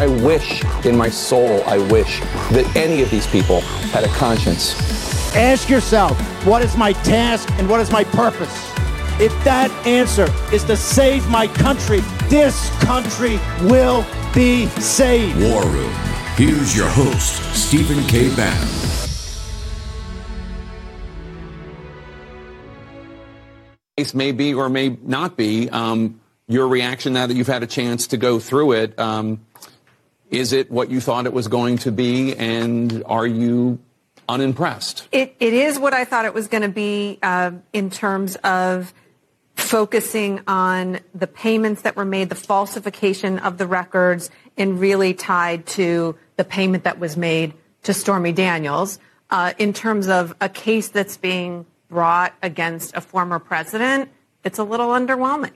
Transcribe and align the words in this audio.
I 0.00 0.06
wish 0.06 0.62
in 0.84 0.96
my 0.96 1.10
soul, 1.10 1.60
I 1.64 1.78
wish 1.78 2.20
that 2.52 2.70
any 2.76 3.02
of 3.02 3.10
these 3.10 3.26
people 3.26 3.62
had 3.90 4.04
a 4.04 4.08
conscience. 4.08 4.76
Ask 5.34 5.68
yourself, 5.68 6.16
what 6.46 6.62
is 6.62 6.76
my 6.76 6.92
task 6.92 7.50
and 7.58 7.68
what 7.68 7.80
is 7.80 7.90
my 7.90 8.04
purpose? 8.04 8.72
If 9.20 9.32
that 9.42 9.72
answer 9.84 10.28
is 10.54 10.62
to 10.64 10.76
save 10.76 11.28
my 11.28 11.48
country, 11.48 11.98
this 12.28 12.70
country 12.78 13.40
will 13.62 14.06
be 14.32 14.68
saved. 14.80 15.40
War 15.40 15.66
Room. 15.66 15.92
Here's 16.36 16.76
your 16.76 16.88
host, 16.88 17.42
Stephen 17.56 18.00
K. 18.06 18.32
Bannon. 18.36 18.68
Case 23.96 24.14
may 24.14 24.30
be 24.30 24.54
or 24.54 24.68
may 24.68 24.96
not 25.02 25.36
be. 25.36 25.68
Um, 25.68 26.20
your 26.46 26.68
reaction 26.68 27.12
now 27.12 27.26
that 27.26 27.36
you've 27.36 27.48
had 27.48 27.62
a 27.62 27.66
chance 27.66 28.06
to 28.08 28.16
go 28.16 28.38
through 28.38 28.72
it. 28.72 28.98
Um, 28.98 29.44
is 30.30 30.52
it 30.52 30.70
what 30.70 30.90
you 30.90 31.00
thought 31.00 31.26
it 31.26 31.32
was 31.32 31.48
going 31.48 31.78
to 31.78 31.92
be, 31.92 32.34
and 32.36 33.02
are 33.06 33.26
you 33.26 33.78
unimpressed? 34.28 35.08
It, 35.10 35.34
it 35.40 35.52
is 35.52 35.78
what 35.78 35.94
I 35.94 36.04
thought 36.04 36.24
it 36.24 36.34
was 36.34 36.48
going 36.48 36.62
to 36.62 36.68
be 36.68 37.18
uh, 37.22 37.52
in 37.72 37.90
terms 37.90 38.36
of 38.36 38.92
focusing 39.56 40.40
on 40.46 41.00
the 41.14 41.26
payments 41.26 41.82
that 41.82 41.96
were 41.96 42.04
made, 42.04 42.28
the 42.28 42.34
falsification 42.34 43.38
of 43.38 43.58
the 43.58 43.66
records, 43.66 44.30
and 44.56 44.78
really 44.78 45.14
tied 45.14 45.66
to 45.66 46.16
the 46.36 46.44
payment 46.44 46.84
that 46.84 46.98
was 46.98 47.16
made 47.16 47.54
to 47.82 47.94
Stormy 47.94 48.32
Daniels. 48.32 48.98
Uh, 49.30 49.52
in 49.58 49.72
terms 49.72 50.08
of 50.08 50.34
a 50.40 50.48
case 50.48 50.88
that's 50.88 51.16
being 51.16 51.66
brought 51.88 52.34
against 52.42 52.96
a 52.96 53.00
former 53.00 53.38
president, 53.38 54.10
it's 54.44 54.58
a 54.58 54.64
little 54.64 54.88
underwhelming. 54.88 55.52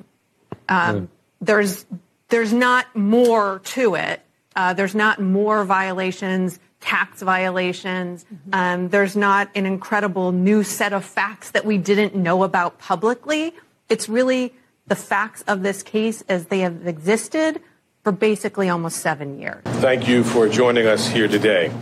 Um, 0.69 1.03
mm. 1.03 1.09
There's 1.41 1.87
there's 2.29 2.53
not 2.53 2.95
more 2.97 3.61
to 3.65 3.95
it 3.95 4.23
uh, 4.55 4.75
there's 4.75 4.95
not 4.95 5.21
more 5.21 5.65
violations, 5.65 6.59
tax 6.81 7.23
violations. 7.23 8.25
Mm-hmm. 8.25 8.55
Um, 8.55 8.89
there's 8.89 9.17
not 9.17 9.51
an 9.55 9.67
incredible 9.67 10.33
new 10.33 10.63
set 10.63 10.93
of 10.93 11.05
facts 11.05 11.53
that 11.53 11.65
we 11.65 11.79
didn't 11.79 12.15
know 12.15 12.43
about 12.43 12.79
publicly. 12.79 13.55
It's 13.89 14.09
really 14.09 14.53
the 14.87 14.97
facts 14.97 15.43
of 15.43 15.63
this 15.63 15.83
case 15.83 16.23
as 16.29 16.47
they 16.47 16.61
have 16.61 16.87
existed 16.87 17.61
for 18.03 18.13
basically 18.13 18.69
almost 18.69 18.99
seven 18.99 19.41
years. 19.41 19.63
Thank 19.65 20.09
you 20.09 20.25
for 20.25 20.49
joining 20.49 20.87
us 20.87 21.07
here 21.07 21.29
today. 21.29 21.73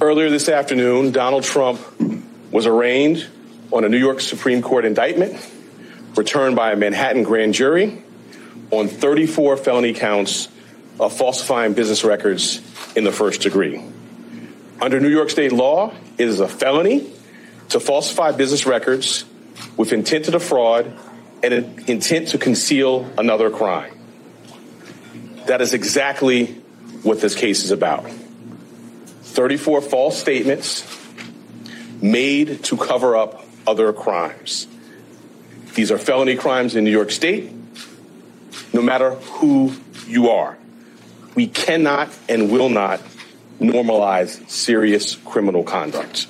Earlier 0.00 0.30
this 0.30 0.48
afternoon, 0.48 1.10
Donald 1.10 1.42
Trump 1.42 1.80
was 2.52 2.66
arraigned 2.66 3.26
on 3.72 3.84
a 3.84 3.88
New 3.88 3.98
York 3.98 4.20
Supreme 4.20 4.62
Court 4.62 4.84
indictment 4.84 5.36
returned 6.16 6.56
by 6.56 6.72
a 6.72 6.76
Manhattan 6.76 7.24
grand 7.24 7.54
jury 7.54 8.02
on 8.70 8.88
34 8.88 9.56
felony 9.56 9.94
counts 9.94 10.48
of 11.00 11.16
falsifying 11.16 11.74
business 11.74 12.04
records 12.04 12.60
in 12.96 13.04
the 13.04 13.12
first 13.12 13.42
degree. 13.42 13.82
Under 14.80 15.00
New 15.00 15.08
York 15.08 15.30
state 15.30 15.52
law, 15.52 15.92
it 16.18 16.28
is 16.28 16.40
a 16.40 16.48
felony 16.48 17.10
to 17.70 17.80
falsify 17.80 18.32
business 18.32 18.66
records 18.66 19.24
with 19.76 19.92
intent 19.92 20.26
to 20.26 20.30
defraud 20.30 20.92
and 21.42 21.54
an 21.54 21.84
intent 21.86 22.28
to 22.28 22.38
conceal 22.38 23.10
another 23.16 23.50
crime. 23.50 23.94
That 25.46 25.60
is 25.60 25.72
exactly 25.72 26.46
what 27.02 27.20
this 27.20 27.34
case 27.34 27.64
is 27.64 27.70
about. 27.70 28.08
34 29.22 29.82
false 29.82 30.18
statements 30.18 30.84
made 32.02 32.64
to 32.64 32.76
cover 32.76 33.16
up 33.16 33.44
other 33.66 33.92
crimes. 33.92 34.66
These 35.74 35.92
are 35.92 35.98
felony 35.98 36.36
crimes 36.36 36.74
in 36.74 36.84
New 36.84 36.90
York 36.90 37.10
State 37.10 37.52
no 38.72 38.82
matter 38.82 39.14
who 39.14 39.72
you 40.06 40.30
are. 40.30 40.56
We 41.34 41.46
cannot 41.46 42.10
and 42.28 42.50
will 42.50 42.68
not 42.68 43.00
normalize 43.60 44.48
serious 44.50 45.16
criminal 45.16 45.62
conduct. 45.62 46.26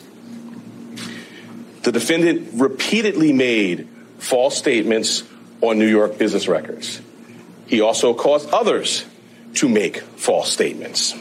The 1.82 1.92
defendant 1.92 2.50
repeatedly 2.54 3.32
made 3.32 3.88
false 4.18 4.56
statements 4.56 5.24
on 5.60 5.78
New 5.78 5.86
York 5.86 6.18
business 6.18 6.48
records. 6.48 7.00
He 7.66 7.80
also 7.80 8.14
caused 8.14 8.50
others 8.50 9.04
to 9.54 9.68
make 9.68 9.98
false 9.98 10.52
statements. 10.52 11.14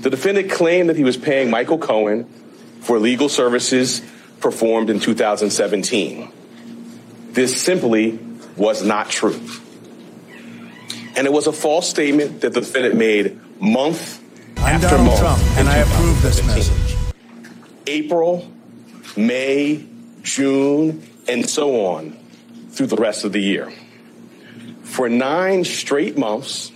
The 0.00 0.10
defendant 0.10 0.50
claimed 0.50 0.88
that 0.88 0.96
he 0.96 1.04
was 1.04 1.16
paying 1.16 1.50
Michael 1.50 1.78
Cohen 1.78 2.24
for 2.80 2.98
legal 2.98 3.28
services 3.28 4.02
performed 4.40 4.90
in 4.90 5.00
2017. 5.00 6.32
This 7.30 7.60
simply 7.60 8.18
was 8.56 8.84
not 8.84 9.08
true. 9.08 9.40
And 11.14 11.26
it 11.26 11.32
was 11.32 11.46
a 11.46 11.52
false 11.52 11.88
statement 11.88 12.40
that 12.40 12.54
the 12.54 12.60
defendant 12.60 12.96
made 12.96 13.38
month 13.60 14.20
I'm 14.58 14.76
after 14.76 14.88
Donald 14.88 15.06
month. 15.06 15.20
Trump, 15.20 15.42
and 15.58 15.68
I 15.68 15.76
approve 15.78 16.22
this 16.22 16.46
message. 16.46 16.96
April, 17.86 18.50
May, 19.16 19.84
June, 20.22 21.06
and 21.28 21.48
so 21.48 21.86
on 21.86 22.18
through 22.70 22.86
the 22.86 22.96
rest 22.96 23.24
of 23.24 23.32
the 23.32 23.40
year. 23.40 23.72
For 24.82 25.08
nine 25.08 25.64
straight 25.64 26.16
months, 26.16 26.72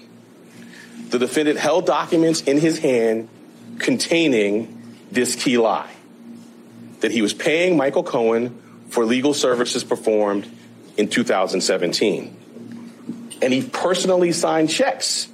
the 1.10 1.18
defendant 1.18 1.58
held 1.58 1.86
documents 1.86 2.42
in 2.42 2.58
his 2.58 2.78
hand 2.78 3.28
containing 3.78 4.96
this 5.10 5.36
key 5.36 5.58
lie 5.58 5.90
that 7.00 7.12
he 7.12 7.22
was 7.22 7.32
paying 7.32 7.76
Michael 7.76 8.02
Cohen 8.02 8.60
for 8.88 9.04
legal 9.04 9.34
services 9.34 9.84
performed 9.84 10.50
in 10.96 11.08
2017 11.08 12.36
and 13.42 13.52
he 13.52 13.62
personally 13.62 14.32
signed 14.32 14.70
checks 14.70 15.28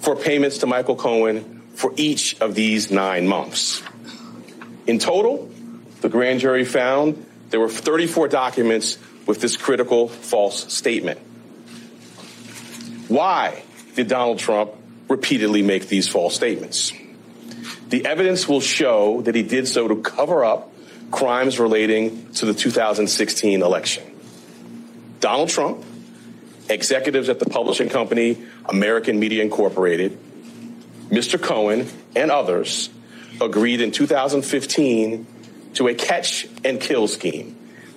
for 0.00 0.16
payments 0.16 0.58
to 0.58 0.66
Michael 0.66 0.96
Cohen 0.96 1.62
for 1.74 1.92
each 1.96 2.40
of 2.40 2.54
these 2.54 2.90
nine 2.90 3.26
months. 3.26 3.82
In 4.86 4.98
total, 4.98 5.50
the 6.00 6.08
grand 6.08 6.40
jury 6.40 6.64
found 6.64 7.24
there 7.50 7.60
were 7.60 7.68
34 7.68 8.28
documents 8.28 8.98
with 9.26 9.40
this 9.40 9.56
critical 9.56 10.08
false 10.08 10.72
statement. 10.72 11.18
Why 13.08 13.62
did 13.94 14.08
Donald 14.08 14.38
Trump 14.38 14.72
repeatedly 15.08 15.62
make 15.62 15.88
these 15.88 16.08
false 16.08 16.34
statements? 16.34 16.92
The 17.88 18.04
evidence 18.04 18.46
will 18.46 18.60
show 18.60 19.22
that 19.22 19.34
he 19.34 19.42
did 19.42 19.66
so 19.66 19.88
to 19.88 19.96
cover 19.96 20.44
up 20.44 20.72
crimes 21.10 21.58
relating 21.58 22.32
to 22.34 22.46
the 22.46 22.52
2016 22.52 23.62
election. 23.62 24.04
Donald 25.20 25.48
Trump 25.48 25.84
executives 26.68 27.28
at 27.28 27.38
the 27.38 27.46
publishing 27.46 27.88
company 27.88 28.38
American 28.66 29.18
Media 29.18 29.42
Incorporated, 29.42 30.18
Mr. 31.08 31.40
Cohen, 31.40 31.88
and 32.14 32.30
others 32.30 32.90
agreed 33.40 33.80
in 33.80 33.90
2015 33.90 35.26
to 35.74 35.88
a 35.88 35.94
catch 35.94 36.46
and 36.64 36.80
kill 36.80 37.08
scheme. 37.08 37.56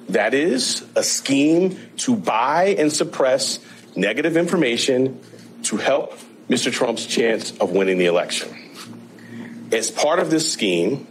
That 0.10 0.34
is, 0.34 0.86
a 0.96 1.04
scheme 1.04 1.78
to 1.98 2.16
buy 2.16 2.76
and 2.78 2.92
suppress 2.92 3.60
negative 3.96 4.38
information 4.38 5.20
to 5.64 5.78
help 5.78 6.18
Mr. 6.50 6.72
Trump's 6.72 7.06
chance 7.06 7.58
of 7.58 7.72
winning 7.72 7.98
the 7.98 8.08
election. 8.08 8.54
As 9.72 9.90
part 9.90 10.20
of 10.20 10.30
this 10.30 10.52
scheme, 10.52 11.08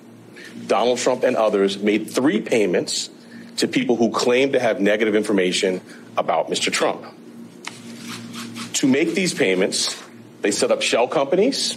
Donald 0.66 0.98
Trump 0.98 1.24
and 1.24 1.36
others 1.36 1.78
made 1.78 2.10
three 2.10 2.40
payments 2.40 3.08
to 3.56 3.66
people 3.68 3.96
who 3.96 4.10
claimed 4.10 4.52
to 4.52 4.60
have 4.60 4.80
negative 4.80 5.14
information 5.14 5.80
about 6.16 6.48
Mr. 6.48 6.72
Trump. 6.72 7.04
To 8.80 8.86
make 8.86 9.12
these 9.12 9.34
payments, 9.34 10.02
they 10.40 10.50
set 10.50 10.70
up 10.70 10.80
shell 10.80 11.06
companies 11.06 11.76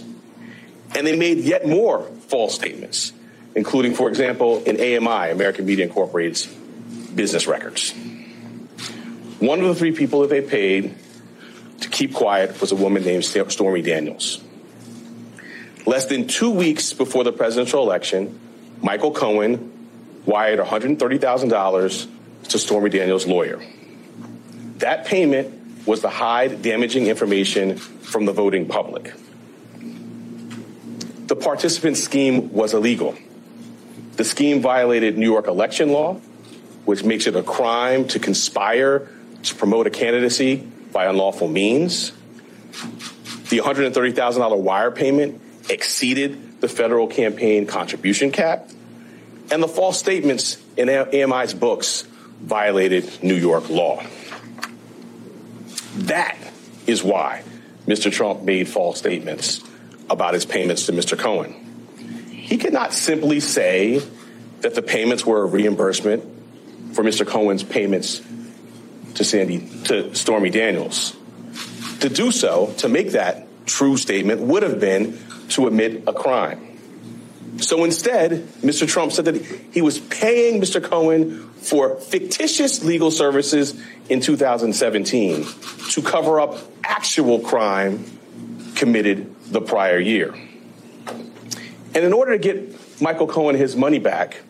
and 0.94 1.06
they 1.06 1.14
made 1.14 1.40
yet 1.40 1.66
more 1.66 2.02
false 2.28 2.54
statements, 2.54 3.12
including, 3.54 3.92
for 3.92 4.08
example, 4.08 4.62
in 4.64 4.76
AMI, 4.76 5.30
American 5.30 5.66
Media 5.66 5.84
Incorporated's 5.84 6.46
business 7.14 7.46
records. 7.46 7.92
One 9.38 9.60
of 9.60 9.66
the 9.66 9.74
three 9.74 9.92
people 9.92 10.22
that 10.22 10.30
they 10.30 10.40
paid 10.40 10.94
to 11.80 11.90
keep 11.90 12.14
quiet 12.14 12.58
was 12.58 12.72
a 12.72 12.76
woman 12.76 13.04
named 13.04 13.26
Stormy 13.26 13.82
Daniels. 13.82 14.42
Less 15.84 16.06
than 16.06 16.26
two 16.26 16.52
weeks 16.52 16.94
before 16.94 17.22
the 17.22 17.32
presidential 17.32 17.82
election, 17.82 18.40
Michael 18.80 19.10
Cohen 19.10 19.88
wired 20.24 20.58
$130,000 20.58 22.08
to 22.48 22.58
Stormy 22.58 22.88
Daniels' 22.88 23.26
lawyer. 23.26 23.62
That 24.78 25.04
payment 25.04 25.63
was 25.86 26.00
to 26.00 26.08
hide 26.08 26.62
damaging 26.62 27.06
information 27.06 27.76
from 27.76 28.24
the 28.24 28.32
voting 28.32 28.66
public. 28.66 29.12
The 31.26 31.36
participant 31.36 31.96
scheme 31.96 32.52
was 32.52 32.74
illegal. 32.74 33.16
The 34.16 34.24
scheme 34.24 34.60
violated 34.60 35.18
New 35.18 35.30
York 35.30 35.46
election 35.46 35.90
law, 35.90 36.14
which 36.84 37.02
makes 37.02 37.26
it 37.26 37.34
a 37.34 37.42
crime 37.42 38.06
to 38.08 38.18
conspire 38.18 39.08
to 39.42 39.54
promote 39.54 39.86
a 39.86 39.90
candidacy 39.90 40.56
by 40.92 41.06
unlawful 41.06 41.48
means. 41.48 42.12
The 43.50 43.58
$130,000 43.58 44.60
wire 44.60 44.90
payment 44.90 45.40
exceeded 45.68 46.60
the 46.60 46.68
federal 46.68 47.06
campaign 47.06 47.66
contribution 47.66 48.30
cap. 48.30 48.70
And 49.50 49.62
the 49.62 49.68
false 49.68 49.98
statements 49.98 50.58
in 50.76 50.88
AMI's 50.88 51.54
books 51.54 52.02
violated 52.40 53.22
New 53.22 53.34
York 53.34 53.68
law. 53.68 54.02
That 55.94 56.36
is 56.86 57.02
why 57.02 57.42
Mr. 57.86 58.10
Trump 58.12 58.42
made 58.42 58.68
false 58.68 58.98
statements 58.98 59.62
about 60.10 60.34
his 60.34 60.44
payments 60.44 60.86
to 60.86 60.92
Mr. 60.92 61.18
Cohen. 61.18 61.54
He 62.30 62.58
could 62.58 62.72
not 62.72 62.92
simply 62.92 63.40
say 63.40 64.02
that 64.60 64.74
the 64.74 64.82
payments 64.82 65.24
were 65.24 65.42
a 65.42 65.46
reimbursement 65.46 66.24
for 66.94 67.02
Mr. 67.02 67.26
Cohen's 67.26 67.62
payments 67.62 68.22
to 69.14 69.24
Sandy 69.24 69.68
to 69.84 70.14
Stormy 70.14 70.50
Daniels. 70.50 71.16
To 72.00 72.08
do 72.08 72.30
so, 72.30 72.74
to 72.78 72.88
make 72.88 73.12
that 73.12 73.46
true 73.66 73.96
statement 73.96 74.40
would 74.42 74.62
have 74.62 74.80
been 74.80 75.18
to 75.50 75.66
admit 75.66 76.04
a 76.06 76.12
crime. 76.12 76.78
So 77.58 77.84
instead, 77.84 78.32
Mr. 78.62 78.86
Trump 78.86 79.12
said 79.12 79.26
that 79.26 79.36
he 79.72 79.80
was 79.80 79.98
paying 79.98 80.60
Mr. 80.60 80.82
Cohen 80.82 81.50
for 81.64 81.96
fictitious 81.96 82.84
legal 82.84 83.10
services 83.10 83.74
in 84.08 84.20
2017 84.20 85.46
to 85.90 86.02
cover 86.02 86.40
up 86.40 86.58
actual 86.84 87.40
crime 87.40 88.04
committed 88.74 89.34
the 89.46 89.60
prior 89.60 89.98
year. 89.98 90.34
And 91.06 92.04
in 92.04 92.12
order 92.12 92.32
to 92.32 92.38
get 92.38 93.00
Michael 93.00 93.26
Cohen 93.26 93.56
his 93.56 93.76
money 93.76 93.98
back, 93.98 94.40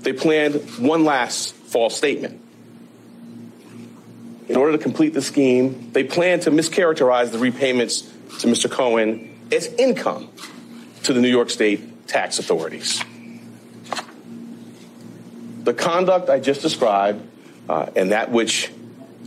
they 0.00 0.12
planned 0.12 0.54
one 0.78 1.04
last 1.04 1.54
false 1.54 1.96
statement. 1.96 2.40
In 4.48 4.56
order 4.56 4.72
to 4.72 4.78
complete 4.78 5.12
the 5.12 5.22
scheme, 5.22 5.90
they 5.92 6.04
planned 6.04 6.42
to 6.42 6.50
mischaracterize 6.50 7.32
the 7.32 7.38
repayments 7.38 8.02
to 8.40 8.46
Mr. 8.46 8.70
Cohen 8.70 9.36
as 9.52 9.66
income 9.74 10.28
to 11.02 11.12
the 11.12 11.20
New 11.20 11.28
York 11.28 11.50
State 11.50 12.06
tax 12.06 12.38
authorities. 12.38 13.02
The 15.66 15.74
conduct 15.74 16.30
I 16.30 16.38
just 16.38 16.62
described 16.62 17.26
uh, 17.68 17.90
and 17.96 18.12
that 18.12 18.30
which 18.30 18.70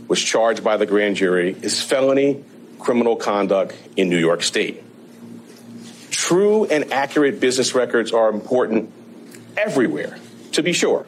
was 0.08 0.18
charged 0.18 0.64
by 0.64 0.78
the 0.78 0.86
grand 0.86 1.16
jury 1.16 1.54
is 1.60 1.82
felony 1.82 2.42
criminal 2.78 3.14
conduct 3.14 3.76
in 3.94 4.08
New 4.08 4.16
York 4.16 4.42
State. 4.42 4.82
True 6.10 6.64
and 6.64 6.94
accurate 6.94 7.40
business 7.40 7.74
records 7.74 8.12
are 8.12 8.30
important 8.30 8.90
everywhere, 9.54 10.16
to 10.52 10.62
be 10.62 10.72
sure. 10.72 11.06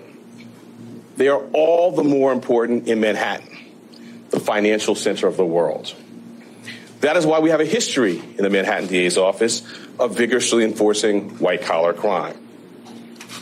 They 1.16 1.28
are 1.28 1.42
all 1.54 1.92
the 1.92 2.04
more 2.04 2.30
important 2.30 2.86
in 2.86 3.00
Manhattan, 3.00 3.56
the 4.28 4.38
financial 4.38 4.94
center 4.94 5.28
of 5.28 5.38
the 5.38 5.46
world. 5.46 5.94
That 7.00 7.16
is 7.16 7.24
why 7.24 7.38
we 7.38 7.48
have 7.48 7.60
a 7.60 7.64
history 7.64 8.18
in 8.18 8.44
the 8.44 8.50
Manhattan 8.50 8.86
DA's 8.86 9.16
office 9.16 9.66
of 9.98 10.14
vigorously 10.14 10.62
enforcing 10.62 11.38
white 11.38 11.62
collar 11.62 11.94
crime. 11.94 12.36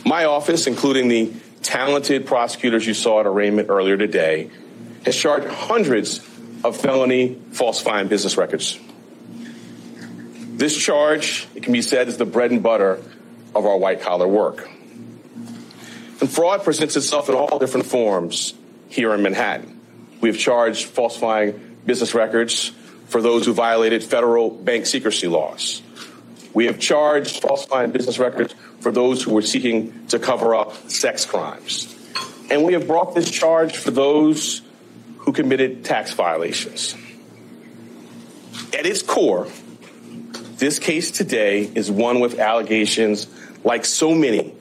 My 0.05 0.23
office, 0.23 0.67
including 0.67 1.09
the 1.09 1.33
talented 1.63 2.25
prosecutors 2.25 2.85
you 2.85 2.93
saw 2.93 3.19
at 3.19 3.27
arraignment 3.27 3.69
earlier 3.69 3.97
today, 3.97 4.49
has 5.05 5.15
charged 5.15 5.47
hundreds 5.47 6.19
of 6.63 6.77
felony 6.77 7.39
falsifying 7.51 8.07
business 8.07 8.37
records. 8.37 8.79
This 10.53 10.77
charge, 10.77 11.47
it 11.55 11.63
can 11.63 11.73
be 11.73 11.81
said, 11.81 12.07
is 12.07 12.17
the 12.17 12.25
bread 12.25 12.51
and 12.51 12.61
butter 12.61 13.01
of 13.55 13.65
our 13.65 13.77
white 13.77 14.01
collar 14.01 14.27
work. 14.27 14.69
And 16.19 16.29
fraud 16.29 16.63
presents 16.63 16.95
itself 16.95 17.29
in 17.29 17.35
all 17.35 17.57
different 17.57 17.87
forms 17.87 18.53
here 18.89 19.13
in 19.13 19.23
Manhattan. 19.23 19.79
We 20.21 20.29
have 20.29 20.37
charged 20.37 20.85
falsifying 20.85 21.77
business 21.85 22.13
records 22.13 22.71
for 23.07 23.21
those 23.21 23.45
who 23.45 23.53
violated 23.53 24.03
federal 24.03 24.51
bank 24.51 24.85
secrecy 24.85 25.27
laws. 25.27 25.81
We 26.53 26.67
have 26.67 26.79
charged 26.79 27.41
falsifying 27.41 27.91
business 27.91 28.19
records 28.19 28.53
for 28.81 28.91
those 28.91 29.23
who 29.23 29.33
were 29.33 29.41
seeking 29.41 30.07
to 30.07 30.19
cover 30.19 30.53
up 30.55 30.89
sex 30.89 31.25
crimes. 31.25 31.95
And 32.49 32.63
we 32.63 32.73
have 32.73 32.87
brought 32.87 33.15
this 33.15 33.29
charge 33.29 33.77
for 33.77 33.91
those 33.91 34.61
who 35.19 35.31
committed 35.31 35.85
tax 35.85 36.13
violations. 36.13 36.95
At 38.77 38.85
its 38.85 39.01
core, 39.01 39.47
this 40.57 40.79
case 40.79 41.11
today 41.11 41.63
is 41.63 41.89
one 41.89 42.19
with 42.19 42.39
allegations 42.39 43.27
like 43.63 43.85
so 43.85 44.13
many 44.13 44.53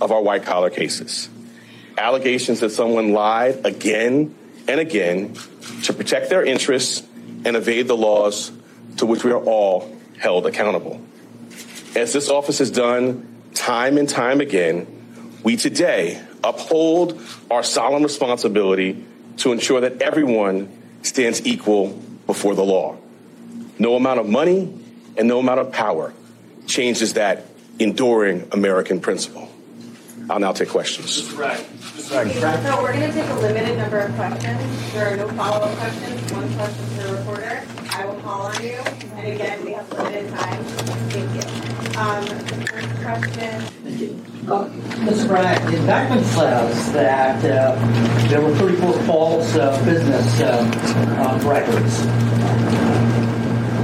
of 0.00 0.12
our 0.12 0.22
white 0.22 0.44
collar 0.44 0.70
cases. 0.70 1.28
Allegations 1.98 2.60
that 2.60 2.70
someone 2.70 3.12
lied 3.12 3.66
again 3.66 4.34
and 4.66 4.80
again 4.80 5.34
to 5.82 5.92
protect 5.92 6.30
their 6.30 6.44
interests 6.44 7.06
and 7.44 7.56
evade 7.56 7.88
the 7.88 7.96
laws 7.96 8.50
to 8.96 9.06
which 9.06 9.24
we 9.24 9.32
are 9.32 9.42
all 9.42 9.94
held 10.18 10.46
accountable. 10.46 11.04
As 11.94 12.12
this 12.12 12.28
office 12.28 12.58
has 12.58 12.70
done 12.70 13.33
time 13.54 13.96
and 13.96 14.08
time 14.08 14.40
again, 14.40 14.86
we 15.42 15.56
today 15.56 16.22
uphold 16.42 17.20
our 17.50 17.62
solemn 17.62 18.02
responsibility 18.02 19.04
to 19.38 19.52
ensure 19.52 19.80
that 19.80 20.02
everyone 20.02 20.68
stands 21.02 21.46
equal 21.46 21.88
before 22.26 22.54
the 22.54 22.64
law. 22.64 22.96
No 23.78 23.96
amount 23.96 24.20
of 24.20 24.28
money 24.28 24.72
and 25.16 25.28
no 25.28 25.38
amount 25.38 25.60
of 25.60 25.72
power 25.72 26.12
changes 26.66 27.14
that 27.14 27.46
enduring 27.78 28.48
American 28.52 29.00
principle. 29.00 29.48
I'll 30.30 30.38
now 30.38 30.52
take 30.52 30.70
questions. 30.70 31.32
Right. 31.34 31.58
So 31.96 32.16
we're 32.82 32.92
going 32.92 33.10
to 33.10 33.12
take 33.12 33.28
a 33.28 33.34
limited 33.34 33.76
number 33.76 33.98
of 33.98 34.14
questions. 34.14 34.92
There 34.92 35.12
are 35.12 35.16
no 35.16 35.28
follow-up 35.28 35.76
questions. 35.76 36.32
One 36.32 36.54
question 36.54 36.86
per 36.96 37.16
reporter. 37.16 37.62
I 37.90 38.04
will 38.06 38.20
call 38.20 38.42
on 38.42 38.62
you. 38.62 38.78
And 39.16 39.32
again, 39.32 39.64
we 39.64 39.72
have 39.72 39.90
limited 39.92 40.30
time. 40.30 41.03
Um, 41.96 42.26
first 42.26 42.90
question. 43.02 43.62
Uh, 44.48 44.68
Mr. 45.06 45.28
Bragg, 45.28 45.70
the 45.70 45.76
indictment 45.76 46.26
says 46.26 46.92
that 46.92 47.44
uh, 47.44 48.28
there 48.28 48.40
were 48.40 48.54
34 48.56 48.92
false 49.04 49.54
uh, 49.54 49.84
business 49.84 50.40
uh, 50.40 50.68
uh, 51.18 51.48
records 51.48 52.00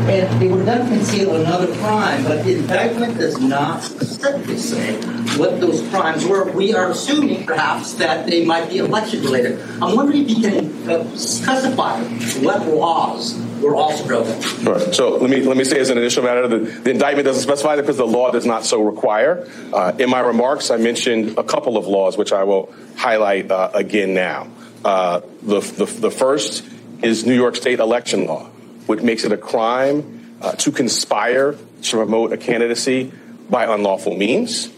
and 0.08 0.40
they 0.40 0.48
would 0.48 0.64
to 0.66 0.78
conceal 0.88 1.36
another 1.36 1.74
crime, 1.76 2.24
but 2.24 2.44
the 2.44 2.56
indictment 2.58 3.18
does 3.18 3.38
not 3.40 3.82
specifically 3.82 4.56
say 4.56 4.96
what 5.36 5.60
those 5.60 5.86
crimes 5.88 6.26
were. 6.26 6.50
We 6.52 6.74
are 6.74 6.90
assuming, 6.90 7.44
perhaps, 7.46 7.94
that 7.94 8.26
they 8.26 8.44
might 8.44 8.70
be 8.70 8.78
election 8.78 9.22
related. 9.22 9.60
I'm 9.82 9.96
wondering 9.96 10.22
if 10.22 10.30
you 10.30 10.40
can 10.48 10.90
uh, 10.90 11.16
specify 11.16 12.02
what 12.40 12.66
laws 12.66 13.40
were 13.60 13.76
also 13.76 14.06
broken. 14.06 14.32
Right. 14.64 14.94
So 14.94 15.16
let 15.16 15.30
me 15.30 15.42
let 15.42 15.56
me 15.56 15.64
say 15.64 15.78
as 15.78 15.90
an 15.90 15.98
initial 15.98 16.22
matter, 16.22 16.48
the, 16.48 16.58
the 16.58 16.90
indictment 16.90 17.26
doesn't 17.26 17.42
specify 17.42 17.76
that 17.76 17.82
because 17.82 17.98
the 17.98 18.06
law 18.06 18.30
does 18.30 18.46
not 18.46 18.64
so 18.64 18.82
require. 18.82 19.48
Uh, 19.72 19.92
in 19.98 20.08
my 20.08 20.20
remarks, 20.20 20.70
I 20.70 20.76
mentioned 20.78 21.36
a 21.38 21.44
couple 21.44 21.76
of 21.76 21.86
laws, 21.86 22.16
which 22.16 22.32
I 22.32 22.44
will 22.44 22.72
highlight 22.96 23.50
uh, 23.50 23.70
again 23.74 24.14
now. 24.14 24.48
Uh, 24.84 25.20
the, 25.42 25.60
the 25.60 25.84
the 25.84 26.10
first 26.10 26.64
is 27.02 27.26
New 27.26 27.34
York 27.34 27.56
State 27.56 27.80
election 27.80 28.26
law 28.26 28.50
which 28.90 29.02
makes 29.02 29.22
it 29.22 29.30
a 29.30 29.36
crime 29.36 30.34
uh, 30.42 30.50
to 30.54 30.72
conspire 30.72 31.54
to 31.82 31.96
promote 31.96 32.32
a 32.32 32.36
candidacy 32.36 33.12
by 33.48 33.72
unlawful 33.72 34.16
means. 34.16 34.68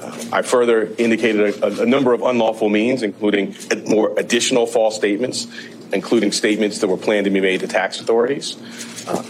Uh, 0.00 0.24
I 0.32 0.42
further 0.42 0.92
indicated 0.98 1.62
a, 1.62 1.82
a, 1.82 1.86
number 1.86 2.12
of 2.12 2.22
unlawful 2.22 2.68
means, 2.68 3.04
including 3.04 3.54
more 3.86 4.18
additional 4.18 4.66
false 4.66 4.96
statements, 4.96 5.46
including 5.92 6.32
statements 6.32 6.80
that 6.80 6.88
were 6.88 6.96
planned 6.96 7.26
to 7.26 7.30
be 7.30 7.40
made 7.40 7.60
to 7.60 7.68
tax 7.68 8.00
authorities. 8.00 8.56
Uh, 9.06 9.22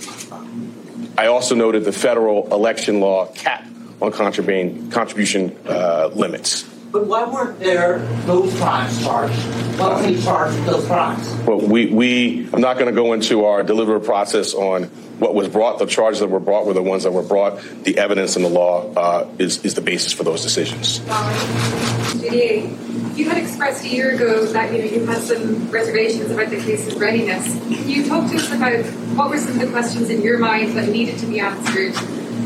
I 1.19 1.27
also 1.27 1.55
noted 1.55 1.85
the 1.85 1.93
federal 1.93 2.51
election 2.55 3.01
law 3.01 3.27
cap 3.35 3.67
on 4.01 4.12
contribution 4.12 5.59
uh, 5.69 6.09
limits. 6.15 6.72
But 6.93 7.07
why 7.07 7.25
weren't 7.25 7.59
there 7.59 8.01
those 8.27 8.55
crimes 8.59 9.03
charged? 9.03 9.35
Why 9.79 9.89
weren't 9.89 10.15
we 10.15 10.23
charged 10.23 10.55
with 10.57 10.67
those 10.67 10.87
crimes? 10.87 11.27
Well, 11.47 11.59
we, 11.59 11.87
we 11.87 12.49
I'm 12.53 12.61
not 12.61 12.75
going 12.75 12.87
to 12.87 12.93
go 12.93 13.15
into 13.15 13.47
our 13.47 13.63
deliberative 13.63 14.05
process 14.05 14.53
on 14.53 14.85
what 15.19 15.35
was 15.35 15.49
brought. 15.49 15.79
The 15.79 15.87
charges 15.87 16.21
that 16.21 16.29
were 16.29 16.39
brought 16.39 16.67
were 16.67 16.75
the 16.75 16.83
ones 16.83 17.05
that 17.05 17.13
were 17.13 17.23
brought. 17.23 17.63
The 17.85 17.97
evidence 17.97 18.37
in 18.37 18.43
the 18.43 18.51
law 18.51 18.93
uh, 18.93 19.31
is, 19.39 19.65
is 19.65 19.73
the 19.73 19.81
basis 19.81 20.13
for 20.13 20.25
those 20.25 20.43
decisions. 20.43 20.99
Judy, 22.21 22.77
you 23.15 23.27
had 23.27 23.39
expressed 23.39 23.85
a 23.85 23.89
year 23.89 24.15
ago 24.15 24.45
that 24.53 24.71
you 24.75 24.79
know 24.79 24.85
you 24.85 25.07
had 25.07 25.23
some 25.23 25.71
reservations 25.71 26.31
about 26.31 26.51
the 26.51 26.57
case's 26.57 26.95
readiness. 26.97 27.55
Can 27.55 27.89
you 27.89 28.07
talk 28.07 28.31
to 28.31 28.37
us 28.37 28.53
about 28.53 28.85
what 29.17 29.31
were 29.31 29.39
some 29.39 29.53
of 29.53 29.61
the 29.61 29.69
questions 29.69 30.11
in 30.11 30.21
your 30.21 30.39
mind 30.39 30.77
that 30.77 30.91
needed 30.91 31.19
to 31.21 31.27
be 31.27 31.41
answered 31.41 31.95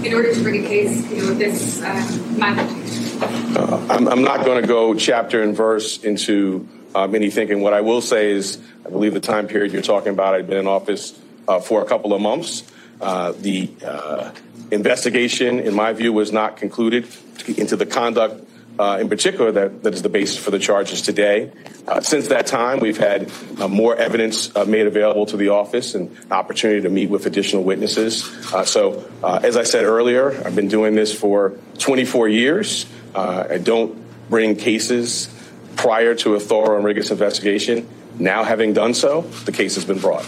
in 0.04 0.14
order 0.14 0.32
to 0.32 0.40
bring 0.42 0.64
a 0.64 0.68
case 0.68 1.10
you 1.10 1.22
know, 1.22 1.32
of 1.32 1.38
this 1.38 1.82
um, 1.82 2.38
magnitude? 2.38 2.85
Uh, 3.18 3.86
I'm, 3.90 4.08
I'm, 4.08 4.22
not 4.22 4.44
going 4.44 4.60
to 4.60 4.68
go 4.68 4.94
chapter 4.94 5.42
and 5.42 5.56
verse 5.56 6.02
into 6.04 6.68
um, 6.94 7.14
any 7.14 7.30
thinking. 7.30 7.62
What 7.62 7.72
I 7.72 7.80
will 7.80 8.02
say 8.02 8.30
is, 8.30 8.58
I 8.84 8.90
believe 8.90 9.14
the 9.14 9.20
time 9.20 9.48
period 9.48 9.72
you're 9.72 9.82
talking 9.82 10.12
about, 10.12 10.34
I've 10.34 10.46
been 10.46 10.58
in 10.58 10.66
office 10.66 11.18
uh, 11.48 11.60
for 11.60 11.82
a 11.82 11.86
couple 11.86 12.12
of 12.12 12.20
months. 12.20 12.70
Uh, 13.00 13.32
the 13.32 13.70
uh, 13.84 14.32
investigation, 14.70 15.60
in 15.60 15.74
my 15.74 15.92
view, 15.94 16.12
was 16.12 16.30
not 16.30 16.58
concluded 16.58 17.08
into 17.56 17.76
the 17.76 17.86
conduct 17.86 18.46
uh, 18.78 18.98
in 19.00 19.08
particular 19.08 19.52
that, 19.52 19.82
that 19.82 19.94
is 19.94 20.02
the 20.02 20.08
basis 20.08 20.36
for 20.36 20.50
the 20.50 20.58
charges 20.58 21.02
today. 21.02 21.50
Uh, 21.86 22.00
since 22.00 22.28
that 22.28 22.46
time, 22.46 22.80
we've 22.80 22.98
had 22.98 23.30
uh, 23.58 23.68
more 23.68 23.96
evidence 23.96 24.54
uh, 24.54 24.64
made 24.64 24.86
available 24.86 25.26
to 25.26 25.36
the 25.36 25.48
office 25.48 25.94
and 25.94 26.10
an 26.10 26.32
opportunity 26.32 26.82
to 26.82 26.90
meet 26.90 27.08
with 27.08 27.26
additional 27.26 27.62
witnesses. 27.62 28.24
Uh, 28.52 28.64
so, 28.64 29.08
uh, 29.22 29.40
as 29.42 29.56
I 29.56 29.62
said 29.62 29.84
earlier, 29.84 30.32
I've 30.44 30.56
been 30.56 30.68
doing 30.68 30.94
this 30.94 31.18
for 31.18 31.54
24 31.78 32.28
years. 32.28 32.86
I 33.16 33.58
don't 33.58 34.02
bring 34.28 34.56
cases 34.56 35.32
prior 35.76 36.14
to 36.16 36.34
a 36.34 36.40
thorough 36.40 36.76
and 36.76 36.84
rigorous 36.84 37.10
investigation. 37.10 37.88
Now, 38.18 38.44
having 38.44 38.72
done 38.72 38.94
so, 38.94 39.22
the 39.44 39.52
case 39.52 39.74
has 39.74 39.84
been 39.84 39.98
brought. 39.98 40.24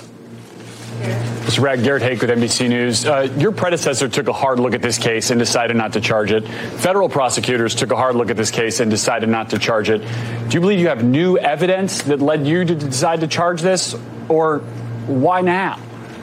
Mr. 1.48 1.60
Bragg, 1.60 1.82
Garrett 1.82 2.02
Haake 2.02 2.20
with 2.20 2.28
NBC 2.28 2.68
News. 2.68 3.06
Uh, 3.06 3.32
your 3.38 3.52
predecessor 3.52 4.08
took 4.08 4.28
a 4.28 4.32
hard 4.32 4.60
look 4.60 4.74
at 4.74 4.82
this 4.82 4.98
case 4.98 5.30
and 5.30 5.38
decided 5.38 5.76
not 5.76 5.94
to 5.94 6.00
charge 6.00 6.30
it. 6.30 6.46
Federal 6.46 7.08
prosecutors 7.08 7.74
took 7.74 7.90
a 7.90 7.96
hard 7.96 8.16
look 8.16 8.28
at 8.28 8.36
this 8.36 8.50
case 8.50 8.80
and 8.80 8.90
decided 8.90 9.30
not 9.30 9.50
to 9.50 9.58
charge 9.58 9.88
it. 9.88 10.00
Do 10.00 10.54
you 10.54 10.60
believe 10.60 10.78
you 10.78 10.88
have 10.88 11.02
new 11.02 11.38
evidence 11.38 12.02
that 12.02 12.20
led 12.20 12.46
you 12.46 12.64
to 12.66 12.74
decide 12.74 13.20
to 13.20 13.26
charge 13.26 13.62
this, 13.62 13.96
or 14.28 14.58
why 15.06 15.40
now? 15.40 15.80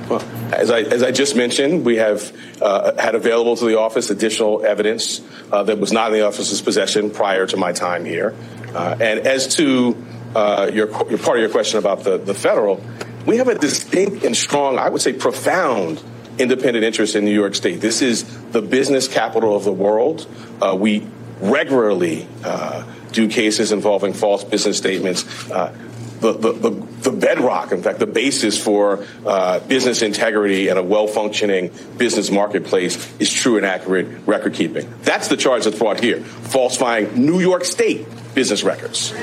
Well, 0.10 0.22
as 0.54 0.70
I, 0.70 0.82
as 0.82 1.02
I 1.02 1.12
just 1.12 1.36
mentioned, 1.36 1.84
we 1.84 1.96
have 1.96 2.32
uh, 2.62 2.96
had 3.02 3.16
available 3.16 3.56
to 3.56 3.66
the 3.66 3.80
office 3.80 4.12
additional 4.12 4.64
evidence 4.64 5.20
uh, 5.52 5.64
that 5.64 5.80
was 5.80 5.92
not 5.92 6.12
in 6.12 6.20
the 6.20 6.28
office's 6.28 6.62
possession 6.62 7.10
prior 7.10 7.48
to 7.48 7.58
my 7.58 7.72
time 7.72 8.06
here. 8.06 8.36
Uh, 8.74 8.96
and 9.00 9.22
as 9.22 9.56
to 9.56 9.98
uh, 10.36 10.70
your, 10.72 10.90
your 11.10 11.18
part 11.18 11.38
of 11.38 11.42
your 11.42 11.50
question 11.50 11.80
about 11.80 12.04
the, 12.04 12.20
the 12.20 12.36
federal, 12.36 12.84
we 13.26 13.38
have 13.38 13.48
a 13.48 13.56
distinct 13.56 14.24
and 14.24 14.38
strong, 14.38 14.78
I 14.78 14.90
would 14.90 15.02
say 15.02 15.14
profound 15.14 16.04
independent 16.38 16.86
interest 16.86 17.16
in 17.16 17.26
New 17.26 17.34
York 17.34 17.56
State. 17.56 17.82
This 17.82 18.04
is 18.04 18.26
the 18.50 18.62
business 18.62 19.08
capital 19.08 19.56
of 19.56 19.64
the 19.64 19.74
world. 19.74 20.28
Uh, 20.62 20.76
we 20.80 21.08
regularly 21.40 22.28
uh, 22.44 22.86
do 23.12 23.28
cases 23.28 23.72
involving 23.72 24.14
false 24.14 24.44
business 24.44 24.78
statements. 24.78 25.24
The, 25.46 26.32
the, 26.32 26.54
the, 26.54 26.88
the, 27.06 27.12
bedrock, 27.12 27.72
in 27.72 27.82
fact, 27.82 28.00
the 28.00 28.08
basis 28.08 28.62
for 28.62 29.06
uh, 29.26 29.60
business 29.62 30.02
integrity 30.02 30.68
and 30.68 30.78
a 30.78 30.84
well 30.84 31.08
functioning 31.08 31.72
business 31.98 32.30
marketplace 32.30 33.14
is 33.20 33.32
true 33.32 33.58
and 33.58 33.66
accurate 33.66 34.08
record 34.28 34.54
keeping. 34.54 34.92
That's 35.02 35.30
the 35.30 35.38
charge 35.38 35.64
that's 35.64 35.80
brought 35.80 36.02
here 36.02 36.20
falsifying 36.22 37.26
New 37.26 37.40
York 37.40 37.64
State 37.64 38.06
business 38.34 38.64
records. 38.64 39.14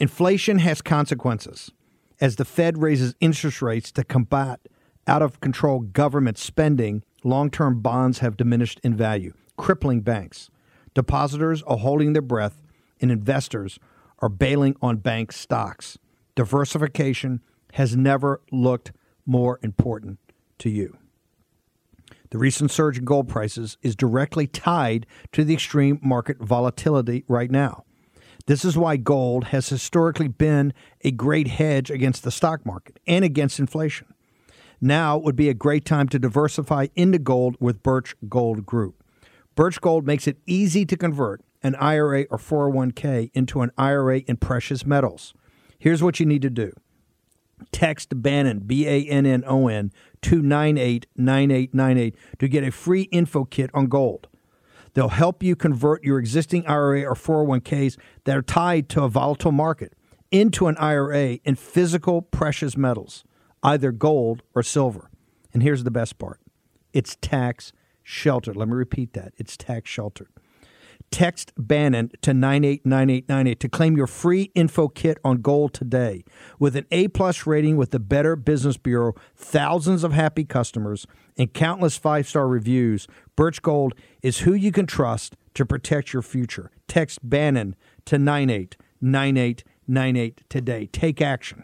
Inflation 0.00 0.58
has 0.58 0.80
consequences 0.80 1.70
as 2.20 2.36
the 2.36 2.44
Fed 2.44 2.78
raises 2.78 3.14
interest 3.20 3.60
rates 3.60 3.92
to 3.92 4.04
combat 4.04 4.60
out 5.06 5.22
of 5.22 5.40
control 5.40 5.80
government 5.80 6.38
spending, 6.38 7.04
long 7.22 7.50
term 7.50 7.80
bonds 7.80 8.20
have 8.20 8.36
diminished 8.36 8.80
in 8.82 8.96
value, 8.96 9.34
crippling 9.56 10.00
banks. 10.00 10.50
Depositors 10.94 11.62
are 11.64 11.76
holding 11.76 12.12
their 12.12 12.22
breath, 12.22 12.62
and 13.00 13.10
investors 13.10 13.78
are 14.20 14.28
bailing 14.28 14.76
on 14.80 14.96
bank 14.96 15.32
stocks. 15.32 15.98
Diversification 16.34 17.40
has 17.72 17.96
never 17.96 18.40
looked 18.50 18.92
more 19.26 19.58
important 19.62 20.18
to 20.58 20.70
you. 20.70 20.96
The 22.30 22.38
recent 22.38 22.70
surge 22.70 22.98
in 22.98 23.04
gold 23.04 23.28
prices 23.28 23.78
is 23.82 23.94
directly 23.94 24.46
tied 24.46 25.06
to 25.32 25.44
the 25.44 25.54
extreme 25.54 26.00
market 26.02 26.38
volatility 26.40 27.24
right 27.28 27.50
now. 27.50 27.84
This 28.46 28.64
is 28.64 28.76
why 28.76 28.96
gold 28.96 29.44
has 29.44 29.68
historically 29.68 30.28
been 30.28 30.74
a 31.02 31.10
great 31.10 31.48
hedge 31.48 31.90
against 31.90 32.24
the 32.24 32.30
stock 32.30 32.66
market 32.66 32.98
and 33.06 33.24
against 33.24 33.58
inflation. 33.58 34.12
Now 34.80 35.16
would 35.16 35.36
be 35.36 35.48
a 35.48 35.54
great 35.54 35.84
time 35.84 36.08
to 36.08 36.18
diversify 36.18 36.88
into 36.94 37.18
gold 37.18 37.56
with 37.60 37.82
Birch 37.82 38.14
Gold 38.28 38.66
Group. 38.66 39.02
Birch 39.54 39.80
Gold 39.80 40.06
makes 40.06 40.26
it 40.26 40.38
easy 40.46 40.84
to 40.84 40.96
convert 40.96 41.40
an 41.62 41.74
IRA 41.76 42.24
or 42.24 42.36
401k 42.36 43.30
into 43.32 43.62
an 43.62 43.70
IRA 43.78 44.18
in 44.18 44.36
precious 44.36 44.84
metals. 44.84 45.32
Here's 45.84 46.02
what 46.02 46.18
you 46.18 46.24
need 46.24 46.40
to 46.40 46.48
do. 46.48 46.72
Text 47.70 48.22
Bannon, 48.22 48.60
B 48.60 48.88
A 48.88 49.04
N 49.04 49.26
N 49.26 49.44
O 49.46 49.68
N, 49.68 49.92
to 50.22 50.40
989898 50.40 52.16
to 52.38 52.48
get 52.48 52.64
a 52.64 52.70
free 52.70 53.02
info 53.12 53.44
kit 53.44 53.68
on 53.74 53.88
gold. 53.88 54.26
They'll 54.94 55.08
help 55.08 55.42
you 55.42 55.54
convert 55.54 56.02
your 56.02 56.18
existing 56.18 56.66
IRA 56.66 57.02
or 57.02 57.14
401ks 57.14 57.98
that 58.24 58.34
are 58.34 58.40
tied 58.40 58.88
to 58.88 59.02
a 59.02 59.10
volatile 59.10 59.52
market 59.52 59.92
into 60.30 60.68
an 60.68 60.78
IRA 60.78 61.34
in 61.44 61.54
physical 61.54 62.22
precious 62.22 62.78
metals, 62.78 63.22
either 63.62 63.92
gold 63.92 64.42
or 64.54 64.62
silver. 64.62 65.10
And 65.52 65.62
here's 65.62 65.84
the 65.84 65.90
best 65.90 66.16
part 66.16 66.40
it's 66.94 67.18
tax 67.20 67.74
sheltered. 68.02 68.56
Let 68.56 68.68
me 68.68 68.74
repeat 68.74 69.12
that 69.12 69.34
it's 69.36 69.54
tax 69.58 69.90
sheltered. 69.90 70.28
Text 71.14 71.52
Bannon 71.56 72.10
to 72.22 72.34
989898 72.34 73.60
to 73.60 73.68
claim 73.68 73.96
your 73.96 74.08
free 74.08 74.50
info 74.56 74.88
kit 74.88 75.16
on 75.22 75.42
gold 75.42 75.72
today. 75.72 76.24
With 76.58 76.74
an 76.74 76.86
A 76.90 77.06
plus 77.06 77.46
rating 77.46 77.76
with 77.76 77.92
the 77.92 78.00
Better 78.00 78.34
Business 78.34 78.76
Bureau, 78.76 79.14
thousands 79.36 80.02
of 80.02 80.12
happy 80.12 80.42
customers, 80.42 81.06
and 81.38 81.54
countless 81.54 81.96
five 81.96 82.26
star 82.26 82.48
reviews, 82.48 83.06
Birch 83.36 83.62
Gold 83.62 83.94
is 84.24 84.40
who 84.40 84.54
you 84.54 84.72
can 84.72 84.86
trust 84.86 85.36
to 85.54 85.64
protect 85.64 86.12
your 86.12 86.22
future. 86.22 86.72
Text 86.88 87.20
Bannon 87.22 87.76
to 88.06 88.18
989898 88.18 90.40
today. 90.48 90.86
Take 90.86 91.22
action. 91.22 91.62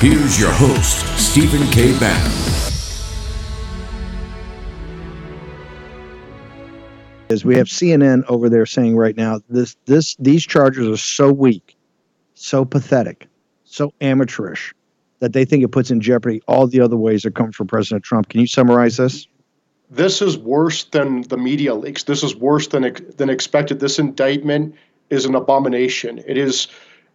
Here's 0.00 0.38
your 0.38 0.52
host, 0.52 1.04
Stephen 1.18 1.66
K. 1.72 1.98
Bannon. 1.98 2.41
Is 7.32 7.44
we 7.44 7.56
have 7.56 7.66
CNN 7.66 8.24
over 8.28 8.48
there 8.48 8.66
saying 8.66 8.96
right 8.96 9.16
now 9.16 9.40
this 9.48 9.76
this 9.86 10.14
these 10.16 10.44
charges 10.44 10.86
are 10.86 10.96
so 10.96 11.32
weak, 11.32 11.76
so 12.34 12.64
pathetic, 12.64 13.26
so 13.64 13.92
amateurish 14.00 14.74
that 15.18 15.32
they 15.32 15.44
think 15.44 15.64
it 15.64 15.68
puts 15.68 15.90
in 15.90 16.00
jeopardy 16.00 16.42
all 16.46 16.66
the 16.66 16.80
other 16.80 16.96
ways 16.96 17.22
that 17.22 17.34
come 17.34 17.52
from 17.52 17.66
President 17.66 18.04
Trump. 18.04 18.28
Can 18.28 18.40
you 18.40 18.46
summarize 18.46 18.96
this? 18.96 19.26
This 19.90 20.22
is 20.22 20.38
worse 20.38 20.84
than 20.84 21.22
the 21.22 21.36
media 21.36 21.74
leaks. 21.74 22.04
This 22.04 22.22
is 22.22 22.36
worse 22.36 22.68
than 22.68 22.94
than 23.16 23.30
expected. 23.30 23.80
This 23.80 23.98
indictment 23.98 24.74
is 25.10 25.24
an 25.24 25.34
abomination. 25.34 26.22
It 26.26 26.38
is 26.38 26.68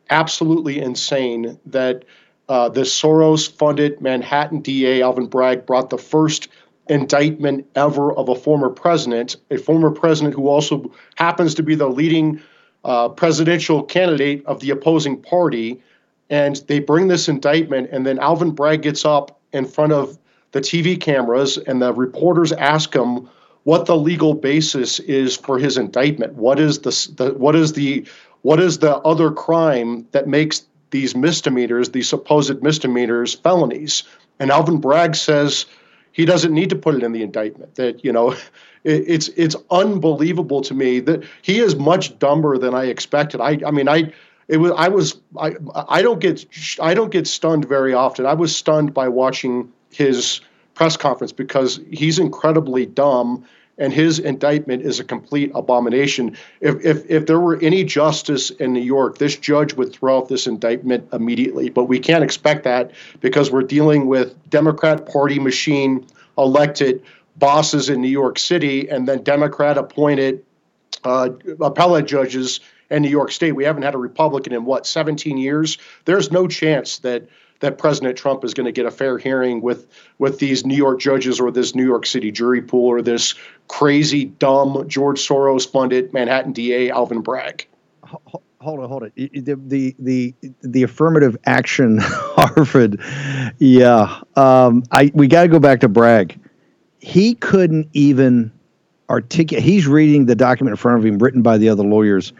absolutely 0.09 0.79
insane 0.79 1.59
that 1.65 2.05
uh, 2.49 2.69
the 2.69 2.81
Soros-funded 2.81 3.99
Manhattan 4.01 4.61
DA 4.61 5.01
Alvin 5.01 5.27
Bragg 5.27 5.65
brought 5.65 5.89
the 5.89 5.97
first 5.97 6.47
indictment 6.89 7.65
ever 7.75 8.13
of 8.13 8.29
a 8.29 8.35
former 8.35 8.69
president, 8.69 9.35
a 9.51 9.57
former 9.57 9.91
president 9.91 10.35
who 10.35 10.47
also 10.47 10.91
happens 11.15 11.53
to 11.55 11.63
be 11.63 11.75
the 11.75 11.87
leading 11.87 12.41
uh, 12.83 13.09
presidential 13.09 13.83
candidate 13.83 14.45
of 14.45 14.59
the 14.59 14.69
opposing 14.69 15.21
party. 15.21 15.81
And 16.29 16.57
they 16.67 16.79
bring 16.79 17.07
this 17.07 17.29
indictment, 17.29 17.89
and 17.91 18.05
then 18.05 18.19
Alvin 18.19 18.51
Bragg 18.51 18.81
gets 18.81 19.05
up 19.05 19.39
in 19.53 19.65
front 19.65 19.93
of 19.93 20.17
the 20.51 20.61
TV 20.61 20.99
cameras, 20.99 21.57
and 21.57 21.81
the 21.81 21.93
reporters 21.93 22.51
ask 22.51 22.93
him 22.93 23.29
what 23.63 23.85
the 23.85 23.97
legal 23.97 24.33
basis 24.33 24.99
is 25.01 25.35
for 25.35 25.59
his 25.59 25.77
indictment. 25.77 26.33
What 26.35 26.59
is 26.59 26.79
the, 26.79 26.91
the 27.17 27.33
what 27.37 27.55
is 27.55 27.73
the 27.73 28.07
what 28.41 28.61
is 28.61 28.79
the 28.79 28.97
other 28.99 29.29
crime 29.31 30.07
that 30.11 30.27
makes 30.27 30.65
these 30.91 31.15
misdemeanors, 31.15 31.89
these 31.89 32.07
supposed 32.07 32.63
misdemeanors, 32.63 33.33
felonies? 33.33 34.03
And 34.39 34.51
Alvin 34.51 34.77
Bragg 34.77 35.15
says 35.15 35.65
he 36.17 36.25
doesn't 36.25 36.51
need 36.51 36.71
to 36.71 36.75
put 36.75 36.95
it 36.95 37.03
in 37.03 37.11
the 37.11 37.21
indictment. 37.21 37.75
That 37.75 38.03
you 38.03 38.11
know, 38.11 38.31
it, 38.83 39.03
it's 39.07 39.29
it's 39.29 39.55
unbelievable 39.69 40.61
to 40.61 40.73
me 40.73 40.99
that 41.01 41.23
he 41.43 41.59
is 41.59 41.75
much 41.75 42.17
dumber 42.19 42.57
than 42.57 42.73
I 42.73 42.85
expected. 42.85 43.39
I 43.39 43.59
I 43.65 43.71
mean 43.71 43.87
I 43.87 44.11
it 44.47 44.57
was 44.57 44.71
I 44.75 44.89
was 44.89 45.21
I 45.39 45.55
I 45.87 46.01
don't 46.01 46.19
get 46.19 46.43
I 46.81 46.93
don't 46.95 47.11
get 47.11 47.27
stunned 47.27 47.65
very 47.65 47.93
often. 47.93 48.25
I 48.25 48.33
was 48.33 48.53
stunned 48.53 48.93
by 48.93 49.07
watching 49.07 49.71
his 49.91 50.41
press 50.73 50.97
conference 50.97 51.31
because 51.31 51.79
he's 51.91 52.19
incredibly 52.19 52.85
dumb 52.85 53.45
and 53.77 53.93
his 53.93 54.19
indictment 54.19 54.81
is 54.81 54.99
a 54.99 55.03
complete 55.03 55.51
abomination. 55.53 56.35
If, 56.61 56.83
if, 56.83 57.09
if 57.09 57.25
there 57.27 57.39
were 57.39 57.57
any 57.61 57.83
justice 57.83 58.49
in 58.49 58.73
New 58.73 58.81
York, 58.81 59.17
this 59.17 59.35
judge 59.35 59.73
would 59.75 59.93
throw 59.93 60.17
out 60.17 60.29
this 60.29 60.47
indictment 60.47 61.07
immediately. 61.13 61.69
But 61.69 61.85
we 61.85 61.99
can't 61.99 62.23
expect 62.23 62.63
that 62.63 62.91
because 63.21 63.51
we're 63.51 63.61
dealing 63.61 64.07
with 64.07 64.35
Democrat 64.49 65.05
Party 65.05 65.39
machine 65.39 66.05
elected 66.37 67.03
bosses 67.37 67.89
in 67.89 68.01
New 68.01 68.07
York 68.07 68.39
City 68.39 68.89
and 68.89 69.07
then 69.07 69.23
Democrat 69.23 69.77
appointed 69.77 70.43
uh, 71.03 71.29
appellate 71.61 72.07
judges 72.07 72.59
in 72.89 73.03
New 73.03 73.09
York 73.09 73.31
State. 73.31 73.51
We 73.51 73.63
haven't 73.63 73.83
had 73.83 73.93
a 73.93 73.99
Republican 73.99 74.53
in 74.53 74.65
what 74.65 74.87
17 74.87 75.37
years. 75.37 75.77
There's 76.05 76.31
no 76.31 76.47
chance 76.47 76.99
that 76.99 77.27
that 77.59 77.77
President 77.77 78.17
Trump 78.17 78.43
is 78.43 78.53
going 78.53 78.65
to 78.65 78.71
get 78.71 78.85
a 78.85 78.91
fair 78.91 79.17
hearing 79.17 79.61
with 79.61 79.87
with 80.17 80.39
these 80.39 80.65
New 80.65 80.75
York 80.75 80.99
judges 80.99 81.39
or 81.39 81.51
this 81.51 81.75
New 81.75 81.85
York 81.85 82.05
City 82.05 82.31
jury 82.31 82.61
pool 82.61 82.87
or 82.87 83.01
this 83.01 83.33
crazy 83.67 84.25
dumb 84.25 84.87
George 84.87 85.25
Soros 85.25 85.69
funded 85.69 86.13
Manhattan 86.13 86.53
DA 86.53 86.89
Alvin 86.89 87.21
Bragg. 87.21 87.67
Hold 88.59 88.79
on, 88.79 88.89
hold 88.89 89.03
on. 89.03 89.11
The 89.15 89.55
the 89.67 89.95
the, 89.99 90.35
the 90.61 90.83
affirmative 90.83 91.37
action 91.45 91.99
Harvard, 92.01 92.99
yeah. 93.59 94.21
Um, 94.35 94.83
I 94.91 95.11
we 95.13 95.27
got 95.27 95.43
to 95.43 95.47
go 95.47 95.59
back 95.59 95.81
to 95.81 95.87
Bragg. 95.87 96.39
He 96.99 97.35
couldn't 97.35 97.87
even 97.93 98.51
articulate. 99.09 99.63
He's 99.63 99.87
reading 99.87 100.25
the 100.25 100.35
document 100.35 100.73
in 100.73 100.77
front 100.77 100.97
of 100.97 101.05
him, 101.05 101.19
written 101.19 101.41
by 101.41 101.57
the 101.57 101.69
other 101.69 101.83
lawyers. 101.83 102.33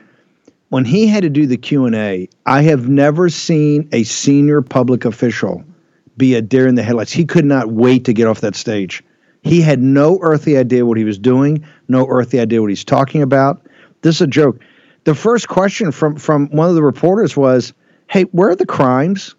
When 0.69 0.83
he 0.83 1.07
had 1.07 1.23
to 1.23 1.29
do 1.29 1.45
the 1.45 1.57
Q 1.57 1.85
and 1.85 1.95
A, 1.95 2.27
I 2.45 2.61
have 2.63 2.89
never 2.89 3.29
seen 3.29 3.87
a 3.93 4.03
senior 4.03 4.61
public 4.61 5.05
official 5.05 5.63
be 6.17 6.35
a 6.35 6.41
deer 6.41 6.67
in 6.67 6.75
the 6.75 6.83
headlights. 6.83 7.11
He 7.11 7.25
could 7.25 7.45
not 7.45 7.71
wait 7.71 8.03
to 8.05 8.13
get 8.13 8.27
off 8.27 8.41
that 8.41 8.55
stage. 8.55 9.03
He 9.43 9.61
had 9.61 9.81
no 9.81 10.19
earthly 10.21 10.57
idea 10.57 10.85
what 10.85 10.97
he 10.97 11.05
was 11.05 11.17
doing, 11.17 11.63
no 11.87 12.05
earthly 12.07 12.39
idea 12.39 12.61
what 12.61 12.69
he's 12.69 12.83
talking 12.83 13.21
about. 13.21 13.65
This 14.01 14.15
is 14.15 14.21
a 14.21 14.27
joke. 14.27 14.59
The 15.05 15.15
first 15.15 15.47
question 15.47 15.91
from 15.91 16.17
from 16.17 16.47
one 16.49 16.67
of 16.67 16.75
the 16.75 16.83
reporters 16.83 17.37
was, 17.37 17.71
"Hey, 18.07 18.23
where 18.23 18.49
are 18.49 18.55
the 18.55 18.65
crimes?" 18.65 19.35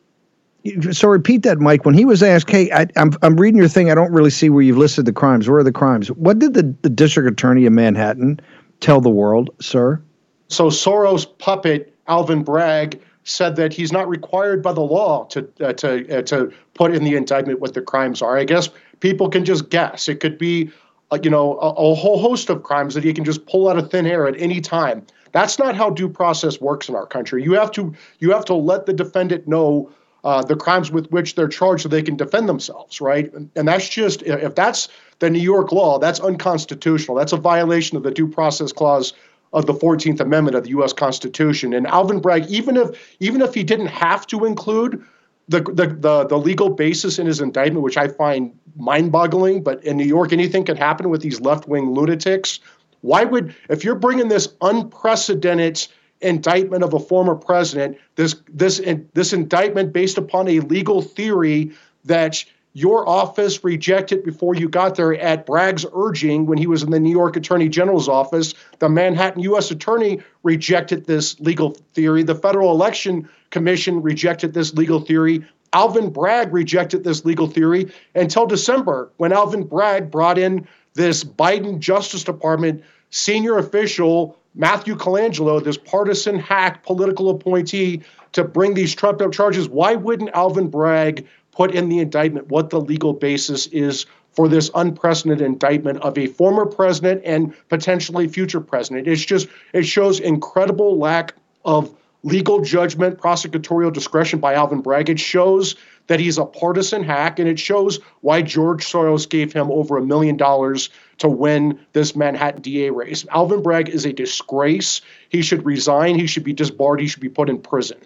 So 0.93 1.09
repeat 1.09 1.43
that, 1.43 1.61
Mike. 1.61 1.85
When 1.85 1.95
he 1.95 2.07
was 2.07 2.23
asked, 2.23 2.49
"Hey, 2.49 2.71
I, 2.71 2.83
am 2.83 2.89
I'm, 2.97 3.13
I'm 3.23 3.37
reading 3.37 3.59
your 3.59 3.69
thing. 3.69 3.91
I 3.91 3.95
don't 3.95 4.13
really 4.13 4.31
see 4.31 4.49
where 4.49 4.63
you've 4.63 4.79
listed 4.79 5.05
the 5.05 5.13
crimes. 5.13 5.49
Where 5.49 5.59
are 5.59 5.65
the 5.65 5.73
crimes?" 5.73 6.09
What 6.09 6.39
did 6.39 6.55
the, 6.55 6.75
the 6.83 6.91
district 6.91 7.29
attorney 7.29 7.67
of 7.67 7.73
Manhattan 7.75 8.41
tell 8.81 9.03
the 9.03 9.11
world, 9.11 9.51
sir? 9.61 10.01
So 10.49 10.69
Soros 10.69 11.27
puppet 11.39 11.95
Alvin 12.07 12.43
Bragg 12.43 13.01
said 13.25 13.57
that 13.57 13.73
he's 13.73 13.93
not 13.93 14.09
required 14.09 14.63
by 14.63 14.73
the 14.73 14.81
law 14.81 15.25
to 15.27 15.49
uh, 15.61 15.73
to 15.75 16.19
uh, 16.19 16.23
to 16.23 16.53
put 16.75 16.95
in 16.95 17.05
the 17.05 17.15
indictment 17.15 17.61
what 17.61 17.75
the 17.75 17.83
crimes 17.83 18.23
are. 18.23 18.39
I 18.39 18.45
guess 18.45 18.71
people 19.01 19.29
can 19.29 19.45
just 19.45 19.69
guess. 19.71 20.09
It 20.09 20.21
could 20.21 20.39
be, 20.39 20.71
uh, 21.11 21.19
you 21.23 21.31
know, 21.31 21.59
a, 21.61 21.69
a, 21.71 21.95
whole 21.95 22.19
host 22.19 22.49
of 22.49 22.63
crimes 22.63 22.95
that 22.95 23.05
he 23.05 23.13
can 23.13 23.25
just 23.25 23.47
pull 23.47 23.69
out 23.69 23.79
of 23.79 23.91
thin 23.91 24.07
air 24.07 24.27
at 24.27 24.35
any 24.41 24.61
time. 24.61 25.07
That's 25.33 25.59
not 25.59 25.77
how 25.77 25.91
due 25.91 26.09
process 26.09 26.61
works 26.61 26.89
in 26.89 26.95
our 26.95 27.07
country. 27.07 27.43
You 27.43 27.53
have 27.53 27.71
to 27.73 27.95
you 28.19 28.33
have 28.33 28.47
to 28.47 28.55
let 28.55 28.87
the 28.87 28.95
defendant 28.95 29.47
know 29.47 29.91
uh, 30.25 30.43
the 30.43 30.57
crimes 30.57 30.91
with 30.91 31.07
which 31.11 31.35
they're 31.35 31.49
charged 31.49 31.83
so 31.83 31.89
they 31.89 32.03
can 32.03 32.17
defend 32.17 32.49
themselves, 32.49 33.01
right? 33.01 33.33
And, 33.35 33.51
and 33.55 33.69
that's 33.69 33.89
just 33.89 34.23
if 34.23 34.55
that's 34.55 34.89
the 35.19 35.29
New 35.29 35.41
York 35.41 35.73
law, 35.73 35.99
that's 35.99 36.21
unconstitutional. 36.21 37.17
That's 37.17 37.33
a 37.33 37.37
violation 37.37 37.97
of 37.99 38.03
the 38.03 38.11
due 38.11 38.29
process 38.29 38.73
clause 38.73 39.13
of 39.53 39.67
the 39.67 39.75
14th 39.75 40.21
Amendment 40.21 40.57
of 40.57 40.65
the 40.65 40.71
U.S. 40.71 40.93
Constitution. 40.93 41.73
And 41.73 41.87
Alvin 41.87 42.21
Bragg, 42.21 42.47
even 42.47 42.77
if 42.77 43.17
even 43.21 43.41
if 43.41 43.55
he 43.55 43.65
didn't 43.65 43.87
have 43.87 44.27
to 44.29 44.45
include 44.45 45.05
the, 45.49 45.63
the, 45.63 45.87
the, 45.87 46.27
the 46.27 46.39
legal 46.39 46.69
basis 46.69 47.19
in 47.19 47.27
his 47.27 47.41
indictment, 47.41 47.83
which 47.83 47.97
I 47.97 48.09
find 48.09 48.57
mind 48.77 49.11
boggling, 49.11 49.63
but 49.63 49.83
in 49.83 49.97
New 49.97 50.05
York, 50.05 50.33
anything 50.33 50.65
can 50.65 50.77
happen 50.77 51.09
with 51.09 51.23
these 51.23 51.41
left 51.41 51.67
wing 51.67 51.93
lunatics. 51.93 52.61
Why 53.01 53.25
would, 53.25 53.55
if 53.71 53.83
you're 53.83 53.95
bringing 53.95 54.29
this 54.29 54.49
unprecedented 54.61 55.87
indictment 56.21 56.85
of 56.85 56.93
a 56.93 57.01
former 57.01 57.35
president, 57.35 57.97
this, 58.17 58.37
this, 58.49 58.81
this 59.15 59.33
indictment 59.33 59.93
based 59.93 60.19
upon 60.19 60.49
a 60.49 60.61
legal 60.61 61.01
theory 61.01 61.73
that 62.05 62.45
your 62.79 63.09
office 63.09 63.65
rejected 63.65 64.23
before 64.23 64.55
you 64.55 64.69
got 64.69 64.95
there 64.95 65.13
at 65.21 65.45
Bragg's 65.45 65.85
urging 65.93 66.47
when 66.47 66.59
he 66.59 66.69
was 66.69 66.85
in 66.85 66.93
the 66.93 67.01
New 67.01 67.11
York 67.11 67.35
Attorney 67.37 67.69
General's 67.69 68.09
office. 68.09 68.55
The 68.79 68.89
Manhattan 68.89 69.43
U.S. 69.43 69.73
Attorney 69.73 70.21
rejected 70.45 71.07
this 71.07 71.41
legal 71.41 71.77
theory. 71.95 72.23
The 72.23 72.37
Federal 72.37 72.71
Election 72.71 73.29
Commission 73.51 74.01
rejected 74.01 74.55
this 74.55 74.75
legal 74.75 75.01
theory. 75.01 75.45
Alvin 75.73 76.11
Bragg 76.11 76.53
rejected 76.53 77.03
this 77.03 77.25
legal 77.25 77.49
theory 77.49 77.93
until 78.15 78.47
December 78.47 79.11
when 79.17 79.33
Alvin 79.33 79.65
Bragg 79.65 80.09
brought 80.09 80.39
in 80.39 80.67
this 80.95 81.25
Biden 81.25 81.81
Justice 81.81 82.23
Department 82.23 82.85
senior 83.11 83.59
official, 83.59 84.39
Matthew 84.55 84.95
Colangelo, 84.95 85.63
this 85.63 85.77
partisan 85.77 86.39
hack 86.39 86.85
political 86.85 87.29
appointee, 87.29 88.03
to 88.33 88.45
bring 88.45 88.75
these 88.75 88.95
trumped 88.95 89.21
up 89.21 89.33
charges. 89.33 89.69
Why 89.69 89.97
wouldn't 89.97 90.31
Alvin 90.33 90.69
Bragg 90.69 91.27
put 91.59 91.75
in 91.75 91.89
the 91.89 91.99
indictment 91.99 92.47
what 92.47 92.71
the 92.71 92.81
legal 92.81 93.13
basis 93.13 93.67
is 93.67 94.07
for 94.31 94.47
this 94.47 94.71
unprecedented 94.77 95.45
indictment 95.45 95.99
of 96.03 96.17
a 96.17 96.29
former 96.29 96.65
president 96.65 97.21
and 97.25 97.53
potentially 97.69 98.29
future 98.29 98.61
president? 98.61 99.09
It's 99.09 99.25
just, 99.25 99.49
it 99.73 99.83
shows 99.83 100.21
incredible 100.21 100.99
lack 100.99 101.35
of 101.65 101.93
legal 102.23 102.61
judgment, 102.61 103.19
prosecutorial 103.19 103.93
discretion 103.93 104.39
by 104.39 104.55
Alvin 104.55 104.83
Bragg. 104.83 105.11
It 105.11 105.19
shows 105.19 105.75
that 106.07 106.21
he's 106.21 106.39
a 106.39 106.45
partisan 106.45 107.03
hack, 107.03 107.41
and 107.41 107.49
it 107.49 107.59
shows 107.59 107.99
why 108.21 108.41
George 108.41 108.87
Soros 108.87 109.29
gave 109.29 109.53
him 109.53 109.69
over 109.73 109.99
a 109.99 110.03
million 110.03 110.37
dollars 110.37 110.91
to 111.19 111.29
win 111.29 111.79
this 111.93 112.15
Manhattan 112.15 112.63
DA 112.63 112.91
race. 112.91 113.27
Alvin 113.33 113.63
Bragg 113.63 113.89
is 113.89 114.07
a 114.07 114.13
disgrace. 114.13 115.01
He 115.29 115.43
should 115.43 115.67
resign. 115.67 116.15
He 116.21 116.29
should 116.29 116.45
be 116.45 116.53
disbarred. 116.53 117.01
He 117.01 117.09
should 117.09 117.21
be 117.21 117.29
put 117.29 117.51
in 117.51 117.59
prison. 117.59 117.99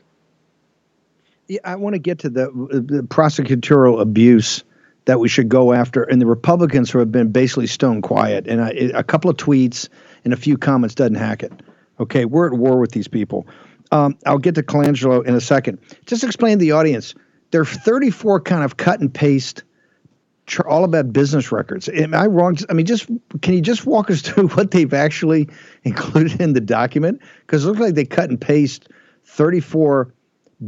I 1.64 1.76
want 1.76 1.94
to 1.94 1.98
get 1.98 2.18
to 2.20 2.30
the, 2.30 2.46
the 2.70 3.02
prosecutorial 3.02 4.00
abuse 4.00 4.64
that 5.04 5.18
we 5.18 5.28
should 5.28 5.48
go 5.48 5.72
after, 5.72 6.04
and 6.04 6.20
the 6.20 6.26
Republicans 6.26 6.90
who 6.90 6.98
have 6.98 7.10
been 7.10 7.32
basically 7.32 7.66
stone 7.66 8.02
quiet. 8.02 8.46
And 8.46 8.60
a 8.60 9.02
couple 9.02 9.30
of 9.30 9.36
tweets 9.36 9.88
and 10.24 10.32
a 10.32 10.36
few 10.36 10.56
comments 10.56 10.94
doesn't 10.94 11.16
hack 11.16 11.42
it. 11.42 11.52
Okay, 11.98 12.24
we're 12.24 12.46
at 12.46 12.58
war 12.58 12.78
with 12.78 12.92
these 12.92 13.08
people. 13.08 13.46
Um, 13.90 14.16
I'll 14.26 14.38
get 14.38 14.54
to 14.54 14.62
Colangelo 14.62 15.24
in 15.24 15.34
a 15.34 15.40
second. 15.40 15.78
Just 16.06 16.24
explain 16.24 16.58
to 16.58 16.64
the 16.64 16.72
audience. 16.72 17.14
There 17.50 17.60
are 17.60 17.66
34 17.66 18.40
kind 18.40 18.64
of 18.64 18.76
cut 18.76 19.00
and 19.00 19.12
paste, 19.12 19.64
all 20.66 20.84
about 20.84 21.12
business 21.12 21.52
records. 21.52 21.88
Am 21.88 22.14
I 22.14 22.26
wrong? 22.26 22.56
I 22.70 22.72
mean, 22.72 22.86
just 22.86 23.06
can 23.42 23.54
you 23.54 23.60
just 23.60 23.86
walk 23.86 24.10
us 24.10 24.22
through 24.22 24.48
what 24.48 24.70
they've 24.70 24.92
actually 24.94 25.48
included 25.84 26.40
in 26.40 26.52
the 26.52 26.60
document? 26.60 27.20
Because 27.40 27.64
it 27.64 27.68
looks 27.68 27.80
like 27.80 27.94
they 27.94 28.04
cut 28.04 28.30
and 28.30 28.40
paste 28.40 28.88
34 29.24 30.12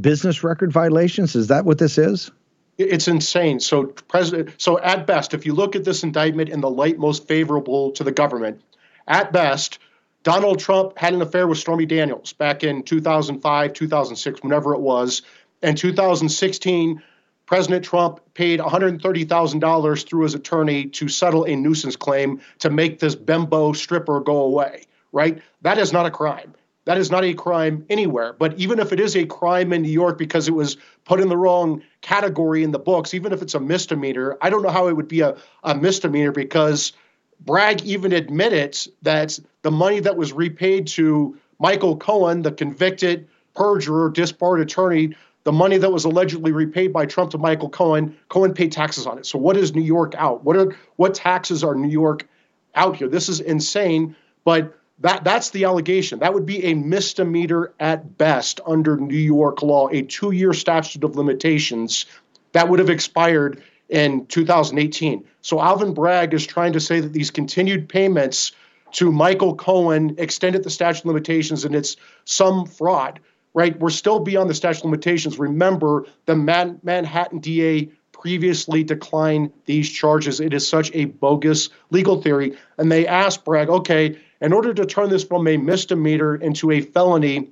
business 0.00 0.42
record 0.42 0.72
violations. 0.72 1.34
Is 1.34 1.48
that 1.48 1.64
what 1.64 1.78
this 1.78 1.98
is? 1.98 2.30
It's 2.76 3.06
insane. 3.06 3.60
So, 3.60 3.86
president. 3.86 4.54
So, 4.58 4.80
at 4.80 5.06
best, 5.06 5.32
if 5.32 5.46
you 5.46 5.54
look 5.54 5.76
at 5.76 5.84
this 5.84 6.02
indictment 6.02 6.48
in 6.48 6.60
the 6.60 6.70
light 6.70 6.98
most 6.98 7.28
favorable 7.28 7.92
to 7.92 8.02
the 8.02 8.10
government, 8.10 8.60
at 9.06 9.32
best, 9.32 9.78
Donald 10.24 10.58
Trump 10.58 10.98
had 10.98 11.14
an 11.14 11.22
affair 11.22 11.46
with 11.46 11.58
Stormy 11.58 11.86
Daniels 11.86 12.32
back 12.32 12.64
in 12.64 12.82
2005, 12.82 13.72
2006, 13.72 14.42
whenever 14.42 14.74
it 14.74 14.80
was. 14.80 15.22
In 15.62 15.76
2016, 15.76 17.02
President 17.46 17.84
Trump 17.84 18.20
paid 18.32 18.58
$130,000 18.58 20.08
through 20.08 20.22
his 20.22 20.34
attorney 20.34 20.86
to 20.86 21.08
settle 21.08 21.44
a 21.44 21.54
nuisance 21.54 21.94
claim 21.94 22.40
to 22.58 22.70
make 22.70 22.98
this 22.98 23.14
bimbo 23.14 23.72
stripper 23.74 24.20
go 24.20 24.38
away, 24.38 24.84
right? 25.12 25.40
That 25.62 25.78
is 25.78 25.92
not 25.92 26.06
a 26.06 26.10
crime. 26.10 26.54
That 26.84 26.98
is 26.98 27.10
not 27.10 27.24
a 27.24 27.32
crime 27.32 27.86
anywhere. 27.88 28.34
But 28.34 28.58
even 28.58 28.78
if 28.78 28.92
it 28.92 29.00
is 29.00 29.16
a 29.16 29.24
crime 29.24 29.72
in 29.72 29.82
New 29.82 29.90
York 29.90 30.18
because 30.18 30.48
it 30.48 30.54
was 30.54 30.76
put 31.04 31.20
in 31.20 31.28
the 31.28 31.36
wrong 31.36 31.82
category 32.02 32.62
in 32.62 32.72
the 32.72 32.78
books, 32.78 33.14
even 33.14 33.32
if 33.32 33.40
it's 33.40 33.54
a 33.54 33.60
misdemeanor, 33.60 34.36
I 34.42 34.50
don't 34.50 34.62
know 34.62 34.70
how 34.70 34.88
it 34.88 34.96
would 34.96 35.08
be 35.08 35.20
a, 35.20 35.36
a 35.62 35.74
misdemeanor 35.74 36.32
because 36.32 36.92
Bragg 37.40 37.82
even 37.82 38.12
admitted 38.12 38.76
that 39.02 39.38
the 39.62 39.70
money 39.70 40.00
that 40.00 40.16
was 40.16 40.32
repaid 40.32 40.86
to 40.88 41.38
Michael 41.58 41.96
Cohen, 41.96 42.42
the 42.42 42.52
convicted 42.52 43.28
perjurer, 43.54 44.10
disbarred 44.10 44.60
attorney, 44.60 45.14
the 45.44 45.52
money 45.52 45.76
that 45.76 45.92
was 45.92 46.04
allegedly 46.04 46.52
repaid 46.52 46.92
by 46.92 47.06
Trump 47.06 47.30
to 47.30 47.38
Michael 47.38 47.68
Cohen, 47.68 48.16
Cohen 48.28 48.54
paid 48.54 48.72
taxes 48.72 49.06
on 49.06 49.18
it. 49.18 49.26
So 49.26 49.38
what 49.38 49.56
is 49.56 49.74
New 49.74 49.82
York 49.82 50.14
out? 50.16 50.42
What 50.42 50.56
are 50.56 50.74
what 50.96 51.14
taxes 51.14 51.62
are 51.62 51.74
New 51.74 51.90
York 51.90 52.26
out 52.74 52.96
here? 52.96 53.08
This 53.08 53.28
is 53.28 53.40
insane, 53.40 54.16
but 54.44 54.78
that 54.98 55.24
that's 55.24 55.50
the 55.50 55.64
allegation. 55.64 56.20
That 56.20 56.34
would 56.34 56.46
be 56.46 56.64
a 56.64 56.74
misdemeanor 56.74 57.72
at 57.80 58.16
best 58.16 58.60
under 58.66 58.96
New 58.96 59.16
York 59.16 59.62
law, 59.62 59.88
a 59.88 60.02
2-year 60.02 60.52
statute 60.52 61.04
of 61.04 61.16
limitations 61.16 62.06
that 62.52 62.68
would 62.68 62.78
have 62.78 62.90
expired 62.90 63.62
in 63.88 64.26
2018. 64.26 65.24
So 65.42 65.60
Alvin 65.60 65.94
Bragg 65.94 66.32
is 66.32 66.46
trying 66.46 66.72
to 66.72 66.80
say 66.80 67.00
that 67.00 67.12
these 67.12 67.30
continued 67.30 67.88
payments 67.88 68.52
to 68.92 69.10
Michael 69.10 69.56
Cohen 69.56 70.14
extended 70.18 70.62
the 70.62 70.70
statute 70.70 71.00
of 71.00 71.06
limitations 71.06 71.64
and 71.64 71.74
it's 71.74 71.96
some 72.24 72.64
fraud, 72.64 73.18
right? 73.52 73.78
We're 73.78 73.90
still 73.90 74.20
beyond 74.20 74.48
the 74.48 74.54
statute 74.54 74.78
of 74.78 74.84
limitations. 74.84 75.38
Remember, 75.38 76.06
the 76.26 76.36
Man- 76.36 76.78
Manhattan 76.84 77.40
DA 77.40 77.90
previously 78.12 78.84
declined 78.84 79.52
these 79.66 79.90
charges. 79.90 80.40
It 80.40 80.54
is 80.54 80.66
such 80.66 80.90
a 80.94 81.06
bogus 81.06 81.68
legal 81.90 82.22
theory. 82.22 82.56
And 82.78 82.90
they 82.90 83.06
asked 83.06 83.44
Bragg, 83.44 83.68
okay, 83.68 84.16
in 84.44 84.52
order 84.52 84.74
to 84.74 84.84
turn 84.84 85.08
this 85.08 85.24
from 85.24 85.48
a 85.48 85.56
misdemeanor 85.56 86.36
into 86.36 86.70
a 86.70 86.82
felony 86.82 87.48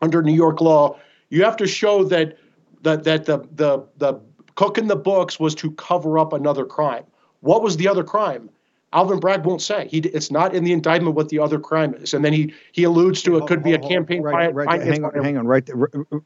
under 0.00 0.22
New 0.22 0.34
York 0.34 0.60
law, 0.60 0.98
you 1.30 1.44
have 1.44 1.56
to 1.58 1.66
show 1.66 2.04
that 2.04 2.36
that 2.82 3.04
that 3.04 3.26
the 3.26 3.38
the 3.54 3.86
the 3.98 4.20
cooking 4.56 4.88
the 4.88 4.96
books 4.96 5.38
was 5.38 5.54
to 5.54 5.70
cover 5.72 6.18
up 6.18 6.32
another 6.32 6.64
crime. 6.64 7.04
What 7.40 7.62
was 7.62 7.76
the 7.76 7.88
other 7.88 8.02
crime? 8.02 8.50
Alvin 8.92 9.20
Bragg 9.20 9.46
won't 9.46 9.62
say. 9.62 9.88
He, 9.88 9.98
it's 9.98 10.30
not 10.30 10.54
in 10.54 10.64
the 10.64 10.72
indictment 10.72 11.16
what 11.16 11.30
the 11.30 11.38
other 11.38 11.58
crime 11.58 11.94
is, 11.94 12.12
and 12.12 12.24
then 12.24 12.32
he 12.32 12.52
he 12.72 12.84
alludes 12.84 13.22
to 13.22 13.36
it 13.36 13.46
could 13.46 13.62
be 13.62 13.72
a 13.72 13.78
campaign. 13.78 14.22
Right, 14.22 14.52
right, 14.52 14.66
right 14.66 14.82
hang 14.82 15.04
on, 15.04 15.14
hang 15.22 15.38
on, 15.38 15.46
right, 15.46 15.64
there, 15.64 15.76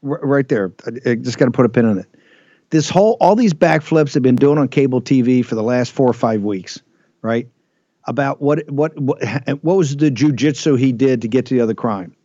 right 0.01 0.47
there. 0.49 0.73
I 1.05 1.15
just 1.15 1.37
got 1.37 1.45
to 1.45 1.51
put 1.51 1.65
a 1.65 1.69
pin 1.69 1.85
on 1.85 1.99
it. 1.99 2.07
This 2.71 2.89
whole, 2.89 3.15
all 3.21 3.35
these 3.37 3.53
backflips 3.53 4.13
have 4.15 4.23
been 4.23 4.35
doing 4.35 4.57
on 4.57 4.67
cable 4.67 5.01
TV 5.01 5.45
for 5.45 5.55
the 5.55 5.63
last 5.63 5.93
four 5.93 6.09
or 6.09 6.13
five 6.13 6.41
weeks, 6.41 6.81
right? 7.21 7.47
About 8.07 8.41
what 8.41 8.69
what 8.71 8.97
what, 8.99 9.21
what 9.61 9.77
was 9.77 9.97
the 9.97 10.09
jujitsu 10.09 10.79
he 10.79 10.91
did 10.91 11.21
to 11.21 11.27
get 11.27 11.45
to 11.47 11.53
the 11.53 11.61
other 11.61 11.73
crime? 11.73 12.15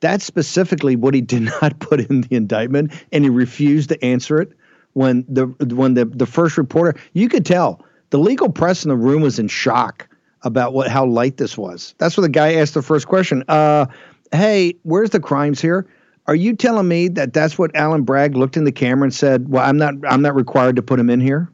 That's 0.00 0.24
specifically 0.24 0.96
what 0.96 1.14
he 1.14 1.20
did 1.20 1.42
not 1.62 1.78
put 1.78 2.00
in 2.00 2.22
the 2.22 2.34
indictment, 2.34 2.92
and 3.12 3.24
he 3.24 3.30
refused 3.30 3.90
to 3.90 4.04
answer 4.04 4.40
it 4.40 4.52
when 4.94 5.24
the 5.28 5.46
when 5.74 5.94
the 5.94 6.06
the 6.06 6.26
first 6.26 6.56
reporter. 6.58 6.98
You 7.12 7.28
could 7.28 7.44
tell 7.46 7.84
the 8.10 8.18
legal 8.18 8.50
press 8.50 8.84
in 8.84 8.88
the 8.88 8.96
room 8.96 9.22
was 9.22 9.38
in 9.38 9.48
shock 9.48 10.08
about 10.42 10.72
what 10.72 10.88
how 10.88 11.04
light 11.04 11.36
this 11.36 11.56
was. 11.56 11.94
That's 11.98 12.16
what 12.16 12.22
the 12.22 12.28
guy 12.28 12.54
asked 12.54 12.74
the 12.74 12.82
first 12.82 13.06
question. 13.06 13.44
Uh, 13.48 13.86
hey, 14.32 14.74
where's 14.82 15.10
the 15.10 15.20
crimes 15.20 15.60
here? 15.60 15.86
Are 16.26 16.34
you 16.34 16.54
telling 16.54 16.86
me 16.86 17.08
that 17.08 17.32
that's 17.32 17.58
what 17.58 17.74
Alan 17.74 18.02
Bragg 18.02 18.36
looked 18.36 18.56
in 18.56 18.64
the 18.64 18.72
camera 18.72 19.04
and 19.04 19.14
said? 19.14 19.48
Well, 19.48 19.64
I'm 19.64 19.76
not. 19.76 19.94
I'm 20.08 20.22
not 20.22 20.34
required 20.34 20.76
to 20.76 20.82
put 20.82 21.00
him 21.00 21.10
in 21.10 21.20
here. 21.20 21.50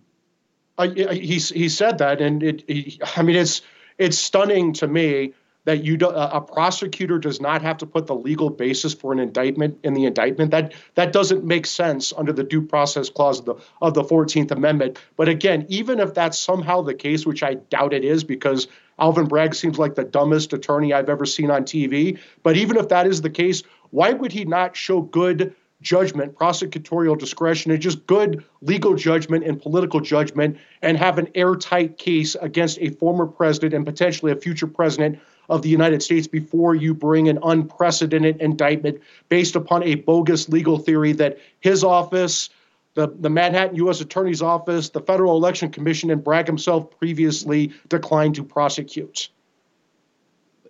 He 0.82 1.38
he 1.38 1.68
said 1.68 1.98
that, 1.98 2.20
and 2.20 2.42
it. 2.42 2.64
He, 2.68 3.00
I 3.16 3.22
mean, 3.22 3.36
it's 3.36 3.62
it's 3.98 4.18
stunning 4.18 4.72
to 4.74 4.86
me 4.86 5.32
that 5.66 5.82
you 5.82 5.96
do, 5.96 6.08
a 6.08 6.40
prosecutor 6.40 7.18
does 7.18 7.40
not 7.40 7.60
have 7.60 7.76
to 7.78 7.86
put 7.86 8.06
the 8.06 8.14
legal 8.14 8.50
basis 8.50 8.94
for 8.94 9.12
an 9.12 9.18
indictment 9.18 9.76
in 9.82 9.94
the 9.94 10.04
indictment. 10.04 10.52
That 10.52 10.74
that 10.94 11.12
doesn't 11.12 11.44
make 11.44 11.66
sense 11.66 12.12
under 12.16 12.32
the 12.32 12.44
due 12.44 12.62
process 12.62 13.10
clause 13.10 13.40
of 13.40 13.46
the 13.46 13.54
of 13.82 13.94
the 13.94 14.04
14th 14.04 14.52
Amendment. 14.52 14.98
But 15.16 15.28
again, 15.28 15.66
even 15.68 15.98
if 15.98 16.14
that's 16.14 16.38
somehow 16.38 16.82
the 16.82 16.94
case, 16.94 17.26
which 17.26 17.42
I 17.42 17.54
doubt 17.54 17.92
it 17.92 18.04
is, 18.04 18.22
because 18.22 18.68
Alvin 18.98 19.26
Bragg 19.26 19.54
seems 19.54 19.76
like 19.76 19.96
the 19.96 20.04
dumbest 20.04 20.52
attorney 20.52 20.92
I've 20.92 21.08
ever 21.08 21.26
seen 21.26 21.50
on 21.50 21.64
TV. 21.64 22.18
But 22.44 22.56
even 22.56 22.76
if 22.76 22.88
that 22.88 23.06
is 23.08 23.20
the 23.22 23.30
case, 23.30 23.64
why 23.90 24.12
would 24.12 24.30
he 24.30 24.44
not 24.44 24.76
show 24.76 25.00
good 25.00 25.54
judgment, 25.86 26.34
prosecutorial 26.34 27.16
discretion, 27.16 27.70
and 27.70 27.80
just 27.80 28.04
good 28.08 28.44
legal 28.60 28.96
judgment 28.96 29.44
and 29.44 29.62
political 29.62 30.00
judgment 30.00 30.58
and 30.82 30.98
have 30.98 31.16
an 31.16 31.28
airtight 31.36 31.96
case 31.96 32.34
against 32.42 32.76
a 32.80 32.90
former 32.90 33.24
president 33.24 33.72
and 33.72 33.86
potentially 33.86 34.32
a 34.32 34.36
future 34.36 34.66
president 34.66 35.16
of 35.48 35.62
the 35.62 35.68
United 35.68 36.02
States 36.02 36.26
before 36.26 36.74
you 36.74 36.92
bring 36.92 37.28
an 37.28 37.38
unprecedented 37.44 38.40
indictment 38.42 39.00
based 39.28 39.54
upon 39.54 39.84
a 39.84 39.94
bogus 39.94 40.48
legal 40.48 40.76
theory 40.76 41.12
that 41.12 41.38
his 41.60 41.84
office, 41.84 42.50
the, 42.94 43.06
the 43.20 43.30
Manhattan 43.30 43.76
U.S. 43.76 44.00
Attorney's 44.00 44.42
Office, 44.42 44.88
the 44.88 45.00
Federal 45.00 45.36
Election 45.36 45.70
Commission, 45.70 46.10
and 46.10 46.24
Bragg 46.24 46.48
himself 46.48 46.90
previously 46.98 47.72
declined 47.88 48.34
to 48.34 48.42
prosecute. 48.42 49.28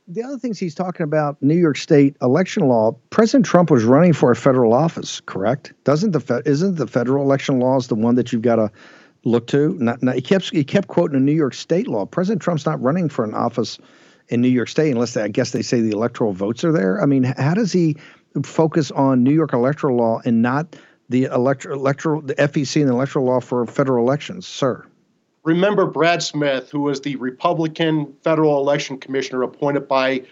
The 0.08 0.22
other 0.22 0.38
things 0.38 0.58
he's 0.58 0.74
talking 0.74 1.02
about 1.02 1.42
New 1.42 1.56
York 1.56 1.76
State 1.76 2.16
election 2.22 2.68
law. 2.68 2.92
President 3.10 3.44
Trump 3.44 3.70
was 3.72 3.82
running 3.82 4.12
for 4.12 4.30
a 4.30 4.36
federal 4.36 4.72
office, 4.72 5.20
correct? 5.26 5.72
Doesn't 5.82 6.12
the 6.12 6.42
isn't 6.46 6.76
the 6.76 6.86
federal 6.86 7.24
election 7.24 7.58
laws 7.58 7.88
the 7.88 7.96
one 7.96 8.14
that 8.14 8.32
you've 8.32 8.42
got 8.42 8.56
to 8.56 8.70
look 9.24 9.48
to? 9.48 9.74
Not, 9.80 10.04
not, 10.04 10.14
he 10.14 10.20
kept 10.20 10.50
he 10.50 10.62
kept 10.62 10.86
quoting 10.86 11.16
a 11.16 11.20
New 11.20 11.32
York 11.32 11.54
State 11.54 11.88
law. 11.88 12.06
President 12.06 12.40
Trump's 12.40 12.64
not 12.64 12.80
running 12.80 13.08
for 13.08 13.24
an 13.24 13.34
office 13.34 13.78
in 14.28 14.40
New 14.40 14.48
York 14.48 14.68
State 14.68 14.92
unless 14.92 15.14
they, 15.14 15.22
I 15.22 15.28
guess 15.28 15.50
they 15.50 15.62
say 15.62 15.80
the 15.80 15.90
electoral 15.90 16.32
votes 16.32 16.62
are 16.62 16.72
there. 16.72 17.02
I 17.02 17.06
mean, 17.06 17.24
how 17.24 17.54
does 17.54 17.72
he 17.72 17.96
focus 18.44 18.92
on 18.92 19.24
New 19.24 19.34
York 19.34 19.54
electoral 19.54 19.96
law 19.96 20.20
and 20.24 20.40
not 20.40 20.76
the 21.08 21.24
electoral 21.24 21.80
electoral 21.80 22.22
the 22.22 22.36
FEC 22.36 22.80
and 22.80 22.88
the 22.88 22.94
electoral 22.94 23.24
law 23.24 23.40
for 23.40 23.66
federal 23.66 24.06
elections, 24.06 24.46
sir? 24.46 24.86
Remember 25.46 25.86
Brad 25.86 26.24
Smith, 26.24 26.70
who 26.70 26.80
was 26.80 27.02
the 27.02 27.14
Republican 27.16 28.12
federal 28.24 28.58
election 28.58 28.98
commissioner 28.98 29.44
appointed 29.44 29.86
by 29.86 30.24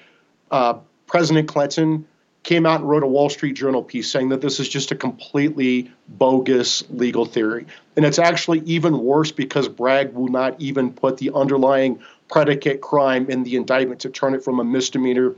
uh, 0.50 0.74
President 1.06 1.46
Clinton, 1.46 2.04
came 2.42 2.66
out 2.66 2.80
and 2.80 2.88
wrote 2.90 3.04
a 3.04 3.06
Wall 3.06 3.30
Street 3.30 3.52
Journal 3.52 3.80
piece 3.80 4.10
saying 4.10 4.30
that 4.30 4.40
this 4.40 4.58
is 4.58 4.68
just 4.68 4.90
a 4.90 4.96
completely 4.96 5.88
bogus 6.08 6.82
legal 6.90 7.26
theory. 7.26 7.64
And 7.96 8.04
it's 8.04 8.18
actually 8.18 8.58
even 8.66 8.98
worse 8.98 9.30
because 9.30 9.68
Bragg 9.68 10.12
will 10.14 10.26
not 10.26 10.60
even 10.60 10.92
put 10.92 11.18
the 11.18 11.30
underlying 11.32 12.00
predicate 12.28 12.80
crime 12.80 13.30
in 13.30 13.44
the 13.44 13.54
indictment 13.54 14.00
to 14.00 14.10
turn 14.10 14.34
it 14.34 14.42
from 14.42 14.58
a 14.58 14.64
misdemeanor 14.64 15.36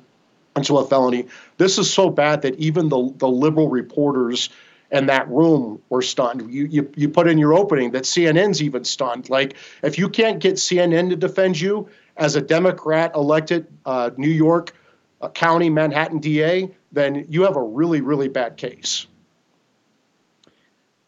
into 0.56 0.78
a 0.78 0.86
felony. 0.86 1.26
This 1.58 1.76
is 1.76 1.92
so 1.92 2.08
bad 2.08 2.40
that 2.42 2.58
even 2.58 2.88
the, 2.88 3.12
the 3.18 3.28
liberal 3.28 3.68
reporters 3.68 4.48
in 4.90 5.06
that 5.06 5.28
room 5.28 5.80
were 5.88 6.02
stunned. 6.02 6.52
You, 6.52 6.66
you, 6.66 6.90
you 6.96 7.08
put 7.08 7.28
in 7.28 7.38
your 7.38 7.54
opening 7.54 7.90
that 7.92 8.04
CNN's 8.04 8.62
even 8.62 8.84
stunned. 8.84 9.28
Like, 9.30 9.56
if 9.82 9.98
you 9.98 10.08
can't 10.08 10.38
get 10.38 10.54
CNN 10.54 11.10
to 11.10 11.16
defend 11.16 11.60
you 11.60 11.88
as 12.16 12.36
a 12.36 12.40
Democrat 12.40 13.12
elected 13.14 13.66
uh, 13.84 14.10
New 14.16 14.28
York 14.28 14.72
uh, 15.20 15.28
County 15.28 15.70
Manhattan 15.70 16.18
DA, 16.18 16.70
then 16.92 17.26
you 17.28 17.42
have 17.42 17.56
a 17.56 17.62
really, 17.62 18.00
really 18.00 18.28
bad 18.28 18.56
case. 18.56 19.06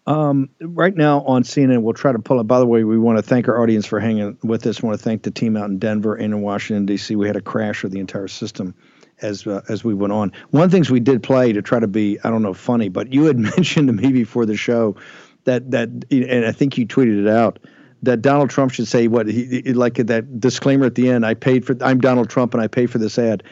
Um, 0.06 0.48
right 0.60 0.96
now 0.96 1.20
on 1.20 1.42
CNN, 1.42 1.82
we'll 1.82 1.92
try 1.92 2.12
to 2.12 2.18
pull 2.18 2.40
it. 2.40 2.44
By 2.44 2.60
the 2.60 2.66
way, 2.66 2.82
we 2.82 2.98
want 2.98 3.18
to 3.18 3.22
thank 3.22 3.46
our 3.46 3.60
audience 3.62 3.84
for 3.84 4.00
hanging 4.00 4.38
with 4.42 4.66
us. 4.66 4.82
We 4.82 4.88
want 4.88 4.98
to 4.98 5.04
thank 5.04 5.22
the 5.22 5.30
team 5.30 5.54
out 5.54 5.68
in 5.68 5.78
Denver 5.78 6.14
and 6.14 6.32
in 6.32 6.40
Washington 6.40 6.86
D.C. 6.86 7.14
We 7.14 7.26
had 7.26 7.36
a 7.36 7.42
crash 7.42 7.84
of 7.84 7.90
the 7.90 8.00
entire 8.00 8.28
system 8.28 8.74
as 9.22 9.46
uh, 9.46 9.62
as 9.68 9.84
we 9.84 9.94
went 9.94 10.12
on. 10.12 10.32
One 10.50 10.62
of 10.62 10.70
the 10.70 10.76
things 10.76 10.90
we 10.90 11.00
did 11.00 11.22
play 11.22 11.52
to 11.52 11.62
try 11.62 11.80
to 11.80 11.88
be, 11.88 12.18
I 12.24 12.30
don't 12.30 12.42
know, 12.42 12.54
funny, 12.54 12.88
but 12.88 13.12
you 13.12 13.24
had 13.24 13.38
mentioned 13.56 13.88
to 13.88 13.92
me 13.92 14.12
before 14.12 14.46
the 14.46 14.56
show 14.56 14.96
that 15.44 15.70
that, 15.70 15.88
and 16.10 16.44
I 16.44 16.52
think 16.52 16.78
you 16.78 16.86
tweeted 16.86 17.26
it 17.26 17.28
out 17.28 17.58
that 18.02 18.22
Donald 18.22 18.50
Trump 18.50 18.72
should 18.72 18.86
say 18.86 19.08
what 19.08 19.26
he 19.26 19.62
like 19.72 19.94
that 19.94 20.40
disclaimer 20.40 20.86
at 20.86 20.94
the 20.94 21.10
end. 21.10 21.26
I 21.26 21.34
paid 21.34 21.64
for. 21.64 21.76
I'm 21.80 22.00
Donald 22.00 22.30
Trump, 22.30 22.54
and 22.54 22.62
I 22.62 22.68
pay 22.68 22.86
for 22.86 22.98
this 22.98 23.18
ad. 23.18 23.42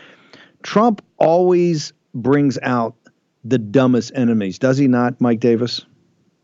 Trump 0.62 1.04
always 1.18 1.92
brings 2.14 2.58
out 2.62 2.96
the 3.44 3.58
dumbest 3.58 4.12
enemies, 4.14 4.58
does 4.58 4.76
he 4.76 4.88
not, 4.88 5.20
Mike 5.20 5.40
Davis? 5.40 5.84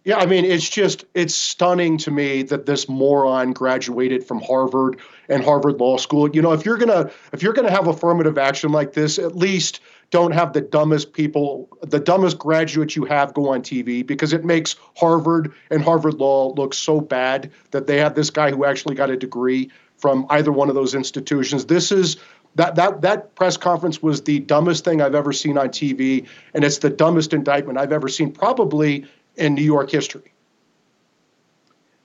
Yeah, 0.04 0.16
I 0.16 0.26
mean, 0.26 0.44
it's 0.44 0.68
just 0.68 1.04
it's 1.14 1.34
stunning 1.34 1.96
to 1.98 2.10
me 2.10 2.42
that 2.44 2.66
this 2.66 2.88
moron 2.88 3.52
graduated 3.52 4.24
from 4.26 4.40
Harvard 4.40 5.00
and 5.28 5.44
Harvard 5.44 5.78
Law 5.78 5.96
School. 5.96 6.28
You 6.34 6.42
know, 6.42 6.52
if 6.52 6.64
you're 6.66 6.76
gonna 6.76 7.10
if 7.32 7.42
you're 7.42 7.52
gonna 7.52 7.70
have 7.70 7.86
affirmative 7.86 8.36
action 8.36 8.72
like 8.72 8.94
this, 8.94 9.18
at 9.18 9.36
least 9.36 9.80
don't 10.10 10.32
have 10.32 10.52
the 10.52 10.60
dumbest 10.60 11.12
people, 11.12 11.68
the 11.82 12.00
dumbest 12.00 12.38
graduates 12.38 12.96
you 12.96 13.04
have 13.04 13.32
go 13.32 13.48
on 13.50 13.62
TV 13.62 14.04
because 14.04 14.32
it 14.32 14.44
makes 14.44 14.74
Harvard 14.96 15.52
and 15.70 15.82
Harvard 15.82 16.14
Law 16.14 16.52
look 16.54 16.74
so 16.74 17.00
bad 17.00 17.50
that 17.70 17.86
they 17.86 17.98
have 17.98 18.14
this 18.14 18.28
guy 18.28 18.50
who 18.50 18.64
actually 18.64 18.96
got 18.96 19.08
a 19.08 19.16
degree 19.16 19.70
from 19.96 20.26
either 20.30 20.50
one 20.50 20.68
of 20.68 20.74
those 20.74 20.94
institutions. 20.94 21.66
This 21.66 21.92
is 21.92 22.16
that 22.56 22.74
that 22.74 23.02
that 23.02 23.36
press 23.36 23.56
conference 23.56 24.02
was 24.02 24.22
the 24.22 24.40
dumbest 24.40 24.84
thing 24.84 25.00
I've 25.00 25.14
ever 25.14 25.32
seen 25.32 25.56
on 25.56 25.68
TV, 25.68 26.26
and 26.54 26.64
it's 26.64 26.78
the 26.78 26.90
dumbest 26.90 27.32
indictment 27.32 27.78
I've 27.78 27.92
ever 27.92 28.08
seen, 28.08 28.32
probably 28.32 29.06
in 29.36 29.54
New 29.54 29.62
York 29.62 29.90
history. 29.90 30.32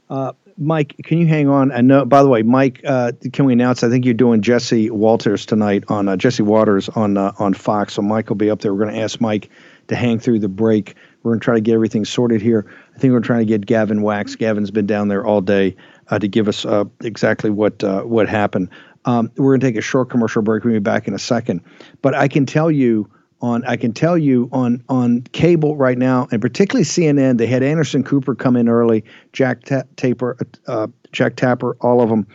Uh, 0.10 0.34
Mike, 0.58 0.96
can 1.04 1.20
you 1.20 1.28
hang 1.28 1.50
on? 1.50 1.72
I 1.72 1.82
know. 1.82 2.06
By 2.06 2.24
the 2.24 2.30
way, 2.30 2.42
Mike, 2.42 2.82
uh, 2.84 3.12
can 3.32 3.46
we 3.46 3.54
announce? 3.54 3.84
I 3.84 3.90
think 3.90 4.06
you're 4.06 4.14
doing 4.16 4.42
Jesse 4.42 4.90
Walters 4.90 5.46
tonight 5.46 5.84
on 5.90 6.08
uh, 6.08 6.18
Jesse 6.18 6.44
Watters 6.44 6.90
on 6.90 7.18
uh, 7.18 7.34
on 7.38 7.54
Fox. 7.54 7.94
So 7.94 8.02
Mike 8.02 8.30
will 8.30 8.38
be 8.38 8.50
up 8.50 8.62
there. 8.62 8.74
We're 8.74 8.86
going 8.86 8.96
to 8.96 9.02
ask 9.02 9.22
Mike 9.22 9.50
to 9.90 9.96
hang 9.96 10.20
through 10.20 10.40
the 10.40 10.48
break. 10.48 10.96
We're 11.22 11.34
going 11.34 11.42
to 11.42 11.44
try 11.44 11.56
to 11.56 11.62
get 11.62 11.74
everything 11.74 12.06
sorted 12.06 12.42
here. 12.42 12.66
I 12.96 13.00
think 13.00 13.12
we're 13.12 13.20
trying 13.20 13.42
to 13.42 13.46
get 13.46 13.66
Gavin 13.66 14.02
Wax. 14.02 14.36
Gavin's 14.36 14.72
been 14.72 14.88
down 14.88 15.10
there 15.10 15.26
all 15.26 15.42
day 15.42 15.76
uh, 16.08 16.18
to 16.18 16.28
give 16.28 16.48
us 16.48 16.66
uh, 16.66 16.86
exactly 17.02 17.50
what 17.50 17.84
what 18.08 18.28
happened. 18.28 18.70
Um, 19.06 19.32
we're 19.38 19.52
going 19.52 19.62
to 19.62 19.68
take 19.68 19.78
a 19.78 19.82
short 19.82 20.10
commercial 20.10 20.42
break. 20.42 20.64
We'll 20.64 20.74
be 20.74 20.80
back 20.80 21.08
in 21.08 21.14
a 21.14 21.20
second. 21.20 21.62
But 22.02 22.16
I 22.16 22.28
can 22.28 22.46
tell 22.46 22.72
you 22.72 23.10
on 23.42 23.64
I 23.66 23.78
can 23.78 23.94
tell 23.94 24.18
you 24.18 24.50
on 24.52 24.84
on 24.90 25.22
cable 25.32 25.76
right 25.76 25.98
now, 25.98 26.28
and 26.32 26.42
particularly 26.42 26.86
CNN, 26.86 27.38
they 27.38 27.48
had 27.48 27.64
Anderson 27.64 28.04
Cooper 28.04 28.36
come 28.36 28.56
in 28.56 28.68
early, 28.68 29.04
Jack 29.34 29.64
Ta- 29.64 29.84
Taper, 29.96 30.38
uh, 30.68 30.88
Jack 31.12 31.36
Tapper, 31.36 31.78
all 31.82 32.02
of 32.02 32.10
them. 32.10 32.28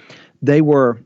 They 0.43 0.61
were 0.61 1.01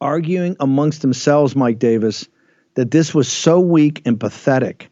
arguing 0.00 0.56
amongst 0.60 1.02
themselves, 1.02 1.56
Mike 1.56 1.78
Davis, 1.78 2.28
that 2.74 2.90
this 2.90 3.14
was 3.14 3.30
so 3.30 3.60
weak 3.60 4.02
and 4.04 4.18
pathetic 4.18 4.88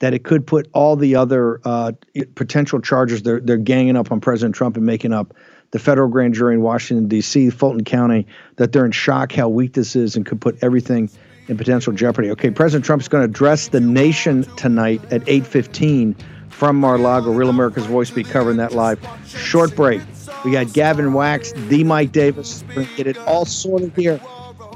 that 0.00 0.12
it 0.12 0.24
could 0.24 0.46
put 0.46 0.68
all 0.74 0.96
the 0.96 1.16
other 1.16 1.60
uh, 1.64 1.92
potential 2.34 2.80
charges 2.80 3.22
they're 3.22 3.40
they're 3.40 3.56
ganging 3.56 3.96
up 3.96 4.12
on 4.12 4.20
President 4.20 4.54
Trump 4.54 4.76
and 4.76 4.84
making 4.84 5.12
up 5.12 5.34
the 5.70 5.78
federal 5.78 6.08
grand 6.08 6.34
jury 6.34 6.54
in 6.54 6.62
Washington 6.62 7.08
D.C., 7.08 7.50
Fulton 7.50 7.82
County, 7.82 8.26
that 8.56 8.72
they're 8.72 8.84
in 8.84 8.92
shock 8.92 9.32
how 9.32 9.48
weak 9.48 9.72
this 9.72 9.96
is 9.96 10.14
and 10.14 10.24
could 10.24 10.40
put 10.40 10.56
everything 10.62 11.10
in 11.48 11.56
potential 11.56 11.92
jeopardy. 11.92 12.30
Okay, 12.30 12.50
President 12.50 12.84
Trump 12.84 13.02
is 13.02 13.08
going 13.08 13.22
to 13.22 13.30
address 13.30 13.68
the 13.68 13.80
nation 13.80 14.44
tonight 14.56 15.02
at 15.10 15.22
8:15 15.22 16.14
from 16.48 16.76
Mar-a-Lago. 16.76 17.32
Real 17.32 17.48
America's 17.48 17.86
Voice 17.86 18.10
be 18.10 18.24
covering 18.24 18.56
that 18.58 18.72
live. 18.72 18.98
Short 19.26 19.74
break. 19.74 20.00
We 20.44 20.52
got 20.52 20.72
Gavin 20.72 21.12
Wax, 21.12 21.52
the 21.52 21.84
Mike 21.84 22.12
Davis. 22.12 22.62
We're 22.68 22.74
going 22.74 22.86
to 22.86 22.96
get 22.96 23.06
it 23.06 23.18
all 23.18 23.44
sorted 23.44 23.92
here 23.96 24.20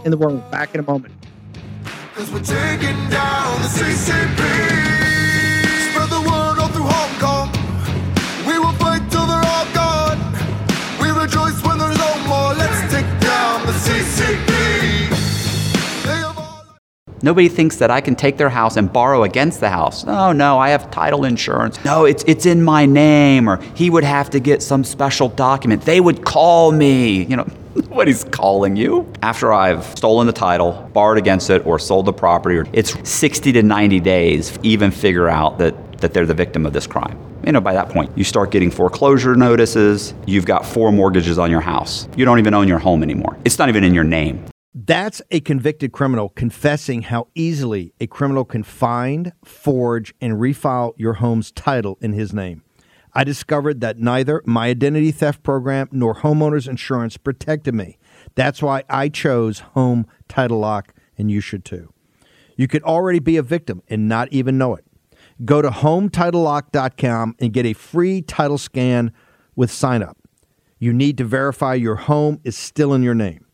in 0.04 0.10
the 0.10 0.16
room. 0.16 0.42
Back 0.50 0.74
in 0.74 0.80
a 0.80 0.84
moment. 0.84 1.14
Nobody 17.22 17.48
thinks 17.48 17.76
that 17.76 17.90
I 17.90 18.00
can 18.00 18.14
take 18.14 18.36
their 18.36 18.48
house 18.48 18.76
and 18.76 18.92
borrow 18.92 19.24
against 19.24 19.60
the 19.60 19.68
house. 19.68 20.04
No, 20.04 20.32
no, 20.32 20.58
I 20.58 20.70
have 20.70 20.90
title 20.90 21.24
insurance. 21.24 21.82
No, 21.84 22.04
it's, 22.04 22.22
it's 22.26 22.46
in 22.46 22.62
my 22.62 22.86
name. 22.86 23.48
Or 23.48 23.60
he 23.74 23.90
would 23.90 24.04
have 24.04 24.30
to 24.30 24.40
get 24.40 24.62
some 24.62 24.84
special 24.84 25.28
document. 25.28 25.82
They 25.82 26.00
would 26.00 26.24
call 26.24 26.70
me. 26.70 27.24
You 27.24 27.36
know, 27.36 27.46
nobody's 27.74 28.24
calling 28.24 28.76
you. 28.76 29.10
After 29.22 29.52
I've 29.52 29.84
stolen 29.84 30.26
the 30.26 30.32
title, 30.32 30.88
borrowed 30.92 31.18
against 31.18 31.50
it, 31.50 31.66
or 31.66 31.78
sold 31.78 32.06
the 32.06 32.12
property, 32.12 32.68
it's 32.72 32.96
60 33.08 33.52
to 33.52 33.62
90 33.62 34.00
days 34.00 34.58
even 34.62 34.90
figure 34.90 35.28
out 35.28 35.58
that, 35.58 36.00
that 36.00 36.14
they're 36.14 36.26
the 36.26 36.34
victim 36.34 36.66
of 36.66 36.72
this 36.72 36.86
crime. 36.86 37.18
You 37.44 37.52
know, 37.52 37.60
by 37.60 37.72
that 37.72 37.88
point, 37.88 38.16
you 38.16 38.24
start 38.24 38.50
getting 38.50 38.70
foreclosure 38.70 39.34
notices. 39.34 40.12
You've 40.26 40.44
got 40.44 40.66
four 40.66 40.92
mortgages 40.92 41.38
on 41.38 41.50
your 41.50 41.60
house. 41.60 42.08
You 42.16 42.24
don't 42.24 42.38
even 42.38 42.54
own 42.54 42.68
your 42.68 42.78
home 42.78 43.02
anymore. 43.02 43.38
It's 43.44 43.58
not 43.58 43.68
even 43.68 43.84
in 43.84 43.94
your 43.94 44.04
name. 44.04 44.44
That's 44.74 45.22
a 45.30 45.40
convicted 45.40 45.92
criminal 45.92 46.28
confessing 46.28 47.02
how 47.02 47.28
easily 47.34 47.94
a 48.00 48.06
criminal 48.06 48.44
can 48.44 48.62
find, 48.62 49.32
forge, 49.44 50.14
and 50.20 50.34
refile 50.34 50.92
your 50.96 51.14
home's 51.14 51.50
title 51.50 51.98
in 52.00 52.12
his 52.12 52.34
name. 52.34 52.62
I 53.14 53.24
discovered 53.24 53.80
that 53.80 53.98
neither 53.98 54.42
my 54.44 54.68
identity 54.68 55.10
theft 55.10 55.42
program 55.42 55.88
nor 55.90 56.16
homeowners 56.16 56.68
insurance 56.68 57.16
protected 57.16 57.74
me. 57.74 57.98
That's 58.34 58.62
why 58.62 58.84
I 58.90 59.08
chose 59.08 59.60
Home 59.74 60.06
Title 60.28 60.58
Lock, 60.58 60.94
and 61.16 61.30
you 61.30 61.40
should 61.40 61.64
too. 61.64 61.92
You 62.56 62.68
could 62.68 62.82
already 62.82 63.18
be 63.20 63.36
a 63.36 63.42
victim 63.42 63.82
and 63.88 64.06
not 64.06 64.28
even 64.32 64.58
know 64.58 64.74
it. 64.74 64.84
Go 65.44 65.62
to 65.62 65.70
HomeTitleLock.com 65.70 67.36
and 67.40 67.52
get 67.52 67.64
a 67.64 67.72
free 67.72 68.20
title 68.20 68.58
scan 68.58 69.12
with 69.56 69.70
sign 69.70 70.02
up. 70.02 70.18
You 70.78 70.92
need 70.92 71.16
to 71.18 71.24
verify 71.24 71.74
your 71.74 71.96
home 71.96 72.40
is 72.44 72.56
still 72.56 72.92
in 72.92 73.02
your 73.02 73.14
name. 73.14 73.44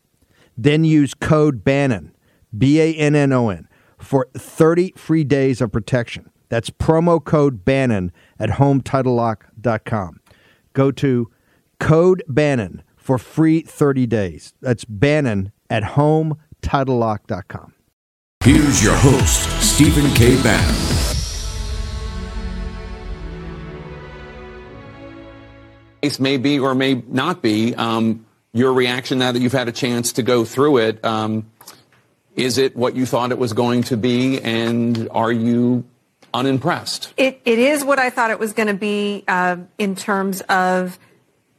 Then 0.57 0.85
use 0.85 1.13
code 1.13 1.63
BANNON, 1.63 2.15
B 2.57 2.79
A 2.79 2.93
N 2.93 3.15
N 3.15 3.31
O 3.33 3.49
N, 3.49 3.67
for 3.97 4.27
30 4.37 4.93
free 4.95 5.23
days 5.23 5.61
of 5.61 5.71
protection. 5.71 6.29
That's 6.49 6.69
promo 6.69 7.23
code 7.23 7.65
BANNON 7.65 8.11
at 8.39 8.51
HomeTitleLock.com. 8.51 10.19
Go 10.73 10.91
to 10.91 11.31
code 11.79 12.23
BANNON 12.27 12.83
for 12.95 13.17
free 13.17 13.61
30 13.61 14.07
days. 14.07 14.53
That's 14.61 14.85
Bannon 14.85 15.51
at 15.69 15.83
HomeTitleLock.com. 15.83 17.73
Here's 18.43 18.83
your 18.83 18.95
host, 18.95 19.61
Stephen 19.61 20.11
K. 20.13 20.41
Bannon. 20.41 20.95
case 26.05 26.19
may 26.19 26.37
be 26.37 26.59
or 26.59 26.75
may 26.75 27.03
not 27.07 27.41
be. 27.41 27.73
Um, 27.75 28.24
your 28.55 28.71
reaction 28.73 29.19
now 29.19 29.33
that 29.33 29.41
you've 29.41 29.51
had 29.51 29.67
a 29.67 29.73
chance 29.73 30.13
to 30.13 30.23
go 30.23 30.45
through 30.45 30.77
it, 30.77 31.03
um, 31.03 31.51
is 32.37 32.57
it 32.57 32.73
what 32.73 32.95
you 32.95 33.05
thought 33.05 33.31
it 33.31 33.37
was 33.37 33.51
going 33.51 33.83
to 33.83 33.97
be, 33.97 34.41
and 34.41 35.09
are 35.11 35.31
you 35.31 35.83
unimpressed? 36.33 37.13
It, 37.17 37.41
it 37.43 37.59
is 37.59 37.83
what 37.83 37.99
I 37.99 38.09
thought 38.09 38.31
it 38.31 38.39
was 38.39 38.53
going 38.53 38.67
to 38.67 38.73
be 38.73 39.25
uh, 39.27 39.57
in 39.77 39.95
terms 39.95 40.39
of 40.41 40.97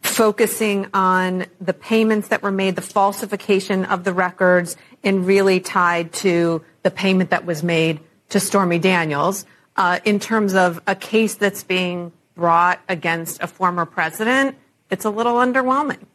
focusing 0.01 0.87
on 0.95 1.45
the 1.61 1.75
payments 1.75 2.29
that 2.29 2.43
were 2.43 2.51
made, 2.51 2.77
the 2.77 2.83
falsification 2.83 3.85
of 3.85 4.05
the 4.05 4.15
records, 4.15 4.79
and 5.05 5.27
really 5.27 5.61
tied 5.61 6.15
to 6.15 6.65
the 6.83 6.91
payment 6.91 7.29
that 7.29 7.45
was 7.45 7.63
made 7.63 8.01
to 8.31 8.41
Stormy 8.41 8.79
Daniels. 8.79 9.45
Uh, 9.77 10.01
in 10.07 10.19
terms 10.19 10.55
of 10.55 10.81
a 10.87 10.95
case 10.95 11.35
that's 11.35 11.63
being 11.63 12.11
brought 12.35 12.81
against 12.89 13.43
a 13.43 13.47
former 13.47 13.85
president, 13.85 14.57
it's 14.91 15.05
a 15.05 15.11
little 15.11 15.35
underwhelming. 15.35 16.07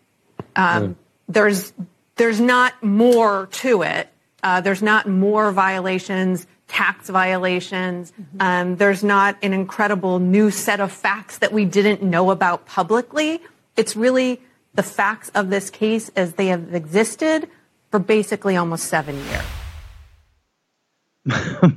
Um, 0.56 0.84
mm. 0.84 0.96
There's 1.28 1.74
there's 2.16 2.40
not 2.40 2.82
more 2.84 3.48
to 3.52 3.82
it. 3.84 4.10
Uh, 4.44 4.62
there's 4.62 4.82
not 4.82 5.08
more 5.08 5.52
violations, 5.52 6.48
tax 6.68 7.10
violations. 7.10 8.12
Mm-hmm. 8.12 8.42
Um, 8.42 8.76
there's 8.76 9.04
not 9.04 9.38
an 9.42 9.54
incredible 9.54 10.20
new 10.20 10.52
set 10.52 10.80
of 10.80 10.92
facts 10.92 11.38
that 11.40 11.54
we 11.54 11.66
didn't 11.66 12.02
know 12.02 12.32
about 12.32 12.66
publicly. 12.66 13.40
It's 13.78 13.96
really 13.96 14.42
the 14.74 14.84
facts 14.84 15.30
of 15.36 15.50
this 15.50 15.70
case 15.70 16.10
as 16.16 16.34
they 16.34 16.48
have 16.48 16.74
existed 16.74 17.50
for 17.92 18.00
basically 18.00 18.56
almost 18.56 18.86
seven 18.86 19.16
years. 19.16 19.44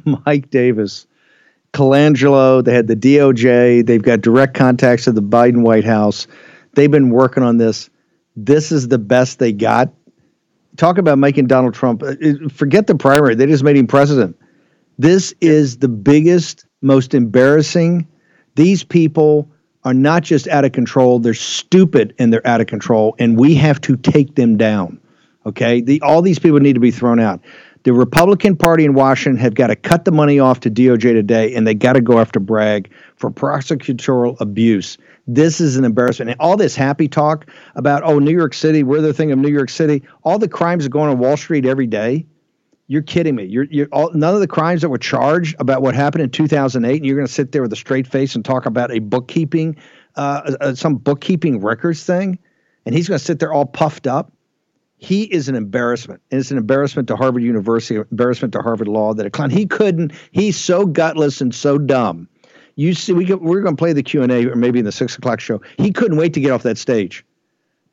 Mike 0.27 0.49
Davis 0.51 1.07
Colangelo, 1.75 2.65
they 2.65 2.73
had 2.73 2.87
the 2.87 2.97
DOJ, 2.97 3.85
they've 3.85 4.03
got 4.03 4.21
direct 4.21 4.55
contacts 4.55 5.05
to 5.05 5.13
the 5.13 5.21
Biden 5.21 5.63
White 5.63 5.85
House. 5.85 6.29
They've 6.75 6.91
been 6.91 7.11
working 7.11 7.43
on 7.43 7.57
this. 7.59 7.91
This 8.37 8.73
is 8.73 8.89
the 8.89 8.99
best 8.99 9.39
they 9.39 9.53
got. 9.53 9.93
Talk 10.77 10.99
about 10.99 11.19
making 11.19 11.47
Donald 11.47 11.75
Trump, 11.75 12.03
uh, 12.03 12.15
forget 12.53 12.87
the 12.87 12.97
primary, 12.97 13.35
they 13.35 13.47
just 13.47 13.63
made 13.63 13.77
him 13.77 13.87
president. 13.87 14.37
This 14.99 15.33
is 15.41 15.79
the 15.79 15.89
biggest, 15.89 16.67
most 16.83 17.15
embarrassing. 17.15 18.09
These 18.57 18.83
people 18.85 19.51
are 19.85 19.95
not 19.95 20.23
just 20.23 20.49
out 20.49 20.65
of 20.65 20.73
control, 20.73 21.19
they're 21.19 21.35
stupid 21.35 22.15
and 22.19 22.33
they're 22.33 22.47
out 22.47 22.61
of 22.61 22.67
control, 22.67 23.15
and 23.19 23.39
we 23.39 23.55
have 23.55 23.81
to 23.83 23.97
take 23.97 24.35
them 24.35 24.57
down. 24.57 25.01
Okay? 25.47 25.81
The, 25.81 26.01
all 26.01 26.23
these 26.23 26.39
people 26.39 26.59
need 26.59 26.73
to 26.73 26.81
be 26.81 26.91
thrown 26.91 27.21
out. 27.21 27.41
The 27.85 27.93
Republican 27.93 28.57
Party 28.57 28.87
in 28.87 28.95
Washington 28.95 29.39
have 29.43 29.55
got 29.55 29.67
to 29.67 29.77
cut 29.77 30.07
the 30.07 30.11
money 30.11 30.39
off 30.39 30.61
to 30.61 30.71
DOJ 30.71 31.01
today, 31.01 31.55
and 31.55 31.67
they 31.67 31.75
got 31.75 31.93
to 31.93 32.01
go 32.01 32.19
after 32.19 32.41
Bragg 32.41 32.91
for 33.17 33.31
prosecutorial 33.31 34.41
abuse. 34.41 34.97
This 35.27 35.61
is 35.61 35.77
an 35.77 35.85
embarrassment. 35.85 36.31
And 36.31 36.41
all 36.41 36.57
this 36.57 36.77
happy 36.77 37.09
talk 37.09 37.47
about, 37.75 38.03
oh, 38.05 38.19
New 38.19 38.33
York 38.33 38.55
City, 38.55 38.83
we're 38.83 39.01
the 39.01 39.15
thing 39.15 39.33
of 39.33 39.39
New 39.39 39.49
York 39.49 39.71
City. 39.71 40.03
All 40.23 40.39
the 40.39 40.49
crimes 40.49 40.85
are 40.85 40.91
going 40.91 41.11
on 41.11 41.19
Wall 41.19 41.37
Street 41.37 41.65
every 41.65 41.87
day. 41.87 42.27
You're 42.87 43.03
kidding 43.03 43.35
me. 43.35 43.45
You're, 43.45 43.65
you're 43.65 43.89
all, 43.93 44.13
none 44.13 44.35
of 44.35 44.41
the 44.41 44.47
crimes 44.47 44.83
that 44.83 44.91
were 44.91 44.99
charged 44.99 45.57
about 45.59 45.81
what 45.81 45.95
happened 45.95 46.23
in 46.23 46.31
2008, 46.31 46.97
and 46.97 47.07
you're 47.07 47.17
going 47.17 47.27
to 47.27 47.33
sit 47.33 47.53
there 47.53 47.63
with 47.63 47.73
a 47.73 47.77
straight 47.77 48.07
face 48.07 48.35
and 48.35 48.45
talk 48.45 48.67
about 48.67 48.91
a 48.91 48.99
bookkeeping, 48.99 49.77
uh, 50.17 50.55
uh, 50.61 50.75
some 50.75 50.97
bookkeeping 50.97 51.61
records 51.61 52.05
thing, 52.05 52.39
and 52.85 52.95
he's 52.95 53.09
going 53.09 53.19
to 53.19 53.25
sit 53.25 53.39
there 53.39 53.53
all 53.53 53.65
puffed 53.65 54.07
up 54.07 54.33
he 55.05 55.25
is 55.25 55.49
an 55.49 55.55
embarrassment. 55.55 56.23
And 56.31 56.41
it's 56.41 56.51
an 56.51 56.59
embarrassment 56.59 57.09
to 57.09 57.17
Harvard 57.17 57.43
University, 57.43 57.97
embarrassment 57.97 58.53
to 58.55 58.63
Harvard 58.63 58.89
Law 58.89 59.15
that 59.15 59.27
a 59.27 59.31
clown. 59.31 59.51
He 59.51 59.67
couldn't. 59.67 60.13
He's 60.33 60.57
so 60.57 60.87
gutless 60.87 61.41
and 61.41 61.55
so 61.55 61.79
dumb. 61.79 62.29
You 62.77 62.95
see, 62.95 63.13
we 63.13 63.25
we're 63.35 63.61
going 63.61 63.77
to 63.77 63.81
play 63.81 63.93
the 63.93 64.03
Q 64.03 64.23
and 64.23 64.33
A, 64.33 64.51
or 64.51 64.57
maybe 64.57 64.79
in 64.79 64.85
the 64.85 64.93
six 64.93 65.17
o'clock 65.17 65.41
show. 65.41 65.61
He 65.79 65.93
couldn't 65.93 66.17
wait 66.17 66.35
to 66.35 66.41
get 66.41 66.51
off 66.51 66.63
that 66.65 66.79
stage. 66.79 67.25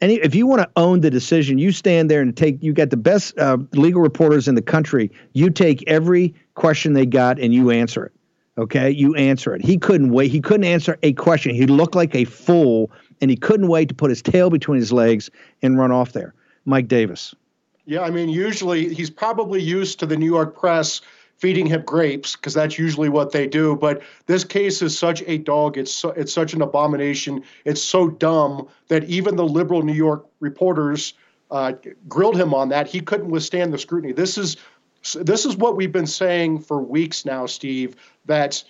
And 0.01 0.11
if 0.11 0.33
you 0.33 0.47
want 0.47 0.63
to 0.63 0.69
own 0.75 1.01
the 1.01 1.11
decision, 1.11 1.59
you 1.59 1.71
stand 1.71 2.09
there 2.09 2.21
and 2.21 2.35
take. 2.35 2.61
You 2.63 2.73
got 2.73 2.89
the 2.89 2.97
best 2.97 3.37
uh, 3.37 3.57
legal 3.73 4.01
reporters 4.01 4.47
in 4.47 4.55
the 4.55 4.61
country. 4.61 5.11
You 5.33 5.51
take 5.51 5.83
every 5.87 6.33
question 6.55 6.93
they 6.93 7.05
got 7.05 7.39
and 7.39 7.53
you 7.53 7.69
answer 7.69 8.05
it. 8.05 8.13
Okay, 8.57 8.89
you 8.89 9.15
answer 9.15 9.55
it. 9.55 9.63
He 9.63 9.77
couldn't 9.77 10.11
wait. 10.11 10.31
He 10.31 10.41
couldn't 10.41 10.65
answer 10.65 10.97
a 11.03 11.13
question. 11.13 11.55
He 11.55 11.67
looked 11.67 11.95
like 11.95 12.13
a 12.15 12.25
fool, 12.25 12.91
and 13.21 13.29
he 13.29 13.37
couldn't 13.37 13.67
wait 13.67 13.89
to 13.89 13.95
put 13.95 14.09
his 14.09 14.21
tail 14.21 14.49
between 14.49 14.79
his 14.79 14.91
legs 14.91 15.29
and 15.61 15.77
run 15.77 15.91
off 15.91 16.11
there. 16.11 16.33
Mike 16.65 16.87
Davis. 16.87 17.33
Yeah, 17.85 18.01
I 18.01 18.11
mean, 18.11 18.29
usually 18.29 18.93
he's 18.93 19.09
probably 19.09 19.61
used 19.61 19.99
to 19.99 20.05
the 20.05 20.17
New 20.17 20.25
York 20.25 20.57
press 20.57 21.01
feeding 21.41 21.65
him 21.65 21.81
grapes 21.81 22.35
because 22.35 22.53
that's 22.53 22.77
usually 22.77 23.09
what 23.09 23.31
they 23.31 23.47
do. 23.47 23.75
But 23.75 24.03
this 24.27 24.43
case 24.43 24.83
is 24.83 24.95
such 24.95 25.23
a 25.25 25.39
dog. 25.39 25.75
It's 25.75 25.91
so, 25.91 26.11
it's 26.11 26.31
such 26.31 26.53
an 26.53 26.61
abomination. 26.61 27.43
It's 27.65 27.81
so 27.81 28.09
dumb 28.09 28.67
that 28.89 29.05
even 29.05 29.35
the 29.35 29.45
liberal 29.45 29.81
New 29.81 29.93
York 29.93 30.23
reporters 30.39 31.15
uh, 31.49 31.73
grilled 32.07 32.39
him 32.39 32.53
on 32.53 32.69
that. 32.69 32.87
He 32.87 33.01
couldn't 33.01 33.31
withstand 33.31 33.73
the 33.73 33.79
scrutiny. 33.79 34.13
This 34.13 34.37
is 34.37 34.57
this 35.15 35.47
is 35.47 35.57
what 35.57 35.75
we've 35.75 35.91
been 35.91 36.05
saying 36.05 36.59
for 36.59 36.79
weeks 36.79 37.25
now, 37.25 37.47
Steve. 37.47 37.95
That 38.25 38.63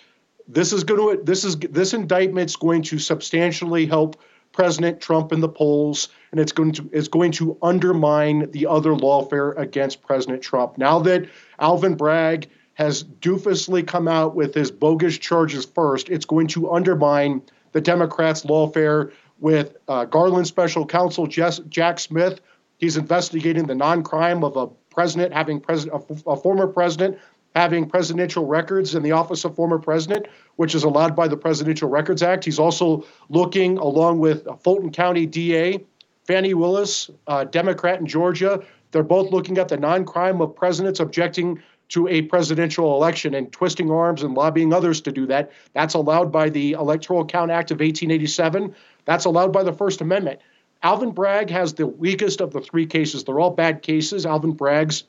this 0.48 0.72
is 0.72 0.82
going 0.82 1.18
to 1.18 1.22
this 1.22 1.44
is 1.44 1.56
this 1.58 1.92
indictment's 1.92 2.56
going 2.56 2.82
to 2.84 2.98
substantially 2.98 3.84
help 3.84 4.18
President 4.52 4.98
Trump 5.00 5.30
in 5.32 5.40
the 5.40 5.48
polls, 5.48 6.08
and 6.30 6.40
it's 6.40 6.52
going 6.52 6.72
to 6.72 6.88
it's 6.90 7.08
going 7.08 7.32
to 7.32 7.58
undermine 7.60 8.50
the 8.50 8.66
other 8.66 8.94
lawfare 8.94 9.56
against 9.58 10.02
President 10.02 10.42
Trump. 10.42 10.78
Now 10.78 10.98
that 11.00 11.28
Alvin 11.58 11.96
Bragg 11.96 12.48
has 12.74 13.04
doofusly 13.04 13.86
come 13.86 14.08
out 14.08 14.34
with 14.34 14.54
his 14.54 14.70
bogus 14.70 15.18
charges 15.18 15.64
first, 15.64 16.08
it's 16.08 16.24
going 16.24 16.46
to 16.48 16.72
undermine 16.72 17.42
the 17.72 17.80
Democrats' 17.80 18.44
lawfare 18.44 19.12
with 19.40 19.76
uh, 19.88 20.04
Garland 20.04 20.46
special 20.46 20.86
counsel 20.86 21.26
Jess, 21.26 21.58
Jack 21.68 21.98
Smith. 21.98 22.40
He's 22.78 22.96
investigating 22.96 23.66
the 23.66 23.74
non-crime 23.74 24.44
of 24.44 24.56
a 24.56 24.66
president 24.90 25.32
having 25.32 25.60
president 25.60 26.04
a, 26.10 26.30
a 26.30 26.36
former 26.36 26.66
president 26.66 27.18
having 27.54 27.86
presidential 27.86 28.46
records 28.46 28.94
in 28.94 29.02
the 29.02 29.12
office 29.12 29.44
of 29.44 29.54
former 29.54 29.78
president, 29.78 30.26
which 30.56 30.74
is 30.74 30.84
allowed 30.84 31.14
by 31.14 31.28
the 31.28 31.36
Presidential 31.36 31.88
Records 31.88 32.22
Act. 32.22 32.44
He's 32.46 32.58
also 32.58 33.04
looking, 33.28 33.76
along 33.76 34.20
with 34.20 34.46
Fulton 34.62 34.90
County 34.90 35.26
DA 35.26 35.84
Fani 36.24 36.54
Willis, 36.54 37.10
uh, 37.26 37.44
Democrat 37.44 38.00
in 38.00 38.06
Georgia. 38.06 38.62
They're 38.90 39.02
both 39.02 39.32
looking 39.32 39.58
at 39.58 39.68
the 39.68 39.76
non 39.76 40.04
crime 40.04 40.40
of 40.40 40.54
presidents 40.54 41.00
objecting 41.00 41.62
to 41.92 42.08
a 42.08 42.22
presidential 42.22 42.94
election 42.94 43.34
and 43.34 43.52
twisting 43.52 43.90
arms 43.90 44.22
and 44.22 44.34
lobbying 44.34 44.72
others 44.72 45.02
to 45.02 45.12
do 45.12 45.26
that. 45.26 45.52
That's 45.74 45.94
allowed 45.94 46.32
by 46.32 46.48
the 46.48 46.72
Electoral 46.72 47.24
Count 47.26 47.50
Act 47.50 47.70
of 47.70 47.76
1887. 47.76 48.74
That's 49.04 49.26
allowed 49.26 49.52
by 49.52 49.62
the 49.62 49.74
First 49.74 50.00
Amendment. 50.00 50.40
Alvin 50.82 51.12
Bragg 51.12 51.50
has 51.50 51.74
the 51.74 51.86
weakest 51.86 52.40
of 52.40 52.52
the 52.52 52.60
three 52.60 52.86
cases. 52.86 53.24
They're 53.24 53.38
all 53.38 53.50
bad 53.50 53.82
cases. 53.82 54.24
Alvin 54.24 54.52
Bragg's 54.52 55.04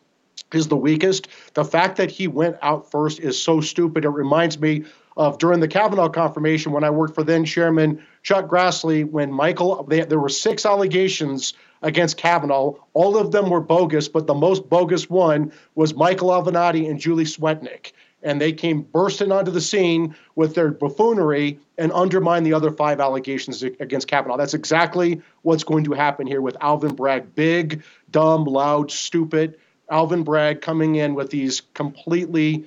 is 0.52 0.68
the 0.68 0.76
weakest. 0.76 1.30
The 1.54 1.64
fact 1.64 1.96
that 1.98 2.12
he 2.12 2.28
went 2.28 2.58
out 2.62 2.92
first 2.92 3.20
is 3.20 3.42
so 3.42 3.62
stupid. 3.62 4.04
It 4.04 4.10
reminds 4.10 4.60
me 4.60 4.84
of 5.16 5.38
during 5.38 5.62
the 5.62 5.68
Kavanaugh 5.68 6.10
confirmation 6.10 6.74
when 6.74 6.84
I 6.84 6.90
worked 6.90 7.16
for 7.16 7.24
then 7.24 7.46
Chairman 7.46 8.04
Chuck 8.24 8.50
Grassley 8.50 9.10
when 9.10 9.32
Michael, 9.32 9.84
they, 9.84 10.02
there 10.02 10.20
were 10.20 10.30
six 10.30 10.66
allegations 10.66 11.54
against 11.84 12.18
Kavanaugh. 12.18 12.74
All 12.94 13.18
of 13.18 13.32
them 13.32 13.50
were 13.50 13.62
bogus, 13.62 14.08
but 14.08 14.26
the 14.26 14.34
most 14.34 14.68
bogus 14.70 15.10
one 15.10 15.52
was 15.76 15.94
Michael 15.94 16.30
Avenatti 16.30 16.90
and 16.90 17.00
Julie 17.00 17.26
Swetnick. 17.26 17.92
And 18.24 18.40
they 18.40 18.54
came 18.54 18.82
bursting 18.82 19.32
onto 19.32 19.52
the 19.52 19.62
scene 19.62 20.16
with 20.36 20.56
their 20.56 20.72
buffoonery 20.72 21.60
and 21.78 21.92
undermined 21.92 22.46
the 22.46 22.54
other 22.54 22.72
five 22.72 23.02
allegations 23.02 23.62
against 23.62 24.08
Kavanaugh. 24.08 24.38
That's 24.38 24.54
exactly 24.54 25.22
what's 25.42 25.66
going 25.66 25.84
to 25.84 25.94
happen 25.94 26.26
here 26.26 26.42
with 26.42 26.56
Alvin 26.62 26.96
Bragg. 26.96 27.36
Big, 27.36 27.84
dumb, 28.10 28.46
loud, 28.46 28.90
stupid 28.92 29.58
Alvin 29.90 30.24
Bragg 30.24 30.62
coming 30.62 30.96
in 30.96 31.14
with 31.14 31.30
these 31.30 31.62
completely, 31.74 32.66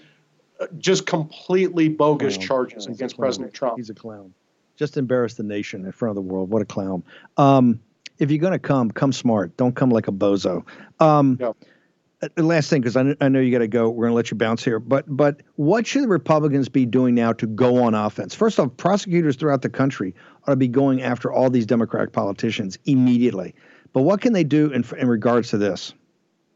just 0.79 1.07
completely 1.07 1.89
bogus 1.89 2.37
Clown. 2.37 2.47
charges 2.47 2.87
a 2.87 2.91
against. 2.91 3.19
President 3.19 3.55
Trump. 3.55 3.77
He's 3.77 3.91
a 3.91 3.95
clown. 3.95 4.35
Just 4.77 4.97
embarrass 4.97 5.35
the 5.35 5.43
nation 5.43 5.87
in 5.87 5.93
front 5.93 6.11
of 6.11 6.17
the 6.17 6.33
world. 6.33 6.51
What 6.51 6.61
a 6.63 6.67
clown. 6.67 7.03
Um, 7.39 7.81
if 8.19 8.31
you're 8.31 8.41
going 8.41 8.53
to 8.53 8.59
come, 8.59 8.91
come 8.91 9.13
smart. 9.13 9.57
Don't 9.57 9.75
come 9.75 9.91
like 9.91 10.09
a 10.09 10.13
bozo. 10.13 10.65
Um, 11.01 11.39
uh, 11.41 12.29
Last 12.39 12.71
thing, 12.71 12.81
because 12.81 12.97
I, 12.97 13.15
I 13.21 13.29
know 13.29 13.41
you 13.41 13.53
got 13.53 13.59
to 13.59 13.69
go. 13.69 13.91
We're 13.91 14.05
going 14.05 14.13
to 14.13 14.17
let 14.17 14.31
you 14.31 14.39
bounce 14.39 14.65
here. 14.65 14.81
But 14.81 15.05
but 15.07 15.43
what 15.57 15.87
should 15.87 16.03
the 16.03 16.09
Republicans 16.09 16.69
be 16.69 16.87
doing 16.87 17.15
now 17.15 17.35
to 17.35 17.47
go 17.47 17.83
on 17.83 17.95
offense? 17.95 18.35
First 18.35 18.59
off, 18.59 18.75
prosecutors 18.79 19.37
throughout 19.37 19.61
the 19.61 19.69
country 19.69 20.15
ought 20.47 20.53
to 20.53 20.57
be 20.57 20.69
going 20.69 21.03
after 21.03 21.31
all 21.31 21.51
these 21.51 21.67
Democratic 21.67 22.13
politicians 22.13 22.79
immediately. 22.87 23.55
But 23.93 24.03
what 24.03 24.23
can 24.23 24.33
they 24.33 24.45
do 24.45 24.71
in, 24.73 24.83
in 24.97 25.09
regards 25.09 25.51
to 25.51 25.59
this? 25.59 25.93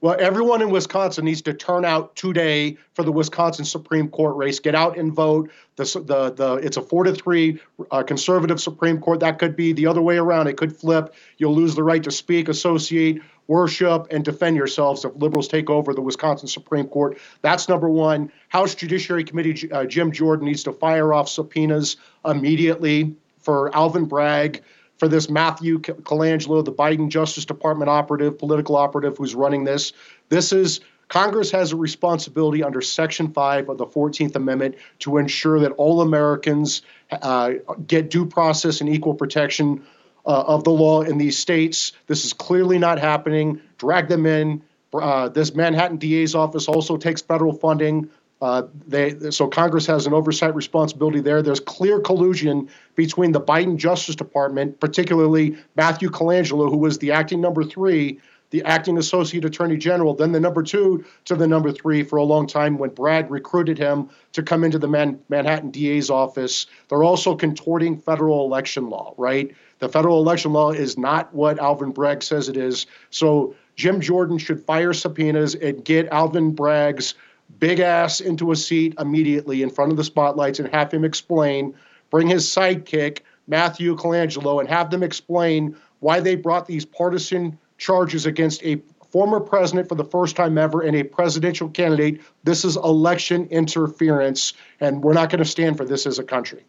Well, 0.02 0.16
everyone 0.18 0.62
in 0.62 0.70
Wisconsin 0.70 1.26
needs 1.26 1.42
to 1.42 1.52
turn 1.52 1.84
out 1.84 2.16
today 2.16 2.78
for 2.94 3.02
the 3.02 3.12
Wisconsin 3.12 3.66
Supreme 3.66 4.08
Court 4.08 4.34
race. 4.34 4.58
Get 4.58 4.74
out 4.74 4.96
and 4.96 5.12
vote. 5.12 5.50
The 5.76 5.84
the, 5.84 6.30
the 6.32 6.54
it's 6.54 6.78
a 6.78 6.82
four 6.82 7.04
to 7.04 7.14
three 7.14 7.60
uh, 7.90 8.02
conservative 8.02 8.60
Supreme 8.60 8.98
Court. 8.98 9.20
That 9.20 9.38
could 9.38 9.56
be 9.56 9.74
the 9.74 9.86
other 9.86 10.00
way 10.00 10.16
around. 10.16 10.46
It 10.46 10.56
could 10.56 10.74
flip. 10.74 11.14
You'll 11.36 11.54
lose 11.54 11.74
the 11.74 11.82
right 11.82 12.02
to 12.02 12.10
speak, 12.10 12.48
associate, 12.48 13.20
worship, 13.46 14.06
and 14.10 14.24
defend 14.24 14.56
yourselves 14.56 15.04
if 15.04 15.12
liberals 15.16 15.48
take 15.48 15.68
over 15.68 15.92
the 15.92 16.00
Wisconsin 16.00 16.48
Supreme 16.48 16.86
Court. 16.86 17.18
That's 17.42 17.68
number 17.68 17.90
one. 17.90 18.32
House 18.48 18.74
Judiciary 18.74 19.24
Committee 19.24 19.70
uh, 19.70 19.84
Jim 19.84 20.12
Jordan 20.12 20.46
needs 20.46 20.62
to 20.62 20.72
fire 20.72 21.12
off 21.12 21.28
subpoenas 21.28 21.98
immediately 22.24 23.16
for 23.38 23.74
Alvin 23.76 24.06
Bragg 24.06 24.62
for 25.00 25.08
this 25.08 25.30
Matthew 25.30 25.80
Colangelo, 25.80 26.62
the 26.62 26.72
Biden 26.72 27.08
Justice 27.08 27.46
Department 27.46 27.88
operative, 27.88 28.38
political 28.38 28.76
operative 28.76 29.16
who's 29.16 29.34
running 29.34 29.64
this. 29.64 29.94
This 30.28 30.52
is 30.52 30.80
Congress 31.08 31.50
has 31.50 31.72
a 31.72 31.76
responsibility 31.76 32.62
under 32.62 32.82
Section 32.82 33.32
5 33.32 33.70
of 33.70 33.78
the 33.78 33.86
14th 33.86 34.36
Amendment 34.36 34.76
to 35.00 35.16
ensure 35.16 35.58
that 35.60 35.72
all 35.72 36.02
Americans 36.02 36.82
uh, 37.10 37.52
get 37.86 38.10
due 38.10 38.26
process 38.26 38.82
and 38.82 38.90
equal 38.90 39.14
protection 39.14 39.82
uh, 40.26 40.42
of 40.46 40.64
the 40.64 40.70
law 40.70 41.00
in 41.00 41.16
these 41.16 41.38
states. 41.38 41.92
This 42.06 42.26
is 42.26 42.34
clearly 42.34 42.78
not 42.78 42.98
happening. 42.98 43.62
Drag 43.78 44.06
them 44.06 44.26
in. 44.26 44.62
Uh, 44.92 45.30
this 45.30 45.54
Manhattan 45.54 45.96
DA's 45.96 46.34
office 46.34 46.68
also 46.68 46.98
takes 46.98 47.22
federal 47.22 47.54
funding. 47.54 48.10
Uh, 48.40 48.62
they, 48.86 49.30
so 49.30 49.46
Congress 49.46 49.86
has 49.86 50.06
an 50.06 50.14
oversight 50.14 50.54
responsibility 50.54 51.20
there. 51.20 51.42
There's 51.42 51.60
clear 51.60 52.00
collusion 52.00 52.70
between 52.94 53.32
the 53.32 53.40
Biden 53.40 53.76
Justice 53.76 54.16
Department, 54.16 54.80
particularly 54.80 55.56
Matthew 55.76 56.08
Colangelo, 56.08 56.70
who 56.70 56.78
was 56.78 56.98
the 56.98 57.12
acting 57.12 57.40
number 57.40 57.64
three, 57.64 58.18
the 58.50 58.62
acting 58.64 58.98
associate 58.98 59.44
attorney 59.44 59.76
general, 59.76 60.14
then 60.14 60.32
the 60.32 60.40
number 60.40 60.62
two 60.62 61.04
to 61.24 61.36
the 61.36 61.46
number 61.46 61.70
three 61.70 62.02
for 62.02 62.16
a 62.16 62.24
long 62.24 62.46
time 62.46 62.78
when 62.78 62.90
Bragg 62.90 63.30
recruited 63.30 63.78
him 63.78 64.08
to 64.32 64.42
come 64.42 64.64
into 64.64 64.78
the 64.78 64.88
Man- 64.88 65.20
Manhattan 65.28 65.70
DA's 65.70 66.10
office. 66.10 66.66
They're 66.88 67.04
also 67.04 67.36
contorting 67.36 67.98
federal 67.98 68.44
election 68.44 68.90
law, 68.90 69.14
right? 69.16 69.54
The 69.78 69.88
federal 69.88 70.18
election 70.20 70.52
law 70.52 70.72
is 70.72 70.98
not 70.98 71.32
what 71.32 71.58
Alvin 71.58 71.92
Bragg 71.92 72.22
says 72.22 72.48
it 72.48 72.56
is. 72.56 72.86
So 73.10 73.54
Jim 73.76 74.00
Jordan 74.00 74.36
should 74.36 74.64
fire 74.64 74.92
subpoenas 74.92 75.54
and 75.54 75.84
get 75.84 76.08
Alvin 76.08 76.52
Bragg's 76.54 77.14
big 77.58 77.80
ass 77.80 78.20
into 78.20 78.52
a 78.52 78.56
seat 78.56 78.94
immediately 78.98 79.62
in 79.62 79.70
front 79.70 79.90
of 79.90 79.96
the 79.96 80.04
spotlights 80.04 80.58
and 80.58 80.68
have 80.72 80.92
him 80.92 81.04
explain, 81.04 81.74
bring 82.10 82.28
his 82.28 82.46
sidekick, 82.46 83.20
Matthew 83.46 83.96
Colangelo, 83.96 84.60
and 84.60 84.68
have 84.68 84.90
them 84.90 85.02
explain 85.02 85.76
why 86.00 86.20
they 86.20 86.34
brought 86.34 86.66
these 86.66 86.84
partisan 86.84 87.58
charges 87.78 88.26
against 88.26 88.62
a 88.62 88.80
former 89.10 89.40
president 89.40 89.88
for 89.88 89.94
the 89.94 90.04
first 90.04 90.36
time 90.36 90.56
ever 90.56 90.82
and 90.82 90.96
a 90.96 91.02
presidential 91.02 91.68
candidate. 91.68 92.20
This 92.44 92.64
is 92.64 92.76
election 92.76 93.46
interference, 93.46 94.52
and 94.78 95.02
we're 95.02 95.12
not 95.12 95.30
going 95.30 95.40
to 95.40 95.48
stand 95.48 95.76
for 95.76 95.84
this 95.84 96.06
as 96.06 96.18
a 96.18 96.24
country. 96.24 96.64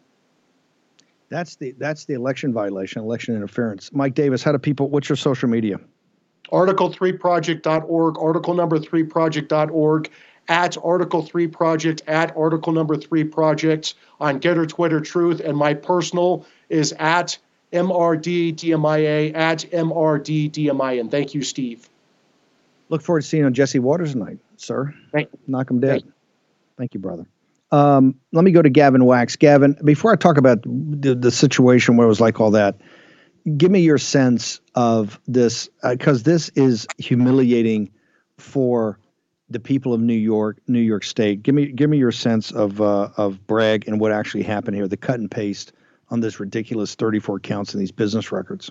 That's 1.28 1.56
the 1.56 1.72
that's 1.78 2.04
the 2.04 2.14
election 2.14 2.52
violation, 2.52 3.00
election 3.00 3.34
interference. 3.34 3.90
Mike 3.92 4.14
Davis, 4.14 4.42
how 4.42 4.52
do 4.52 4.58
people? 4.58 4.90
What's 4.90 5.08
your 5.08 5.16
social 5.16 5.48
media? 5.48 5.80
Article3project.org, 6.50 8.18
article 8.18 8.52
number 8.52 8.78
3project.org, 8.78 10.10
at 10.48 10.76
Article 10.82 11.22
3 11.22 11.46
Project, 11.48 12.02
at 12.06 12.36
Article 12.36 12.72
number 12.72 12.96
3 12.96 13.24
Project 13.24 13.94
on 14.20 14.40
GETTR 14.40 14.68
Twitter 14.68 15.00
Truth, 15.00 15.40
and 15.40 15.56
my 15.56 15.74
personal 15.74 16.46
is 16.68 16.92
at 16.98 17.38
MRDDMIA, 17.72 19.34
at 19.34 19.60
MRDDMIA. 19.70 21.00
And 21.00 21.10
thank 21.10 21.34
you, 21.34 21.42
Steve. 21.42 21.88
Look 22.88 23.02
forward 23.02 23.22
to 23.22 23.26
seeing 23.26 23.42
you 23.42 23.46
on 23.46 23.54
Jesse 23.54 23.78
Watters 23.78 24.12
tonight, 24.12 24.38
sir. 24.56 24.94
Thank 25.12 25.30
you. 25.32 25.38
Knock 25.46 25.70
him 25.70 25.80
dead. 25.80 26.02
Thank 26.76 26.94
you, 26.94 27.00
brother. 27.00 27.26
Um, 27.70 28.16
let 28.32 28.44
me 28.44 28.50
go 28.50 28.60
to 28.60 28.68
Gavin 28.68 29.06
Wax. 29.06 29.36
Gavin, 29.36 29.78
before 29.82 30.12
I 30.12 30.16
talk 30.16 30.36
about 30.36 30.62
the, 30.62 31.14
the 31.14 31.30
situation 31.30 31.96
where 31.96 32.04
it 32.04 32.08
was 32.08 32.20
like 32.20 32.38
all 32.38 32.50
that, 32.50 32.76
give 33.56 33.70
me 33.70 33.80
your 33.80 33.96
sense 33.96 34.60
of 34.74 35.18
this, 35.26 35.70
because 35.82 36.20
uh, 36.20 36.24
this 36.24 36.50
is 36.50 36.86
humiliating 36.98 37.90
for 38.36 38.98
the 39.52 39.60
people 39.60 39.92
of 39.92 40.00
New 40.00 40.14
York, 40.14 40.58
New 40.66 40.80
York 40.80 41.04
State. 41.04 41.42
Give 41.42 41.54
me 41.54 41.66
give 41.72 41.90
me 41.90 41.98
your 41.98 42.12
sense 42.12 42.50
of 42.50 42.80
uh, 42.80 43.10
of 43.16 43.46
Bragg 43.46 43.88
and 43.88 44.00
what 44.00 44.12
actually 44.12 44.42
happened 44.42 44.76
here, 44.76 44.88
the 44.88 44.96
cut 44.96 45.20
and 45.20 45.30
paste 45.30 45.72
on 46.10 46.20
this 46.20 46.40
ridiculous 46.40 46.94
34 46.94 47.40
counts 47.40 47.74
in 47.74 47.80
these 47.80 47.92
business 47.92 48.32
records. 48.32 48.70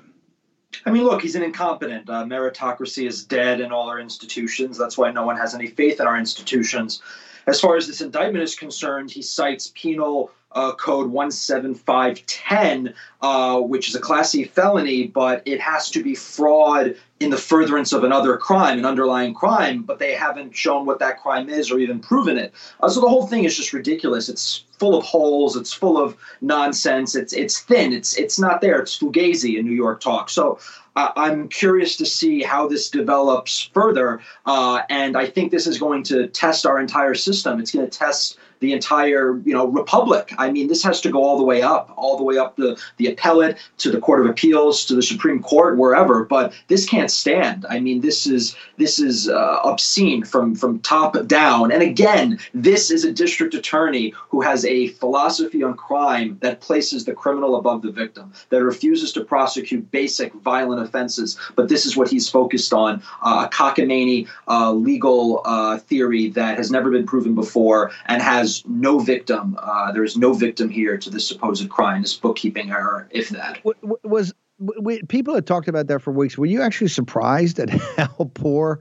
I 0.85 0.91
mean, 0.91 1.03
look, 1.03 1.21
he's 1.21 1.35
an 1.35 1.43
incompetent. 1.43 2.09
Uh, 2.09 2.23
meritocracy 2.23 3.07
is 3.07 3.25
dead 3.25 3.59
in 3.59 3.71
all 3.71 3.89
our 3.89 3.99
institutions. 3.99 4.77
That's 4.77 4.97
why 4.97 5.11
no 5.11 5.25
one 5.25 5.37
has 5.37 5.53
any 5.53 5.67
faith 5.67 5.99
in 5.99 6.07
our 6.07 6.17
institutions. 6.17 7.01
As 7.47 7.59
far 7.59 7.75
as 7.75 7.87
this 7.87 8.01
indictment 8.01 8.43
is 8.43 8.55
concerned, 8.55 9.11
he 9.11 9.21
cites 9.21 9.71
penal 9.73 10.31
uh, 10.53 10.73
code 10.73 11.11
17510, 11.11 12.93
uh, 13.21 13.59
which 13.61 13.87
is 13.87 13.95
a 13.95 13.99
Class 13.99 14.31
C 14.31 14.43
felony, 14.43 15.07
but 15.07 15.41
it 15.45 15.61
has 15.61 15.89
to 15.91 16.03
be 16.03 16.15
fraud 16.15 16.95
in 17.19 17.29
the 17.29 17.37
furtherance 17.37 17.93
of 17.93 18.03
another 18.03 18.35
crime, 18.37 18.79
an 18.79 18.85
underlying 18.85 19.33
crime, 19.33 19.83
but 19.83 19.99
they 19.99 20.13
haven't 20.13 20.55
shown 20.55 20.85
what 20.85 20.99
that 20.99 21.21
crime 21.21 21.49
is 21.49 21.71
or 21.71 21.79
even 21.79 21.99
proven 21.99 22.37
it. 22.37 22.53
Uh, 22.81 22.89
so 22.89 22.99
the 22.99 23.07
whole 23.07 23.27
thing 23.27 23.43
is 23.43 23.55
just 23.55 23.73
ridiculous. 23.73 24.27
It's 24.27 24.65
full 24.79 24.97
of 24.97 25.05
holes. 25.05 25.55
It's 25.55 25.71
full 25.71 26.01
of 26.01 26.17
nonsense. 26.41 27.15
It's 27.15 27.33
it's 27.33 27.59
thin. 27.59 27.93
It's 27.93 28.17
it's 28.17 28.39
not 28.39 28.61
there. 28.61 28.79
It's 28.79 28.97
fugazi 28.97 29.59
in 29.59 29.65
New 29.65 29.75
York 29.75 30.01
talk. 30.01 30.29
So 30.29 30.59
uh, 30.95 31.11
I'm 31.15 31.47
curious 31.47 31.95
to 31.97 32.05
see 32.05 32.41
how 32.41 32.67
this 32.67 32.89
develops 32.89 33.61
further, 33.73 34.21
uh, 34.45 34.81
and 34.89 35.17
I 35.17 35.25
think 35.25 35.51
this 35.51 35.67
is 35.67 35.79
going 35.79 36.03
to 36.03 36.27
test 36.27 36.65
our 36.65 36.79
entire 36.79 37.15
system. 37.15 37.59
It's 37.59 37.71
going 37.71 37.89
to 37.89 37.97
test 37.97 38.37
the 38.61 38.71
entire 38.71 39.41
you 39.43 39.53
know 39.53 39.67
republic. 39.67 40.33
I 40.37 40.49
mean, 40.51 40.67
this 40.67 40.83
has 40.83 41.01
to 41.01 41.11
go 41.11 41.21
all 41.23 41.37
the 41.37 41.43
way 41.43 41.61
up, 41.61 41.91
all 41.97 42.15
the 42.15 42.23
way 42.23 42.37
up 42.37 42.55
the 42.55 42.81
the 42.97 43.07
appellate 43.07 43.57
to 43.79 43.91
the 43.91 43.99
Court 43.99 44.21
of 44.21 44.27
Appeals 44.27 44.85
to 44.85 44.95
the 44.95 45.01
Supreme 45.01 45.41
Court, 45.41 45.77
wherever. 45.77 46.23
But 46.23 46.53
this 46.67 46.87
can't 46.87 47.11
stand. 47.11 47.65
I 47.69 47.79
mean, 47.79 48.01
this 48.01 48.25
is 48.25 48.55
this 48.77 48.99
is 48.99 49.27
uh, 49.27 49.59
obscene 49.63 50.23
from 50.23 50.55
from 50.55 50.79
top 50.79 51.27
down. 51.27 51.71
And 51.71 51.81
again, 51.81 52.39
this 52.53 52.91
is 52.91 53.03
a 53.03 53.11
district 53.11 53.53
attorney 53.53 54.13
who 54.29 54.41
has 54.41 54.63
a 54.63 54.87
philosophy 54.87 55.63
on 55.63 55.75
crime 55.75 56.37
that 56.41 56.61
places 56.61 57.05
the 57.05 57.13
criminal 57.13 57.55
above 57.55 57.81
the 57.81 57.91
victim, 57.91 58.31
that 58.49 58.63
refuses 58.63 59.11
to 59.13 59.23
prosecute 59.23 59.89
basic 59.91 60.33
violent 60.35 60.81
offenses. 60.81 61.37
But 61.55 61.67
this 61.67 61.85
is 61.85 61.97
what 61.97 62.09
he's 62.09 62.29
focused 62.29 62.73
on: 62.73 63.01
uh, 63.23 63.47
a 63.47 63.53
cockamamie 63.53 64.27
uh, 64.47 64.71
legal 64.71 65.41
uh, 65.45 65.79
theory 65.79 66.29
that 66.29 66.57
has 66.57 66.69
never 66.69 66.91
been 66.91 67.07
proven 67.07 67.33
before 67.33 67.91
and 68.05 68.21
has 68.21 68.50
no 68.67 68.99
victim. 68.99 69.57
Uh, 69.61 69.91
there 69.91 70.03
is 70.03 70.17
no 70.17 70.33
victim 70.33 70.69
here 70.69 70.97
to 70.97 71.09
this 71.09 71.27
supposed 71.27 71.69
crime, 71.69 72.01
this 72.01 72.15
bookkeeping 72.15 72.71
error, 72.71 73.07
if 73.11 73.29
that. 73.29 73.61
Was 74.03 74.33
we, 74.59 75.01
people 75.03 75.33
had 75.33 75.47
talked 75.47 75.67
about 75.67 75.87
that 75.87 76.01
for 76.01 76.11
weeks. 76.11 76.37
Were 76.37 76.45
you 76.45 76.61
actually 76.61 76.89
surprised 76.89 77.59
at 77.59 77.69
how 77.97 78.31
poor 78.33 78.79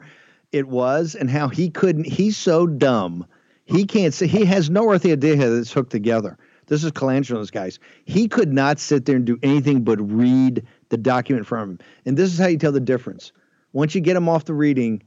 it 0.53 0.69
was 0.69 1.15
and 1.15 1.31
how 1.31 1.49
he 1.49 1.71
couldn't? 1.71 2.07
He's 2.07 2.37
so 2.37 2.67
dumb. 2.67 3.27
He 3.65 3.87
can't 3.87 4.13
see. 4.13 4.27
he 4.27 4.45
has 4.45 4.69
no 4.69 4.91
earthly 4.91 5.13
idea 5.13 5.37
how 5.37 5.49
this 5.49 5.73
hooked 5.73 5.93
together. 5.93 6.37
This 6.67 6.85
is 6.85 6.93
Colangelo's 6.93 7.51
guys. 7.51 7.79
He 8.05 8.29
could 8.29 8.53
not 8.53 8.79
sit 8.79 9.05
there 9.05 9.17
and 9.17 9.25
do 9.25 9.39
anything 9.43 9.83
but 9.83 9.99
read 10.01 10.65
the 10.89 10.97
document 10.97 11.47
from 11.47 11.71
him. 11.71 11.79
And 12.07 12.17
this 12.17 12.33
is 12.33 12.39
how 12.39 12.47
you 12.47 12.59
tell 12.59 12.73
the 12.73 12.81
difference. 12.81 13.33
Once 13.73 13.95
you 13.95 14.01
get 14.01 14.17
him 14.17 14.29
off 14.29 14.45
the 14.45 14.55
reading, 14.55 15.03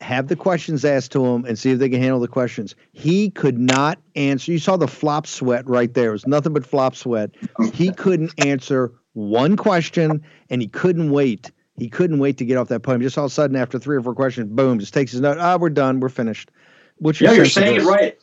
have 0.00 0.28
the 0.28 0.36
questions 0.36 0.84
asked 0.84 1.12
to 1.12 1.24
him 1.26 1.44
and 1.44 1.58
see 1.58 1.72
if 1.72 1.78
they 1.78 1.88
can 1.88 2.00
handle 2.00 2.20
the 2.20 2.28
questions. 2.28 2.74
He 2.92 3.30
could 3.30 3.58
not 3.58 3.98
answer. 4.14 4.52
You 4.52 4.58
saw 4.58 4.76
the 4.76 4.86
flop 4.86 5.26
sweat 5.26 5.66
right 5.68 5.92
there. 5.92 6.10
It 6.10 6.12
was 6.12 6.26
nothing 6.26 6.52
but 6.52 6.64
flop 6.64 6.94
sweat. 6.94 7.30
He 7.72 7.92
couldn't 7.92 8.32
answer 8.38 8.92
one 9.14 9.56
question 9.56 10.22
and 10.50 10.62
he 10.62 10.68
couldn't 10.68 11.10
wait. 11.10 11.50
He 11.76 11.88
couldn't 11.88 12.18
wait 12.18 12.38
to 12.38 12.44
get 12.44 12.56
off 12.56 12.68
that 12.68 12.80
podium. 12.80 13.02
Just 13.02 13.18
all 13.18 13.24
of 13.24 13.30
a 13.30 13.34
sudden, 13.34 13.56
after 13.56 13.78
three 13.78 13.96
or 13.96 14.02
four 14.02 14.14
questions, 14.14 14.48
boom, 14.50 14.78
just 14.78 14.94
takes 14.94 15.12
his 15.12 15.20
note. 15.20 15.38
Ah, 15.38 15.56
we're 15.56 15.70
done. 15.70 16.00
We're 16.00 16.08
finished. 16.08 16.50
What's 16.98 17.20
your 17.20 17.30
yeah, 17.30 17.36
you're 17.36 17.46
saying 17.46 17.76
it 17.76 17.84
right. 17.84 18.18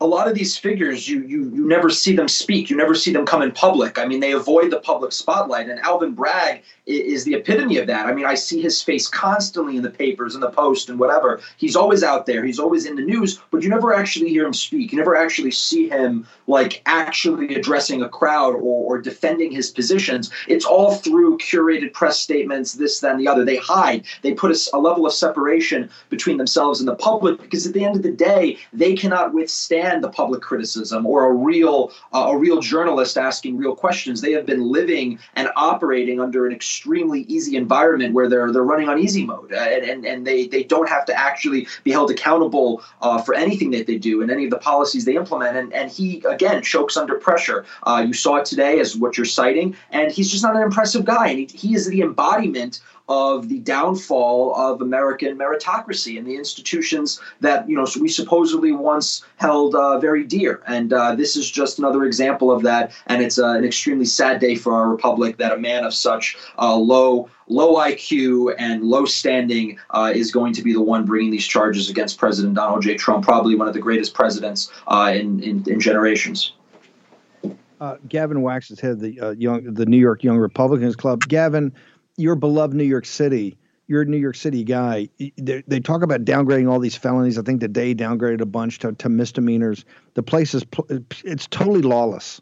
a 0.00 0.06
lot 0.06 0.28
of 0.28 0.34
these 0.34 0.56
figures 0.56 1.08
you 1.08 1.22
you 1.24 1.50
you 1.52 1.66
never 1.66 1.90
see 1.90 2.14
them 2.14 2.28
speak 2.28 2.70
you 2.70 2.76
never 2.76 2.94
see 2.94 3.12
them 3.12 3.26
come 3.26 3.42
in 3.42 3.50
public 3.50 3.98
i 3.98 4.06
mean 4.06 4.20
they 4.20 4.30
avoid 4.30 4.70
the 4.70 4.78
public 4.78 5.10
spotlight 5.10 5.68
and 5.68 5.80
alvin 5.80 6.14
bragg 6.14 6.62
is, 6.90 7.24
the 7.24 7.34
epitome 7.34 7.76
of 7.78 7.86
that. 7.86 8.06
I 8.06 8.12
mean 8.12 8.24
i 8.24 8.34
see 8.34 8.60
his 8.60 8.82
face 8.82 9.06
constantly 9.06 9.76
in 9.76 9.82
the 9.82 9.90
papers 9.90 10.34
in 10.34 10.40
the 10.40 10.50
post 10.50 10.88
and 10.88 10.98
whatever. 10.98 11.40
He's 11.56 11.76
always 11.76 12.02
out 12.02 12.26
there. 12.26 12.44
He's 12.44 12.58
always 12.58 12.86
in 12.86 12.96
the 12.96 13.02
news 13.02 13.40
but 13.50 13.62
you 13.62 13.68
never 13.68 13.92
actually 13.92 14.30
hear 14.30 14.46
him 14.46 14.54
speak. 14.54 14.92
You 14.92 14.98
never 14.98 15.16
actually 15.16 15.50
see 15.50 15.88
him 15.88 16.26
like 16.46 16.82
actually 16.86 17.54
addressing 17.54 18.02
a 18.02 18.08
crowd 18.08 18.54
or, 18.54 18.96
or 18.96 19.00
defending 19.00 19.50
his 19.52 19.70
positions. 19.70 20.30
It's 20.48 20.64
all 20.64 20.94
through 20.94 21.38
curated 21.38 21.92
press 21.92 22.18
statements 22.18 22.74
this 22.74 23.02
and 23.02 23.20
the 23.20 23.28
other. 23.28 23.44
They 23.44 23.56
hide. 23.56 24.04
They 24.22 24.34
put 24.34 24.50
a, 24.50 24.76
a 24.76 24.78
level 24.78 25.06
of 25.06 25.12
separation 25.12 25.90
between 26.08 26.36
themselves 26.36 26.80
and 26.80 26.88
the 26.88 26.94
public 26.94 27.40
because 27.40 27.66
at 27.66 27.72
the 27.72 27.84
end 27.84 27.96
of 27.96 28.02
the 28.02 28.12
day 28.12 28.58
they 28.72 28.94
cannot 28.94 29.34
withstand 29.34 30.02
the 30.02 30.08
public 30.08 30.42
criticism 30.42 31.06
or 31.06 31.30
a 31.30 31.32
real 31.32 31.92
uh, 32.12 32.28
a 32.30 32.36
real 32.36 32.60
journalist 32.60 33.16
asking 33.16 33.56
real 33.56 33.74
questions. 33.74 34.20
They 34.20 34.32
have 34.32 34.46
been 34.46 34.62
living 34.62 35.18
and 35.34 35.48
operating 35.56 36.20
under 36.20 36.46
an 36.46 36.52
extremely 36.80 37.22
easy 37.28 37.56
environment 37.56 38.14
where 38.14 38.26
they're 38.26 38.50
they're 38.52 38.62
running 38.62 38.88
on 38.88 38.98
easy 38.98 39.26
mode 39.26 39.52
uh, 39.52 39.56
and, 39.56 39.84
and, 39.84 40.06
and 40.06 40.26
they 40.26 40.46
they 40.46 40.62
don't 40.62 40.88
have 40.88 41.04
to 41.04 41.14
actually 41.14 41.66
be 41.84 41.90
held 41.90 42.10
accountable 42.10 42.82
uh, 43.02 43.20
for 43.20 43.34
anything 43.34 43.70
that 43.70 43.86
they 43.86 43.98
do 43.98 44.22
and 44.22 44.30
any 44.30 44.44
of 44.44 44.50
the 44.50 44.56
policies 44.56 45.04
they 45.04 45.14
implement. 45.14 45.58
And 45.58 45.74
and 45.74 45.90
he 45.90 46.22
again 46.26 46.62
chokes 46.62 46.96
under 46.96 47.16
pressure. 47.16 47.66
Uh, 47.82 48.02
you 48.06 48.14
saw 48.14 48.36
it 48.36 48.46
today 48.46 48.80
as 48.80 48.96
what 48.96 49.18
you're 49.18 49.26
citing, 49.26 49.76
and 49.90 50.10
he's 50.10 50.30
just 50.30 50.42
not 50.42 50.56
an 50.56 50.62
impressive 50.62 51.04
guy. 51.04 51.28
And 51.28 51.38
he, 51.38 51.46
he 51.54 51.74
is 51.74 51.86
the 51.86 52.00
embodiment 52.00 52.80
of 53.10 53.48
the 53.48 53.58
downfall 53.58 54.54
of 54.54 54.80
American 54.80 55.36
meritocracy 55.36 56.16
and 56.16 56.24
the 56.24 56.36
institutions 56.36 57.20
that 57.40 57.68
you 57.68 57.76
know 57.76 57.84
we 58.00 58.08
supposedly 58.08 58.70
once 58.70 59.24
held 59.36 59.74
uh, 59.74 59.98
very 59.98 60.22
dear. 60.22 60.62
And 60.68 60.92
uh, 60.92 61.16
this 61.16 61.36
is 61.36 61.50
just 61.50 61.80
another 61.80 62.04
example 62.04 62.52
of 62.52 62.62
that. 62.62 62.92
And 63.08 63.20
it's 63.20 63.36
uh, 63.36 63.48
an 63.48 63.64
extremely 63.64 64.04
sad 64.04 64.40
day 64.40 64.54
for 64.54 64.72
our 64.72 64.88
republic 64.88 65.38
that 65.38 65.52
a 65.52 65.58
man 65.58 65.84
of 65.84 65.92
such 65.92 66.38
uh, 66.58 66.76
low 66.76 67.28
low 67.48 67.74
IQ 67.78 68.54
and 68.58 68.84
low 68.84 69.04
standing 69.06 69.76
uh, 69.90 70.12
is 70.14 70.30
going 70.30 70.52
to 70.52 70.62
be 70.62 70.72
the 70.72 70.80
one 70.80 71.04
bringing 71.04 71.32
these 71.32 71.46
charges 71.46 71.90
against 71.90 72.16
President 72.16 72.54
Donald 72.54 72.82
J. 72.82 72.94
Trump, 72.94 73.24
probably 73.24 73.56
one 73.56 73.66
of 73.66 73.74
the 73.74 73.80
greatest 73.80 74.14
presidents 74.14 74.70
uh, 74.86 75.12
in, 75.12 75.42
in, 75.42 75.64
in 75.68 75.80
generations. 75.80 76.52
Gavin 78.08 78.42
Wax 78.42 78.70
is 78.70 78.78
head 78.78 78.92
of 78.92 79.00
the 79.00 79.34
young 79.36 79.64
the 79.74 79.86
New 79.86 79.96
York 79.96 80.22
Young 80.22 80.36
Republicans 80.36 80.94
Club. 80.94 81.26
Gavin, 81.26 81.72
your 82.20 82.36
beloved 82.36 82.74
New 82.74 82.84
York 82.84 83.06
City, 83.06 83.58
you're 83.86 84.02
a 84.02 84.06
New 84.06 84.18
York 84.18 84.36
City 84.36 84.62
guy. 84.62 85.08
They, 85.18 85.64
they, 85.66 85.80
talk 85.80 86.02
about 86.02 86.24
downgrading 86.24 86.70
all 86.70 86.78
these 86.78 86.96
felonies. 86.96 87.38
I 87.38 87.42
think 87.42 87.60
the 87.60 87.68
day 87.68 87.94
downgraded 87.94 88.40
a 88.40 88.46
bunch 88.46 88.78
to, 88.80 88.92
to 88.92 89.08
misdemeanors. 89.08 89.84
The 90.14 90.22
place 90.22 90.54
is 90.54 90.64
it's 91.24 91.48
totally 91.48 91.82
lawless. 91.82 92.40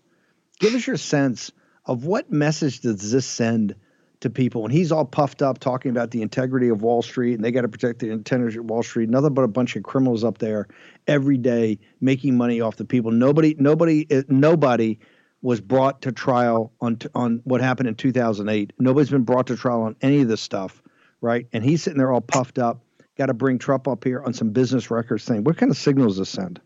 Give 0.59 0.74
us 0.74 0.87
your 0.87 0.99
sense 0.99 1.51
of 1.87 2.05
what 2.05 2.31
message 2.31 2.81
does 2.81 3.11
this 3.11 3.26
send 3.26 3.74
to 4.20 4.29
people 4.29 4.62
when 4.62 4.70
he's 4.70 4.91
all 4.91 5.05
puffed 5.05 5.43
up 5.43 5.59
talking 5.59 5.91
about 5.91 6.11
the 6.11 6.22
integrity 6.22 6.68
of 6.68 6.83
Wall 6.83 7.03
Street 7.03 7.35
and 7.35 7.45
they 7.45 7.53
got 7.53 7.62
to 7.62 7.68
protect 7.68 8.01
the 8.01 8.11
integrity 8.11 8.59
of 8.59 8.64
Wall 8.64 8.83
Street. 8.83 9.09
Nothing 9.09 9.33
but 9.33 9.43
a 9.43 9.49
bunch 9.49 9.76
of 9.76 9.85
criminals 9.85 10.24
up 10.24 10.39
there 10.39 10.66
every 11.07 11.39
day 11.39 11.79
making 12.01 12.37
money 12.37 12.61
off 12.61 12.76
the 12.76 12.85
people. 12.85 13.12
Nobody, 13.12 13.55
nobody, 13.59 14.07
eh, 14.11 14.22
nobody 14.29 14.99
was 15.43 15.61
brought 15.61 16.03
to 16.03 16.12
trial 16.12 16.72
on 16.80 16.99
on 17.14 17.41
what 17.45 17.61
happened 17.61 17.89
in 17.89 17.95
2008. 17.95 18.72
Nobody's 18.78 19.11
been 19.11 19.22
brought 19.22 19.47
to 19.49 19.57
trial 19.57 19.82
on 19.82 19.97
any 20.03 20.22
of 20.22 20.28
this 20.28 20.41
stuff, 20.41 20.82
right? 21.20 21.47
And 21.53 21.64
he's 21.64 21.82
sitting 21.82 21.99
there 21.99 22.12
all 22.12 22.20
puffed 22.20 22.59
up. 22.59 22.82
Got 23.16 23.26
to 23.26 23.34
bring 23.34 23.59
Trump 23.59 23.89
up 23.89 24.05
here 24.05 24.22
on 24.22 24.32
some 24.32 24.51
business 24.51 24.91
records 24.91 25.24
thing. 25.24 25.45
What 25.45 25.57
kind 25.57 25.70
of 25.70 25.76
signals 25.76 26.18
this 26.18 26.28
send? 26.28 26.61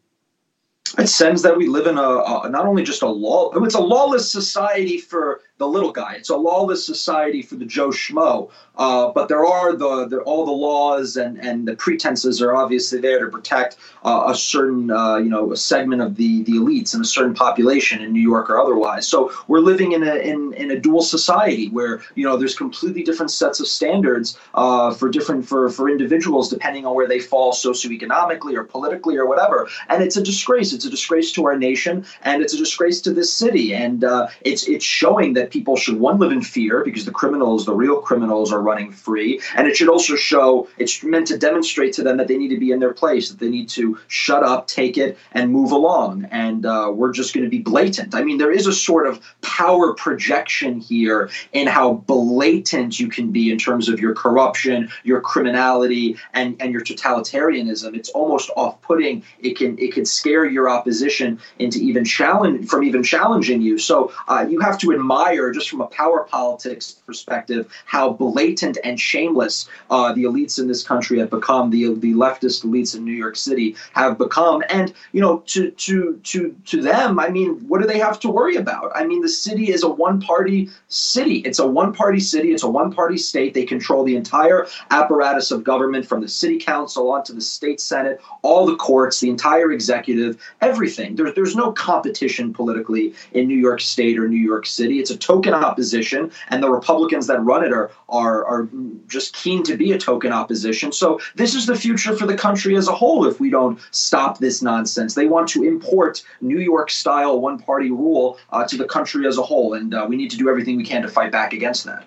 It 0.98 1.08
sends 1.08 1.42
that 1.42 1.56
we 1.56 1.68
live 1.68 1.86
in 1.86 1.96
a, 1.96 2.02
a 2.02 2.48
not 2.50 2.66
only 2.66 2.82
just 2.82 3.02
a 3.02 3.08
law. 3.08 3.50
It's 3.64 3.74
a 3.74 3.80
lawless 3.80 4.30
society 4.30 4.98
for 4.98 5.40
the 5.58 5.66
little 5.66 5.92
guy. 5.92 6.14
It's 6.14 6.28
a 6.28 6.36
lawless 6.36 6.84
society 6.84 7.40
for 7.40 7.54
the 7.54 7.64
Joe 7.64 7.88
Schmo. 7.88 8.50
Uh, 8.76 9.12
but 9.12 9.28
there 9.28 9.44
are 9.44 9.76
the, 9.76 10.06
the, 10.08 10.18
all 10.20 10.44
the 10.44 10.52
laws 10.52 11.16
and, 11.16 11.38
and 11.38 11.68
the 11.68 11.76
pretenses 11.76 12.40
are 12.42 12.56
obviously 12.56 12.98
there 13.00 13.24
to 13.24 13.30
protect 13.30 13.76
uh, 14.04 14.24
a 14.28 14.34
certain 14.34 14.90
uh, 14.90 15.16
you 15.16 15.28
know 15.28 15.52
a 15.52 15.56
segment 15.56 16.02
of 16.02 16.16
the 16.16 16.42
the 16.44 16.52
elites 16.52 16.94
and 16.94 17.02
a 17.02 17.06
certain 17.06 17.34
population 17.34 18.02
in 18.02 18.12
New 18.12 18.20
York 18.20 18.50
or 18.50 18.58
otherwise. 18.58 19.06
So 19.06 19.30
we're 19.46 19.60
living 19.60 19.92
in 19.92 20.02
a 20.02 20.16
in, 20.16 20.52
in 20.54 20.70
a 20.70 20.78
dual 20.78 21.02
society 21.02 21.68
where 21.68 22.02
you 22.14 22.24
know 22.24 22.36
there's 22.36 22.56
completely 22.56 23.02
different 23.02 23.30
sets 23.30 23.60
of 23.60 23.68
standards 23.68 24.38
uh, 24.54 24.92
for 24.92 25.10
different 25.10 25.46
for 25.46 25.68
for 25.68 25.88
individuals 25.88 26.48
depending 26.48 26.86
on 26.86 26.94
where 26.94 27.06
they 27.06 27.20
fall 27.20 27.52
socioeconomically 27.52 28.54
or 28.56 28.64
politically 28.64 29.16
or 29.16 29.26
whatever. 29.26 29.68
And 29.88 30.02
it's 30.02 30.16
a 30.16 30.22
disgrace. 30.22 30.72
It's 30.82 30.88
a 30.88 30.90
disgrace 30.90 31.30
to 31.32 31.46
our 31.46 31.56
nation 31.56 32.04
and 32.22 32.42
it's 32.42 32.54
a 32.54 32.58
disgrace 32.58 33.00
to 33.02 33.12
this 33.12 33.32
city. 33.32 33.72
And 33.72 34.02
uh, 34.02 34.26
it's 34.40 34.66
it's 34.66 34.84
showing 34.84 35.34
that 35.34 35.50
people 35.50 35.76
should 35.76 36.00
one 36.00 36.18
live 36.18 36.32
in 36.32 36.42
fear 36.42 36.82
because 36.84 37.04
the 37.04 37.12
criminals, 37.12 37.66
the 37.66 37.74
real 37.74 38.00
criminals, 38.00 38.52
are 38.52 38.60
running 38.60 38.90
free, 38.90 39.40
and 39.56 39.68
it 39.68 39.76
should 39.76 39.88
also 39.88 40.16
show 40.16 40.68
it's 40.78 41.04
meant 41.04 41.28
to 41.28 41.38
demonstrate 41.38 41.92
to 41.94 42.02
them 42.02 42.16
that 42.16 42.26
they 42.26 42.36
need 42.36 42.48
to 42.48 42.58
be 42.58 42.72
in 42.72 42.80
their 42.80 42.92
place, 42.92 43.30
that 43.30 43.38
they 43.38 43.48
need 43.48 43.68
to 43.68 43.96
shut 44.08 44.42
up, 44.42 44.66
take 44.66 44.98
it, 44.98 45.16
and 45.32 45.52
move 45.52 45.70
along. 45.70 46.26
And 46.30 46.66
uh, 46.66 46.90
we're 46.92 47.12
just 47.12 47.32
going 47.34 47.44
to 47.44 47.50
be 47.50 47.60
blatant. 47.60 48.14
I 48.14 48.22
mean, 48.24 48.38
there 48.38 48.50
is 48.50 48.66
a 48.66 48.72
sort 48.72 49.06
of 49.06 49.20
power 49.42 49.94
projection 49.94 50.80
here 50.80 51.30
in 51.52 51.68
how 51.68 51.94
blatant 51.94 52.98
you 52.98 53.08
can 53.08 53.30
be 53.30 53.52
in 53.52 53.58
terms 53.58 53.88
of 53.88 54.00
your 54.00 54.14
corruption, 54.14 54.88
your 55.04 55.20
criminality, 55.20 56.16
and 56.34 56.56
and 56.60 56.72
your 56.72 56.82
totalitarianism. 56.82 57.94
It's 57.94 58.10
almost 58.10 58.50
off-putting. 58.56 59.22
It 59.40 59.56
can 59.56 59.78
it 59.78 59.92
can 59.94 60.04
scare 60.04 60.44
your 60.44 60.68
opposition 60.76 61.30
into 61.64 61.78
even 61.88 62.04
challenge 62.18 62.68
from 62.70 62.80
even 62.88 63.02
challenging 63.14 63.60
you. 63.68 63.74
So 63.90 63.96
uh, 64.32 64.42
you 64.52 64.58
have 64.66 64.78
to 64.82 64.86
admire 64.96 65.46
just 65.56 65.68
from 65.70 65.82
a 65.86 65.90
power 66.00 66.20
politics 66.36 66.86
perspective, 67.08 67.62
how 67.94 68.06
blatant 68.24 68.76
and 68.86 68.96
shameless 69.10 69.56
uh, 69.94 70.08
the 70.16 70.24
elites 70.28 70.54
in 70.60 70.66
this 70.72 70.82
country 70.92 71.16
have 71.22 71.30
become, 71.38 71.64
the 71.70 71.82
the 72.06 72.12
leftist 72.24 72.58
elites 72.66 72.92
in 72.96 73.00
New 73.04 73.18
York 73.24 73.36
City 73.48 73.68
have 74.00 74.14
become, 74.26 74.58
and 74.76 74.86
you 75.14 75.20
know, 75.24 75.34
to 75.52 75.60
to 75.86 75.94
to 76.30 76.38
to 76.70 76.76
them, 76.90 77.10
I 77.26 77.28
mean, 77.36 77.48
what 77.68 77.78
do 77.80 77.86
they 77.86 78.00
have 78.06 78.18
to 78.24 78.28
worry 78.38 78.56
about? 78.64 78.88
I 79.00 79.02
mean, 79.08 79.20
the 79.28 79.34
city 79.46 79.66
is 79.76 79.82
a 79.82 79.92
one-party 80.06 80.60
city. 80.88 81.36
It's 81.48 81.60
a 81.66 81.68
one-party 81.80 82.20
city. 82.32 82.48
It's 82.54 82.66
a 82.70 82.72
one-party 82.80 83.18
state. 83.30 83.50
They 83.54 83.66
control 83.74 84.02
the 84.04 84.16
entire 84.22 84.60
apparatus 84.90 85.50
of 85.54 85.58
government, 85.72 86.04
from 86.10 86.20
the 86.20 86.32
city 86.42 86.58
council 86.72 87.10
on 87.14 87.20
to 87.24 87.32
the 87.38 87.40
state 87.56 87.80
senate, 87.80 88.16
all 88.42 88.62
the 88.70 88.76
courts, 88.76 89.20
the 89.20 89.30
entire 89.36 89.70
executive, 89.78 90.32
everything. 90.62 91.16
There's 91.16 91.34
there's 91.34 91.56
no 91.56 91.72
competition 91.72 92.54
politically 92.54 93.14
in 93.32 93.48
New 93.48 93.58
York 93.58 93.80
State 93.80 94.18
or 94.18 94.28
New 94.28 94.40
York 94.40 94.64
City. 94.64 95.00
It's 95.00 95.10
a 95.10 95.16
token 95.16 95.52
opposition, 95.52 96.30
and 96.48 96.62
the 96.62 96.70
Republicans 96.70 97.26
that 97.26 97.40
run 97.40 97.64
it 97.64 97.72
are, 97.72 97.90
are, 98.08 98.44
are 98.46 98.68
just 99.08 99.34
keen 99.34 99.62
to 99.64 99.76
be 99.76 99.92
a 99.92 99.98
token 99.98 100.32
opposition. 100.32 100.92
So 100.92 101.20
this 101.34 101.54
is 101.54 101.66
the 101.66 101.76
future 101.76 102.16
for 102.16 102.26
the 102.26 102.36
country 102.36 102.76
as 102.76 102.88
a 102.88 102.92
whole 102.92 103.26
if 103.26 103.40
we 103.40 103.50
don't 103.50 103.78
stop 103.90 104.38
this 104.38 104.62
nonsense. 104.62 105.14
They 105.14 105.26
want 105.26 105.48
to 105.50 105.64
import 105.64 106.22
New 106.40 106.60
York 106.60 106.90
style 106.90 107.40
one 107.40 107.58
party 107.58 107.90
rule 107.90 108.38
uh, 108.50 108.64
to 108.66 108.76
the 108.76 108.86
country 108.86 109.26
as 109.26 109.36
a 109.36 109.42
whole, 109.42 109.74
and 109.74 109.92
uh, 109.92 110.06
we 110.08 110.16
need 110.16 110.30
to 110.30 110.36
do 110.36 110.48
everything 110.48 110.76
we 110.76 110.84
can 110.84 111.02
to 111.02 111.08
fight 111.08 111.32
back 111.32 111.52
against 111.52 111.84
that. 111.84 112.04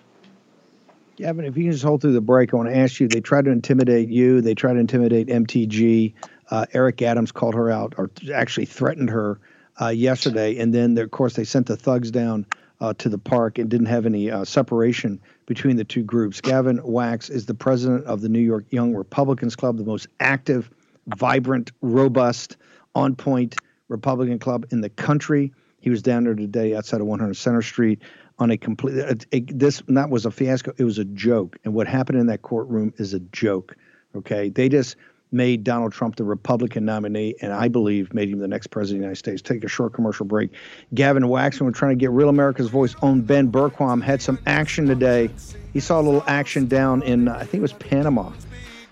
Gavin, 1.17 1.45
if 1.45 1.55
you 1.55 1.63
can 1.63 1.71
just 1.71 1.83
hold 1.83 2.01
through 2.01 2.11
the 2.11 2.21
break, 2.21 2.53
I 2.53 2.57
want 2.57 2.69
to 2.69 2.75
ask 2.75 2.99
you. 2.99 3.07
They 3.07 3.21
try 3.21 3.41
to 3.41 3.49
intimidate 3.49 4.09
you. 4.09 4.41
They 4.41 4.53
try 4.53 4.73
to 4.73 4.79
intimidate 4.79 5.27
MTG. 5.27 6.13
Uh, 6.51 6.65
Eric 6.73 7.01
Adams 7.01 7.31
called 7.31 7.55
her 7.55 7.71
out, 7.71 7.95
or 7.97 8.09
actually 8.33 8.65
threatened 8.65 9.09
her 9.09 9.39
uh, 9.81 9.89
yesterday. 9.89 10.57
And 10.57 10.73
then, 10.73 10.97
of 10.97 11.11
course, 11.11 11.33
they 11.33 11.43
sent 11.43 11.67
the 11.67 11.75
thugs 11.75 12.11
down 12.11 12.45
uh, 12.81 12.93
to 12.95 13.09
the 13.09 13.17
park 13.17 13.57
and 13.57 13.69
didn't 13.69 13.87
have 13.87 14.05
any 14.05 14.29
uh, 14.29 14.45
separation 14.45 15.19
between 15.45 15.77
the 15.77 15.83
two 15.83 16.03
groups. 16.03 16.41
Gavin 16.41 16.79
Wax 16.83 17.29
is 17.29 17.45
the 17.45 17.53
president 17.53 18.05
of 18.05 18.21
the 18.21 18.29
New 18.29 18.39
York 18.39 18.65
Young 18.69 18.93
Republicans 18.93 19.55
Club, 19.55 19.77
the 19.77 19.83
most 19.83 20.07
active, 20.19 20.69
vibrant, 21.07 21.71
robust, 21.81 22.57
on 22.93 23.15
point 23.15 23.55
Republican 23.89 24.39
club 24.39 24.65
in 24.71 24.81
the 24.81 24.89
country. 24.89 25.53
He 25.79 25.89
was 25.89 26.01
down 26.01 26.23
there 26.23 26.33
today 26.33 26.75
outside 26.75 27.01
of 27.01 27.07
100 27.07 27.35
Center 27.35 27.61
Street 27.61 28.01
on 28.39 28.51
a 28.51 28.57
complete. 28.57 28.97
A, 28.97 29.17
a, 29.31 29.39
this 29.41 29.83
that 29.87 30.09
was 30.09 30.25
a 30.25 30.31
fiasco. 30.31 30.73
It 30.77 30.83
was 30.83 30.97
a 30.97 31.05
joke, 31.05 31.57
and 31.63 31.73
what 31.73 31.87
happened 31.87 32.19
in 32.19 32.27
that 32.27 32.41
courtroom 32.41 32.93
is 32.97 33.13
a 33.13 33.19
joke. 33.19 33.75
Okay, 34.15 34.49
they 34.49 34.69
just 34.69 34.95
made 35.31 35.63
Donald 35.63 35.91
Trump 35.91 36.15
the 36.15 36.23
Republican 36.23 36.85
nominee, 36.85 37.35
and 37.41 37.51
I 37.51 37.67
believe 37.67 38.13
made 38.13 38.29
him 38.29 38.39
the 38.39 38.47
next 38.47 38.67
president 38.67 38.97
of 38.97 39.01
the 39.01 39.05
United 39.05 39.17
States. 39.17 39.41
Take 39.41 39.63
a 39.63 39.67
short 39.67 39.93
commercial 39.93 40.25
break. 40.25 40.51
Gavin 40.93 41.23
Waxman, 41.23 41.61
we're 41.61 41.71
trying 41.71 41.97
to 41.97 42.01
get 42.01 42.11
Real 42.11 42.29
America's 42.29 42.69
Voice 42.69 42.95
on 43.01 43.21
Ben 43.21 43.51
Bergquam, 43.51 44.01
had 44.01 44.21
some 44.21 44.39
action 44.45 44.85
today. 44.85 45.29
He 45.73 45.79
saw 45.79 45.99
a 45.99 46.03
little 46.03 46.23
action 46.27 46.67
down 46.67 47.01
in, 47.03 47.27
I 47.27 47.39
think 47.39 47.55
it 47.55 47.61
was 47.61 47.73
Panama, 47.73 48.31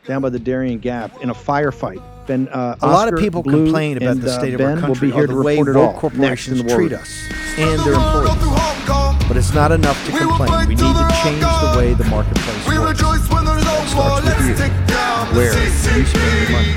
down 0.06 0.22
by 0.22 0.30
the 0.30 0.40
Darien 0.40 0.80
Gap 0.80 1.22
in 1.22 1.30
a 1.30 1.36
firefight. 1.36 2.02
Ben, 2.28 2.48
uh, 2.50 2.76
a 2.82 2.88
lot 2.88 3.14
of 3.14 3.20
people 3.20 3.44
Blue 3.44 3.66
complain 3.66 3.98
about 3.98 4.12
and, 4.12 4.22
the 4.22 4.32
state 4.32 4.52
uh, 4.52 4.56
of 4.56 4.58
ben 4.60 4.76
our 4.76 4.80
country 4.80 5.10
will 5.10 5.14
be 5.14 5.18
here 5.18 5.28
the 5.28 5.34
to 5.34 5.44
way 5.44 5.58
report 5.58 5.76
it 5.76 5.80
all. 5.80 5.94
corporations 5.94 6.62
treat 6.74 6.94
us 6.94 7.10
and 7.58 7.80
their 7.82 7.94
employees. 7.94 9.03
But 9.34 9.40
it's 9.40 9.54
not 9.56 9.72
enough 9.72 9.98
to 10.06 10.12
complain. 10.12 10.68
We 10.68 10.76
need 10.76 10.78
to 10.78 11.22
change 11.24 11.42
the 11.42 11.74
way 11.76 11.96
the 11.96 12.04
marketplace 12.04 12.68
works. 12.68 13.02
It 13.02 13.90
starts 13.90 14.28
with 14.30 14.60
you, 14.60 15.36
where 15.36 15.66
you 15.66 15.72
spend 15.72 16.08
your 16.14 16.52
money. 16.52 16.76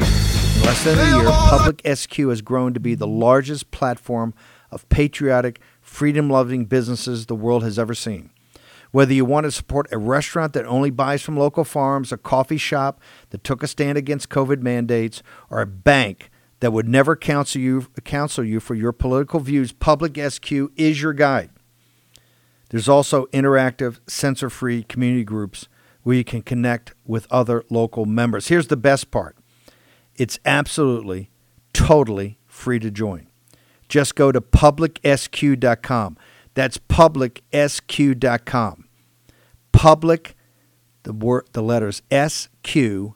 less 0.64 0.82
than 0.82 0.98
a 0.98 1.18
year, 1.18 1.28
Public 1.28 1.82
SQ 1.84 2.16
has 2.16 2.40
grown 2.40 2.72
to 2.72 2.80
be 2.80 2.94
the 2.94 3.07
largest 3.07 3.72
platform 3.72 4.32
of 4.70 4.88
patriotic, 4.88 5.61
freedom 5.82 6.30
loving 6.30 6.64
businesses 6.64 7.26
the 7.26 7.34
world 7.34 7.62
has 7.62 7.78
ever 7.78 7.92
seen. 7.92 8.30
Whether 8.90 9.12
you 9.12 9.26
want 9.26 9.44
to 9.44 9.50
support 9.50 9.92
a 9.92 9.98
restaurant 9.98 10.54
that 10.54 10.64
only 10.64 10.88
buys 10.90 11.20
from 11.20 11.36
local 11.36 11.62
farms, 11.62 12.11
a 12.11 12.16
coffee 12.16 12.57
shop 12.57 13.02
that 13.30 13.44
took 13.44 13.62
a 13.62 13.66
stand 13.66 13.98
against 13.98 14.30
COVID 14.30 14.62
mandates, 14.62 15.22
or 15.50 15.61
a 15.61 15.66
bank 15.66 16.30
that 16.61 16.72
would 16.72 16.88
never 16.88 17.16
counsel 17.16 17.61
you, 17.61 17.86
counsel 18.04 18.44
you 18.44 18.61
for 18.61 18.74
your 18.74 18.92
political 18.92 19.40
views, 19.40 19.72
Public 19.72 20.16
SQ 20.16 20.50
is 20.76 21.02
your 21.02 21.12
guide. 21.12 21.50
There's 22.70 22.88
also 22.88 23.26
interactive, 23.26 24.00
censor 24.06 24.50
free 24.50 24.82
community 24.82 25.24
groups 25.24 25.68
where 26.02 26.16
you 26.16 26.24
can 26.24 26.42
connect 26.42 26.94
with 27.04 27.26
other 27.30 27.64
local 27.70 28.06
members. 28.06 28.48
Here's 28.48 28.68
the 28.68 28.76
best 28.76 29.10
part 29.10 29.36
it's 30.14 30.38
absolutely, 30.44 31.30
totally 31.72 32.38
free 32.46 32.78
to 32.78 32.90
join. 32.90 33.28
Just 33.88 34.14
go 34.14 34.32
to 34.32 34.40
publicsq.com. 34.40 36.16
That's 36.54 36.78
publicsq.com. 36.78 37.28
Public, 39.72 40.36
the 41.02 41.12
word, 41.12 41.44
the 41.52 41.62
letters 41.62 42.02
sq.com, 42.10 43.12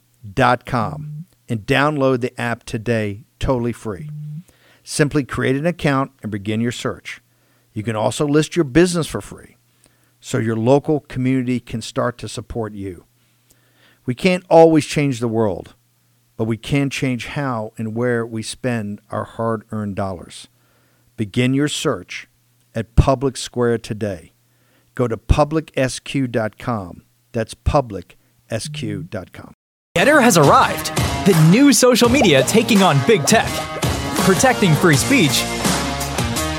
and 1.48 1.61
download 1.66 2.20
the 2.20 2.40
app 2.40 2.64
today, 2.64 3.24
totally 3.38 3.72
free. 3.72 4.11
Simply 4.82 5.24
create 5.24 5.57
an 5.57 5.66
account 5.66 6.12
and 6.22 6.30
begin 6.30 6.61
your 6.61 6.72
search. 6.72 7.22
You 7.81 7.85
can 7.85 7.97
also 7.97 8.28
list 8.28 8.57
your 8.57 8.66
business 8.66 9.07
for 9.07 9.22
free 9.22 9.57
so 10.20 10.37
your 10.37 10.55
local 10.55 11.01
community 11.01 11.61
can 11.61 11.81
start 11.81 12.18
to 12.18 12.28
support 12.28 12.74
you. 12.74 13.07
We 14.05 14.14
can't 14.14 14.45
always 14.51 14.85
change 14.85 15.18
the 15.18 15.28
world, 15.28 15.74
but 16.37 16.45
we 16.45 16.59
can 16.59 16.91
change 16.91 17.28
how 17.28 17.72
and 17.78 17.97
where 17.97 18.26
we 18.26 18.43
spend 18.43 19.01
our 19.11 19.24
hard 19.24 19.64
earned 19.70 19.97
dollars. 19.97 20.49
Begin 21.16 21.55
your 21.55 21.68
search 21.68 22.28
at 22.74 22.97
Public 22.97 23.39
Square 23.39 23.78
today. 23.78 24.35
Go 24.95 25.09
to 25.09 25.16
publicsq.com. 25.16 27.05
That's 27.33 27.55
publicsq.com. 27.55 29.55
GETTR 29.97 30.22
has 30.22 30.37
arrived. 30.37 30.95
The 31.24 31.49
new 31.51 31.72
social 31.72 32.11
media 32.11 32.43
taking 32.43 32.83
on 32.83 32.99
big 33.07 33.24
tech, 33.24 33.49
protecting 34.26 34.74
free 34.74 34.97
speech, 34.97 35.43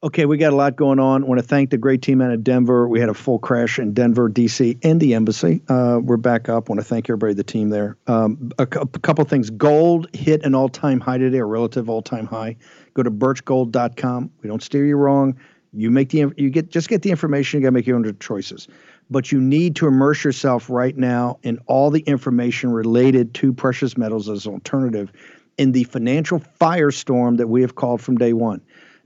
Okay, 0.00 0.26
we 0.26 0.38
got 0.38 0.52
a 0.52 0.56
lot 0.56 0.76
going 0.76 1.00
on. 1.00 1.24
I 1.24 1.26
want 1.26 1.40
to 1.40 1.46
thank 1.46 1.70
the 1.70 1.76
great 1.76 2.02
team 2.02 2.22
out 2.22 2.30
of 2.30 2.44
Denver. 2.44 2.86
We 2.86 3.00
had 3.00 3.08
a 3.08 3.14
full 3.14 3.40
crash 3.40 3.80
in 3.80 3.94
Denver, 3.94 4.30
DC, 4.30 4.78
and 4.84 5.00
the 5.00 5.14
embassy. 5.14 5.60
Uh, 5.68 5.98
we're 6.00 6.16
back 6.16 6.48
up. 6.48 6.70
I 6.70 6.72
want 6.72 6.80
to 6.80 6.84
thank 6.84 7.10
everybody, 7.10 7.34
the 7.34 7.42
team 7.42 7.70
there. 7.70 7.96
Um, 8.06 8.52
a, 8.60 8.62
a 8.62 8.66
couple 8.86 9.24
things. 9.24 9.50
Gold 9.50 10.06
hit 10.14 10.44
an 10.44 10.54
all 10.54 10.68
time 10.68 11.00
high 11.00 11.18
today, 11.18 11.38
a 11.38 11.44
relative 11.44 11.90
all 11.90 12.00
time 12.00 12.26
high. 12.26 12.54
Go 12.94 13.02
to 13.02 13.10
birchgold.com. 13.10 14.30
We 14.40 14.48
don't 14.48 14.62
steer 14.62 14.86
you 14.86 14.94
wrong. 14.94 15.36
You 15.72 15.90
make 15.90 16.10
the 16.10 16.32
you 16.36 16.48
get 16.50 16.70
just 16.70 16.88
get 16.88 17.02
the 17.02 17.10
information. 17.10 17.58
You 17.58 17.64
got 17.64 17.68
to 17.68 17.72
make 17.72 17.86
your 17.88 17.96
own 17.96 18.16
choices, 18.20 18.68
but 19.10 19.32
you 19.32 19.40
need 19.40 19.74
to 19.76 19.88
immerse 19.88 20.22
yourself 20.22 20.70
right 20.70 20.96
now 20.96 21.40
in 21.42 21.58
all 21.66 21.90
the 21.90 22.00
information 22.02 22.70
related 22.70 23.34
to 23.34 23.52
precious 23.52 23.96
metals 23.96 24.28
as 24.28 24.46
an 24.46 24.52
alternative 24.52 25.10
in 25.58 25.72
the 25.72 25.82
financial 25.82 26.38
firestorm 26.38 27.36
that 27.38 27.48
we 27.48 27.62
have 27.62 27.74
called 27.74 28.00
from 28.00 28.16
day 28.16 28.32
one. 28.32 28.60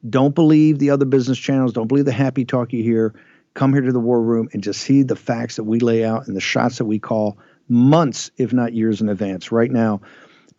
Don't 0.09 0.35
believe 0.35 0.79
the 0.79 0.91
other 0.91 1.05
business 1.05 1.39
channels. 1.39 1.73
Don't 1.73 1.87
believe 1.87 2.05
the 2.05 2.13
happy 2.13 2.45
talk 2.45 2.73
you 2.73 2.83
hear. 2.83 3.15
Come 3.55 3.73
here 3.73 3.83
to 3.83 3.93
the 3.93 4.01
war 4.01 4.21
room 4.21 4.49
and 4.53 4.63
just 4.63 4.81
see 4.81 5.03
the 5.03 5.17
facts 5.17 5.57
that 5.57 5.65
we 5.65 5.79
lay 5.79 6.05
out 6.05 6.27
and 6.27 6.35
the 6.35 6.41
shots 6.41 6.79
that 6.79 6.87
we 6.87 6.99
call 6.99 7.39
months, 7.69 8.31
if 8.37 8.53
not 8.53 8.73
years 8.73 9.01
in 9.01 9.09
advance. 9.09 9.53
Right 9.53 9.71
now, 9.71 10.01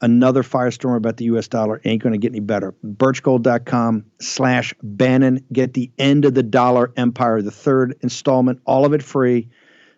another 0.01 0.43
firestorm 0.43 0.97
about 0.97 1.17
the 1.17 1.25
U.S. 1.25 1.47
dollar 1.47 1.81
ain't 1.85 2.03
going 2.03 2.13
to 2.13 2.19
get 2.19 2.31
any 2.31 2.39
better. 2.39 2.73
Birchgold.com 2.85 4.05
slash 4.19 4.73
Bannon. 4.81 5.43
Get 5.51 5.73
the 5.73 5.91
end 5.97 6.25
of 6.25 6.33
the 6.33 6.43
dollar 6.43 6.91
empire, 6.95 7.41
the 7.41 7.51
third 7.51 7.95
installment, 8.01 8.61
all 8.65 8.85
of 8.85 8.93
it 8.93 9.03
free. 9.03 9.49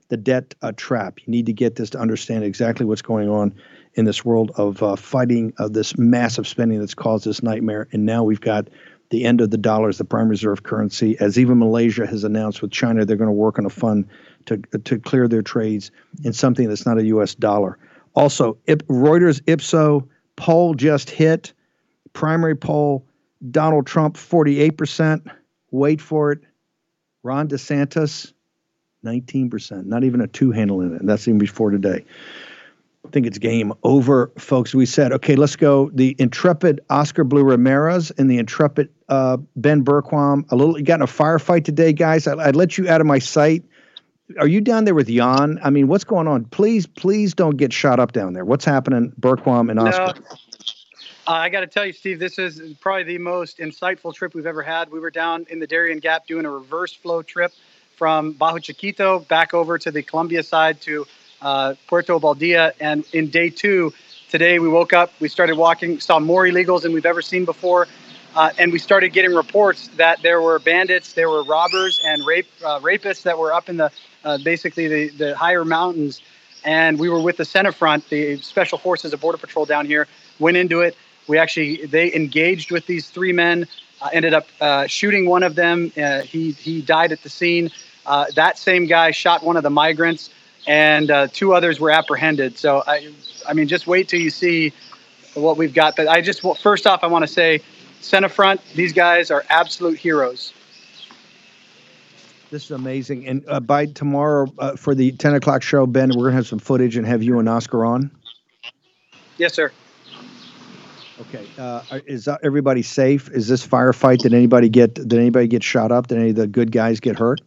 The 0.07 0.17
debt 0.17 0.53
uh, 0.61 0.71
trap. 0.71 1.17
You 1.25 1.31
need 1.31 1.47
to 1.47 1.53
get 1.53 1.75
this 1.75 1.89
to 1.91 1.99
understand 1.99 2.43
exactly 2.43 2.85
what's 2.85 3.01
going 3.01 3.27
on 3.27 3.55
in 3.95 4.05
this 4.05 4.23
world 4.23 4.51
of 4.55 4.83
uh, 4.83 4.95
fighting 4.95 5.53
uh, 5.57 5.67
this 5.67 5.97
massive 5.97 6.47
spending 6.47 6.79
that's 6.79 6.93
caused 6.93 7.25
this 7.25 7.41
nightmare. 7.41 7.87
And 7.91 8.05
now 8.05 8.23
we've 8.23 8.39
got 8.39 8.67
the 9.09 9.23
end 9.23 9.41
of 9.41 9.51
the 9.51 9.57
dollar 9.57 9.89
as 9.89 9.97
the 9.97 10.05
prime 10.05 10.27
reserve 10.27 10.63
currency. 10.63 11.17
As 11.19 11.37
even 11.37 11.59
Malaysia 11.59 12.07
has 12.07 12.23
announced 12.23 12.61
with 12.61 12.71
China, 12.71 13.05
they're 13.05 13.17
going 13.17 13.27
to 13.27 13.33
work 13.33 13.59
on 13.59 13.65
a 13.65 13.69
fund 13.69 14.07
to 14.45 14.57
to 14.57 14.99
clear 14.99 15.27
their 15.27 15.41
trades 15.41 15.91
in 16.23 16.33
something 16.33 16.67
that's 16.67 16.85
not 16.85 16.97
a 16.97 17.05
U.S. 17.05 17.35
dollar. 17.35 17.77
Also, 18.15 18.57
Reuters 18.67 19.41
Ipsos 19.47 20.03
poll 20.35 20.73
just 20.73 21.09
hit 21.09 21.53
primary 22.13 22.55
poll. 22.55 23.05
Donald 23.51 23.85
Trump 23.85 24.15
48%. 24.15 25.29
Wait 25.71 26.01
for 26.01 26.31
it. 26.31 26.39
Ron 27.23 27.47
DeSantis 27.47 28.33
19%. 29.03 29.85
Not 29.85 30.03
even 30.03 30.21
a 30.21 30.27
two 30.27 30.51
handle 30.51 30.81
in 30.81 30.95
it. 30.95 30.99
And 30.99 31.09
that's 31.09 31.27
even 31.27 31.37
before 31.37 31.69
today. 31.69 32.05
I 33.05 33.09
think 33.11 33.27
it's 33.27 33.37
game 33.37 33.73
over, 33.83 34.31
folks. 34.37 34.73
We 34.73 34.85
said, 34.85 35.11
okay, 35.13 35.35
let's 35.35 35.55
go. 35.55 35.89
The 35.93 36.15
intrepid 36.17 36.81
Oscar 36.89 37.23
Blue 37.23 37.43
Ramirez 37.43 38.11
and 38.11 38.29
the 38.29 38.37
intrepid 38.37 38.89
uh, 39.09 39.37
Ben 39.55 39.83
Bergquam. 39.83 40.51
A 40.51 40.55
little, 40.55 40.77
you 40.77 40.83
got 40.83 40.95
in 40.95 41.01
a 41.03 41.07
firefight 41.07 41.65
today, 41.65 41.93
guys. 41.93 42.27
I, 42.27 42.35
I'd 42.35 42.55
let 42.55 42.77
you 42.77 42.89
out 42.89 43.01
of 43.01 43.07
my 43.07 43.19
sight. 43.19 43.63
Are 44.39 44.47
you 44.47 44.59
down 44.59 44.85
there 44.85 44.95
with 44.95 45.09
Yon? 45.09 45.59
I 45.63 45.69
mean, 45.69 45.87
what's 45.87 46.03
going 46.03 46.27
on? 46.27 46.45
Please, 46.45 46.87
please 46.87 47.33
don't 47.33 47.57
get 47.57 47.71
shot 47.71 47.99
up 47.99 48.11
down 48.11 48.33
there. 48.33 48.43
What's 48.43 48.65
happening, 48.65 49.13
Bergquam 49.19 49.69
and 49.69 49.79
Oscar? 49.79 50.19
No. 50.19 50.37
Uh, 51.27 51.31
I 51.31 51.49
got 51.49 51.61
to 51.61 51.67
tell 51.67 51.85
you, 51.85 51.93
Steve, 51.93 52.19
this 52.19 52.37
is 52.37 52.75
probably 52.79 53.03
the 53.03 53.17
most 53.17 53.59
insightful 53.59 54.13
trip 54.13 54.33
we've 54.33 54.45
ever 54.45 54.61
had. 54.61 54.91
We 54.91 54.99
were 54.99 55.11
down 55.11 55.45
in 55.49 55.59
the 55.59 55.67
Darien 55.67 55.99
Gap 55.99 56.27
doing 56.27 56.45
a 56.45 56.51
reverse 56.51 56.93
flow 56.93 57.21
trip 57.21 57.51
from 57.95 58.33
Bajo 58.33 58.61
Chiquito 58.61 59.19
back 59.19 59.53
over 59.53 59.77
to 59.77 59.91
the 59.91 60.03
Colombia 60.03 60.43
side 60.43 60.81
to 60.81 61.05
uh, 61.45 61.75
Puerto 61.87 62.19
Obaldía. 62.19 62.73
And 62.79 63.05
in 63.13 63.27
day 63.29 63.49
two, 63.49 63.93
today 64.29 64.59
we 64.59 64.67
woke 64.67 64.91
up, 64.91 65.13
we 65.19 65.29
started 65.29 65.55
walking, 65.55 65.99
saw 65.99 66.19
more 66.19 66.43
illegals 66.43 66.81
than 66.81 66.91
we've 66.91 67.05
ever 67.05 67.21
seen 67.21 67.45
before. 67.45 67.87
Uh, 68.35 68.51
and 68.57 68.73
we 68.73 68.79
started 68.79 69.13
getting 69.13 69.33
reports 69.33 69.87
that 69.95 70.21
there 70.21 70.41
were 70.41 70.59
bandits, 70.59 71.13
there 71.13 71.29
were 71.29 71.43
robbers 71.43 72.01
and 72.03 72.25
rape 72.25 72.47
uh, 72.65 72.79
rapists 72.79 73.21
that 73.21 73.37
were 73.37 73.53
up 73.53 73.69
in 73.69 73.77
the 73.77 73.89
uh, 74.25 74.37
basically 74.43 74.87
the, 74.87 75.09
the 75.09 75.37
higher 75.37 75.63
mountains. 75.63 76.21
And 76.65 76.99
we 76.99 77.09
were 77.09 77.21
with 77.21 77.37
the 77.37 77.43
SENAFRONT, 77.43 78.09
the 78.09 78.37
Special 78.37 78.79
Forces 78.79 79.13
of 79.13 79.21
Border 79.21 79.37
Patrol 79.37 79.65
down 79.65 79.85
here, 79.85 80.07
went 80.39 80.57
into 80.57 80.81
it. 80.81 80.97
We 81.27 81.37
actually 81.37 81.85
they 81.85 82.13
engaged 82.13 82.71
with 82.71 82.87
these 82.87 83.07
three 83.07 83.31
men, 83.31 83.67
uh, 84.01 84.09
ended 84.11 84.33
up 84.33 84.47
uh, 84.59 84.87
shooting 84.87 85.29
one 85.29 85.43
of 85.43 85.55
them. 85.55 85.91
Uh, 85.95 86.21
he 86.21 86.51
he 86.51 86.81
died 86.81 87.11
at 87.11 87.21
the 87.21 87.29
scene. 87.29 87.69
that 88.35 88.57
same 88.57 88.87
guy 88.87 89.11
shot 89.11 89.43
one 89.43 89.55
of 89.55 89.63
the 89.63 89.69
migrants 89.69 90.31
and 90.67 91.11
uh, 91.11 91.27
two 91.31 91.53
others 91.53 91.79
were 91.79 91.91
apprehended. 91.91 92.57
So 92.57 92.83
I, 92.87 93.11
I 93.47 93.53
mean, 93.53 93.67
just 93.67 93.87
wait 93.87 94.09
till 94.09 94.19
you 94.19 94.29
see 94.29 94.73
what 95.33 95.57
we've 95.57 95.73
got. 95.73 95.95
But 95.95 96.07
I 96.07 96.21
just 96.21 96.43
well, 96.43 96.55
first 96.55 96.87
off, 96.87 97.03
I 97.03 97.07
want 97.07 97.23
to 97.23 97.31
say, 97.31 97.61
SENAFRONT, 98.01 98.61
these 98.73 98.93
guys 98.93 99.31
are 99.31 99.43
absolute 99.49 99.97
heroes. 99.97 100.53
This 102.51 102.65
is 102.65 102.71
amazing. 102.71 103.27
And 103.27 103.43
uh, 103.47 103.59
by 103.59 103.87
tomorrow 103.87 104.47
uh, 104.59 104.75
for 104.75 104.95
the 104.95 105.11
10 105.13 105.35
o'clock 105.35 105.63
show, 105.63 105.85
Ben, 105.85 106.09
we're 106.09 106.23
going 106.23 106.31
to 106.31 106.35
have 106.37 106.47
some 106.47 106.59
footage 106.59 106.95
and 106.95 107.05
have 107.05 107.23
you 107.23 107.39
and 107.39 107.49
Oscar 107.49 107.83
on. 107.83 108.11
Yes, 109.37 109.53
sir. 109.53 109.71
Okay. 111.19 111.45
Uh, 111.57 111.81
is 112.05 112.27
everybody 112.43 112.81
safe? 112.81 113.29
Is 113.31 113.47
this 113.47 113.65
firefight? 113.65 114.19
Did 114.19 114.33
anybody 114.33 114.69
get? 114.69 114.93
Did 114.93 115.13
anybody 115.13 115.47
get 115.47 115.63
shot 115.63 115.91
up? 115.91 116.07
Did 116.07 116.17
any 116.17 116.29
of 116.31 116.35
the 116.35 116.47
good 116.47 116.71
guys 116.71 116.99
get 116.99 117.17
hurt? 117.17 117.41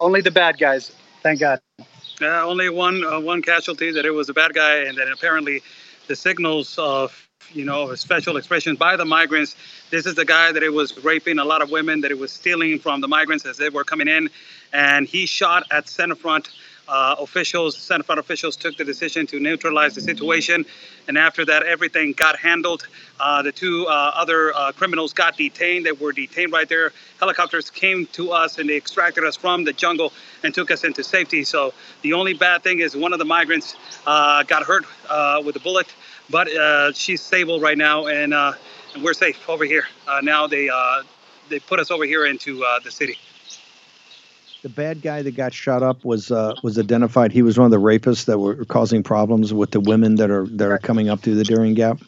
Only 0.00 0.20
the 0.20 0.30
bad 0.30 0.58
guys. 0.58 0.92
Thank 1.22 1.40
God. 1.40 1.60
Uh, 2.20 2.46
only 2.46 2.68
one 2.68 3.04
uh, 3.04 3.18
one 3.18 3.42
casualty 3.42 3.90
that 3.90 4.04
it 4.04 4.10
was 4.10 4.28
a 4.28 4.34
bad 4.34 4.54
guy, 4.54 4.78
and 4.84 4.96
then 4.96 5.08
apparently 5.08 5.62
the 6.06 6.14
signals 6.14 6.78
of 6.78 7.28
you 7.52 7.64
know 7.64 7.94
special 7.94 8.36
expression 8.36 8.76
by 8.76 8.96
the 8.96 9.04
migrants. 9.04 9.56
This 9.90 10.06
is 10.06 10.14
the 10.14 10.24
guy 10.24 10.52
that 10.52 10.62
it 10.62 10.72
was 10.72 11.02
raping 11.04 11.38
a 11.38 11.44
lot 11.44 11.60
of 11.60 11.70
women, 11.70 12.00
that 12.02 12.10
it 12.10 12.18
was 12.18 12.30
stealing 12.30 12.78
from 12.78 13.00
the 13.00 13.08
migrants 13.08 13.44
as 13.46 13.56
they 13.56 13.68
were 13.68 13.84
coming 13.84 14.08
in, 14.08 14.30
and 14.72 15.08
he 15.08 15.26
shot 15.26 15.64
at 15.72 15.86
SENAFRONT 15.86 16.50
uh, 16.88 17.16
officials, 17.18 17.76
SENAFRONT 17.76 18.18
officials, 18.18 18.56
took 18.56 18.76
the 18.76 18.84
decision 18.84 19.26
to 19.28 19.40
neutralize 19.40 19.94
the 19.94 20.00
situation. 20.00 20.64
And 21.08 21.18
after 21.18 21.44
that, 21.44 21.64
everything 21.64 22.12
got 22.12 22.36
handled. 22.38 22.86
Uh, 23.18 23.42
the 23.42 23.52
two 23.52 23.86
uh, 23.86 24.12
other 24.14 24.54
uh, 24.54 24.72
criminals 24.72 25.12
got 25.12 25.36
detained. 25.36 25.86
They 25.86 25.92
were 25.92 26.12
detained 26.12 26.52
right 26.52 26.68
there. 26.68 26.92
Helicopters 27.20 27.70
came 27.70 28.06
to 28.06 28.32
us 28.32 28.58
and 28.58 28.68
they 28.68 28.76
extracted 28.76 29.24
us 29.24 29.36
from 29.36 29.64
the 29.64 29.72
jungle 29.72 30.12
and 30.42 30.54
took 30.54 30.70
us 30.70 30.84
into 30.84 31.02
safety. 31.04 31.44
So 31.44 31.72
the 32.02 32.12
only 32.12 32.34
bad 32.34 32.62
thing 32.62 32.80
is 32.80 32.96
one 32.96 33.12
of 33.12 33.18
the 33.18 33.24
migrants 33.24 33.76
uh, 34.06 34.42
got 34.42 34.64
hurt 34.64 34.84
uh, 35.08 35.42
with 35.44 35.56
a 35.56 35.60
bullet, 35.60 35.86
but 36.30 36.48
she's 36.96 37.22
stable 37.22 37.60
right 37.60 37.78
now 37.78 38.06
and, 38.06 38.34
and 38.34 39.02
we're 39.02 39.14
safe 39.14 39.48
over 39.48 39.64
here. 39.64 39.86
now 40.22 40.46
they 40.46 40.70
they 41.50 41.60
put 41.60 41.78
us 41.78 41.90
over 41.90 42.04
here 42.04 42.24
into 42.24 42.64
the 42.82 42.90
city 42.90 43.18
the 44.64 44.70
bad 44.70 45.02
guy 45.02 45.20
that 45.20 45.36
got 45.36 45.52
shot 45.52 45.82
up 45.82 46.02
was 46.06 46.30
uh, 46.30 46.54
was 46.62 46.78
identified. 46.78 47.32
He 47.32 47.42
was 47.42 47.58
one 47.58 47.66
of 47.66 47.70
the 47.70 47.76
rapists 47.76 48.24
that 48.24 48.38
were 48.38 48.64
causing 48.64 49.02
problems 49.02 49.52
with 49.52 49.70
the 49.72 49.78
women 49.78 50.14
that 50.16 50.30
are 50.30 50.46
that 50.46 50.70
are 50.70 50.78
coming 50.78 51.10
up 51.10 51.20
through 51.20 51.34
the 51.34 51.44
Darien 51.44 51.74
Gap. 51.74 52.00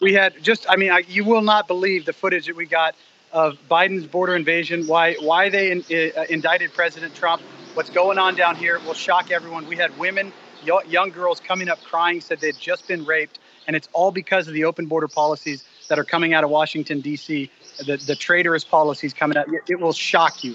We 0.00 0.14
had 0.14 0.40
just, 0.40 0.66
I 0.68 0.76
mean, 0.76 0.92
I, 0.92 0.98
you 1.08 1.24
will 1.24 1.42
not 1.42 1.66
believe 1.66 2.04
the 2.04 2.12
footage 2.12 2.46
that 2.46 2.54
we 2.54 2.64
got 2.64 2.94
of 3.32 3.58
Biden's 3.68 4.06
border 4.06 4.36
invasion. 4.36 4.86
Why 4.86 5.14
why 5.14 5.48
they 5.48 5.72
in, 5.72 5.84
uh, 5.90 6.22
indicted 6.30 6.72
President 6.72 7.12
Trump? 7.12 7.42
What's 7.74 7.90
going 7.90 8.18
on 8.18 8.36
down 8.36 8.54
here 8.54 8.78
will 8.86 8.94
shock 8.94 9.32
everyone. 9.32 9.66
We 9.66 9.76
had 9.76 9.98
women, 9.98 10.32
young 10.62 11.10
girls 11.10 11.40
coming 11.40 11.68
up 11.68 11.82
crying, 11.82 12.20
said 12.20 12.38
they'd 12.38 12.56
just 12.56 12.86
been 12.86 13.04
raped, 13.04 13.40
and 13.66 13.74
it's 13.74 13.88
all 13.92 14.12
because 14.12 14.46
of 14.46 14.54
the 14.54 14.64
open 14.64 14.86
border 14.86 15.08
policies 15.08 15.64
that 15.88 15.98
are 15.98 16.04
coming 16.04 16.34
out 16.34 16.44
of 16.44 16.50
Washington 16.50 17.00
D.C. 17.00 17.50
The 17.78 17.96
the 17.96 18.14
traitorous 18.14 18.62
policies 18.62 19.12
coming 19.12 19.36
out. 19.36 19.48
It 19.68 19.80
will 19.80 19.92
shock 19.92 20.44
you. 20.44 20.54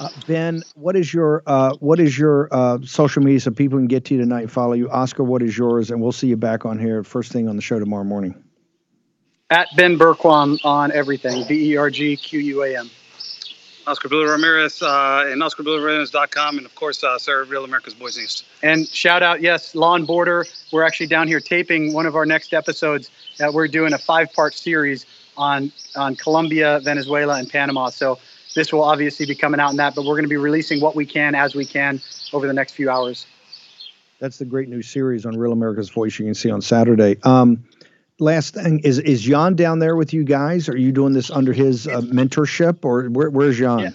Uh, 0.00 0.08
ben, 0.26 0.62
what 0.74 0.96
is 0.96 1.12
your 1.12 1.42
uh, 1.46 1.74
what 1.76 2.00
is 2.00 2.18
your 2.18 2.48
uh, 2.50 2.78
social 2.84 3.22
media 3.22 3.40
so 3.40 3.50
people 3.50 3.78
can 3.78 3.86
get 3.86 4.04
to 4.06 4.14
you 4.14 4.20
tonight 4.20 4.42
and 4.42 4.52
follow 4.52 4.72
you? 4.72 4.90
Oscar, 4.90 5.22
what 5.22 5.42
is 5.42 5.56
yours? 5.56 5.90
And 5.90 6.00
we'll 6.00 6.12
see 6.12 6.26
you 6.26 6.36
back 6.36 6.64
on 6.64 6.78
here 6.78 7.04
first 7.04 7.32
thing 7.32 7.48
on 7.48 7.56
the 7.56 7.62
show 7.62 7.78
tomorrow 7.78 8.04
morning. 8.04 8.42
At 9.50 9.68
Ben 9.76 9.98
Bergquam 9.98 10.58
on 10.64 10.90
everything. 10.92 11.46
B 11.46 11.72
E 11.72 11.76
R 11.76 11.90
G 11.90 12.16
Q 12.16 12.40
U 12.40 12.62
A 12.64 12.76
M. 12.78 12.90
Oscar 13.86 14.08
Billy 14.08 14.24
Ramirez 14.24 14.80
uh, 14.80 15.24
and 15.26 15.42
OscarBillyRamirez.com, 15.42 16.56
and 16.56 16.64
of 16.64 16.74
course, 16.74 17.04
uh, 17.04 17.18
Sarah 17.18 17.44
Real 17.44 17.64
America's 17.64 17.92
Voice 17.92 18.16
News. 18.16 18.42
And 18.62 18.88
shout 18.88 19.22
out, 19.22 19.42
yes, 19.42 19.74
Law 19.74 19.94
and 19.94 20.06
Border. 20.06 20.46
We're 20.72 20.84
actually 20.84 21.08
down 21.08 21.28
here 21.28 21.38
taping 21.40 21.92
one 21.92 22.06
of 22.06 22.16
our 22.16 22.24
next 22.24 22.54
episodes. 22.54 23.10
That 23.38 23.52
we're 23.52 23.68
doing 23.68 23.92
a 23.92 23.98
five 23.98 24.32
part 24.32 24.54
series 24.54 25.04
on 25.36 25.72
on 25.96 26.16
Colombia, 26.16 26.80
Venezuela, 26.82 27.38
and 27.38 27.50
Panama. 27.50 27.90
So 27.90 28.18
this 28.54 28.72
will 28.72 28.82
obviously 28.82 29.26
be 29.26 29.34
coming 29.34 29.60
out 29.60 29.70
in 29.70 29.76
that, 29.78 29.94
but 29.94 30.04
we're 30.04 30.14
going 30.14 30.24
to 30.24 30.28
be 30.28 30.36
releasing 30.36 30.80
what 30.80 30.94
we 30.94 31.04
can 31.04 31.34
as 31.34 31.54
we 31.54 31.64
can 31.64 32.00
over 32.32 32.46
the 32.46 32.52
next 32.52 32.72
few 32.72 32.90
hours. 32.90 33.26
That's 34.20 34.38
the 34.38 34.44
great 34.44 34.68
new 34.68 34.82
series 34.82 35.26
on 35.26 35.36
Real 35.36 35.52
America's 35.52 35.90
Voice 35.90 36.18
you 36.18 36.24
can 36.24 36.34
see 36.34 36.50
on 36.50 36.62
Saturday. 36.62 37.18
Um, 37.24 37.64
last 38.18 38.54
thing 38.54 38.78
is 38.80 38.98
is 38.98 39.26
Yon 39.26 39.56
down 39.56 39.80
there 39.80 39.96
with 39.96 40.14
you 40.14 40.24
guys? 40.24 40.68
Are 40.68 40.76
you 40.76 40.92
doing 40.92 41.12
this 41.12 41.30
under 41.30 41.52
his 41.52 41.86
uh, 41.86 42.00
mentorship, 42.00 42.84
or 42.84 43.08
where, 43.08 43.28
where's 43.28 43.58
Yon? 43.58 43.80
Yeah. 43.80 43.90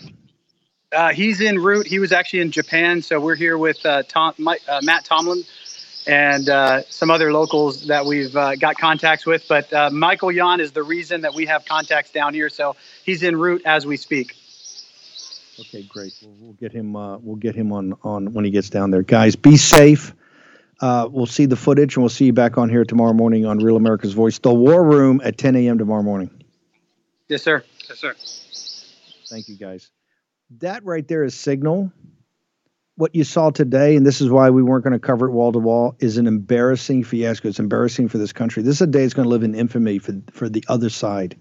Uh, 0.92 1.10
he's 1.10 1.40
en 1.40 1.60
route. 1.60 1.88
He 1.88 2.00
was 2.00 2.12
actually 2.12 2.42
in 2.42 2.52
Japan, 2.52 3.02
so 3.02 3.20
we're 3.20 3.36
here 3.36 3.58
with 3.58 3.86
uh, 3.86 4.04
Tom, 4.04 4.34
Mike, 4.38 4.62
uh, 4.68 4.82
Matt 4.84 5.06
Tomlin 5.06 5.44
and 6.08 6.50
uh, 6.50 6.82
some 6.90 7.12
other 7.12 7.32
locals 7.32 7.88
that 7.88 8.06
we've 8.06 8.36
uh, 8.36 8.56
got 8.56 8.78
contacts 8.78 9.26
with. 9.26 9.48
But 9.48 9.72
Michael 9.94 10.32
Yon 10.32 10.60
is 10.60 10.72
the 10.72 10.82
reason 10.82 11.22
that 11.22 11.36
we 11.36 11.46
have 11.46 11.66
contacts 11.66 12.12
down 12.12 12.34
here, 12.34 12.50
so 12.50 12.76
he's 13.04 13.24
en 13.24 13.36
route 13.36 13.62
as 13.66 13.86
we 13.86 13.96
speak. 13.98 14.36
Okay, 15.60 15.84
great. 15.84 16.14
We'll, 16.22 16.36
we'll 16.40 16.54
get 16.54 16.72
him. 16.72 16.96
Uh, 16.96 17.18
we'll 17.18 17.36
get 17.36 17.56
him 17.56 17.72
on 17.74 17.94
on 18.04 18.34
when 18.34 18.46
he 18.46 18.52
gets 18.52 18.70
down 18.70 18.92
there. 18.92 19.04
Guys, 19.04 19.36
be 19.36 19.58
safe. 19.58 20.14
Uh, 20.82 21.08
we'll 21.12 21.26
see 21.26 21.46
the 21.46 21.58
footage, 21.58 21.96
and 21.96 22.04
we'll 22.04 22.10
see 22.10 22.26
you 22.26 22.34
back 22.34 22.58
on 22.58 22.70
here 22.70 22.86
tomorrow 22.86 23.14
morning 23.14 23.46
on 23.46 23.58
Real 23.58 23.76
America's 23.76 24.14
Voice, 24.14 24.40
the 24.40 24.54
War 24.54 24.82
Room 24.84 25.20
at 25.24 25.38
10 25.38 25.58
a.m. 25.58 25.78
tomorrow 25.78 26.04
morning. 26.04 26.44
Yes, 27.28 27.44
sir. 27.44 27.64
Yes, 27.90 28.00
sir. 28.00 28.16
Thank 29.30 29.50
you, 29.50 29.58
guys. 29.58 29.92
That 30.60 30.86
right 30.86 31.06
there 31.06 31.24
is 31.24 31.36
signal. 31.36 31.92
What 32.96 33.14
you 33.14 33.24
saw 33.24 33.50
today, 33.50 33.96
and 33.96 34.06
this 34.06 34.22
is 34.22 34.30
why 34.30 34.50
we 34.50 34.64
weren't 34.64 34.84
going 34.84 34.94
to 34.94 35.00
cover 35.00 35.28
it 35.28 35.32
wall 35.32 35.52
to 35.52 35.60
wall, 35.60 35.96
is 36.00 36.18
an 36.18 36.28
embarrassing 36.28 37.04
fiasco. 37.04 37.50
It's 37.50 37.60
embarrassing 37.60 38.08
for 38.08 38.18
this 38.18 38.34
country. 38.34 38.64
This 38.64 38.76
is 38.76 38.82
a 38.82 38.88
day 38.88 39.02
that's 39.02 39.14
going 39.14 39.26
to 39.26 39.30
live 39.30 39.44
in 39.44 39.56
infamy 39.56 40.00
for 40.00 40.14
for 40.32 40.50
the 40.50 40.64
other 40.68 40.90
side. 40.90 41.38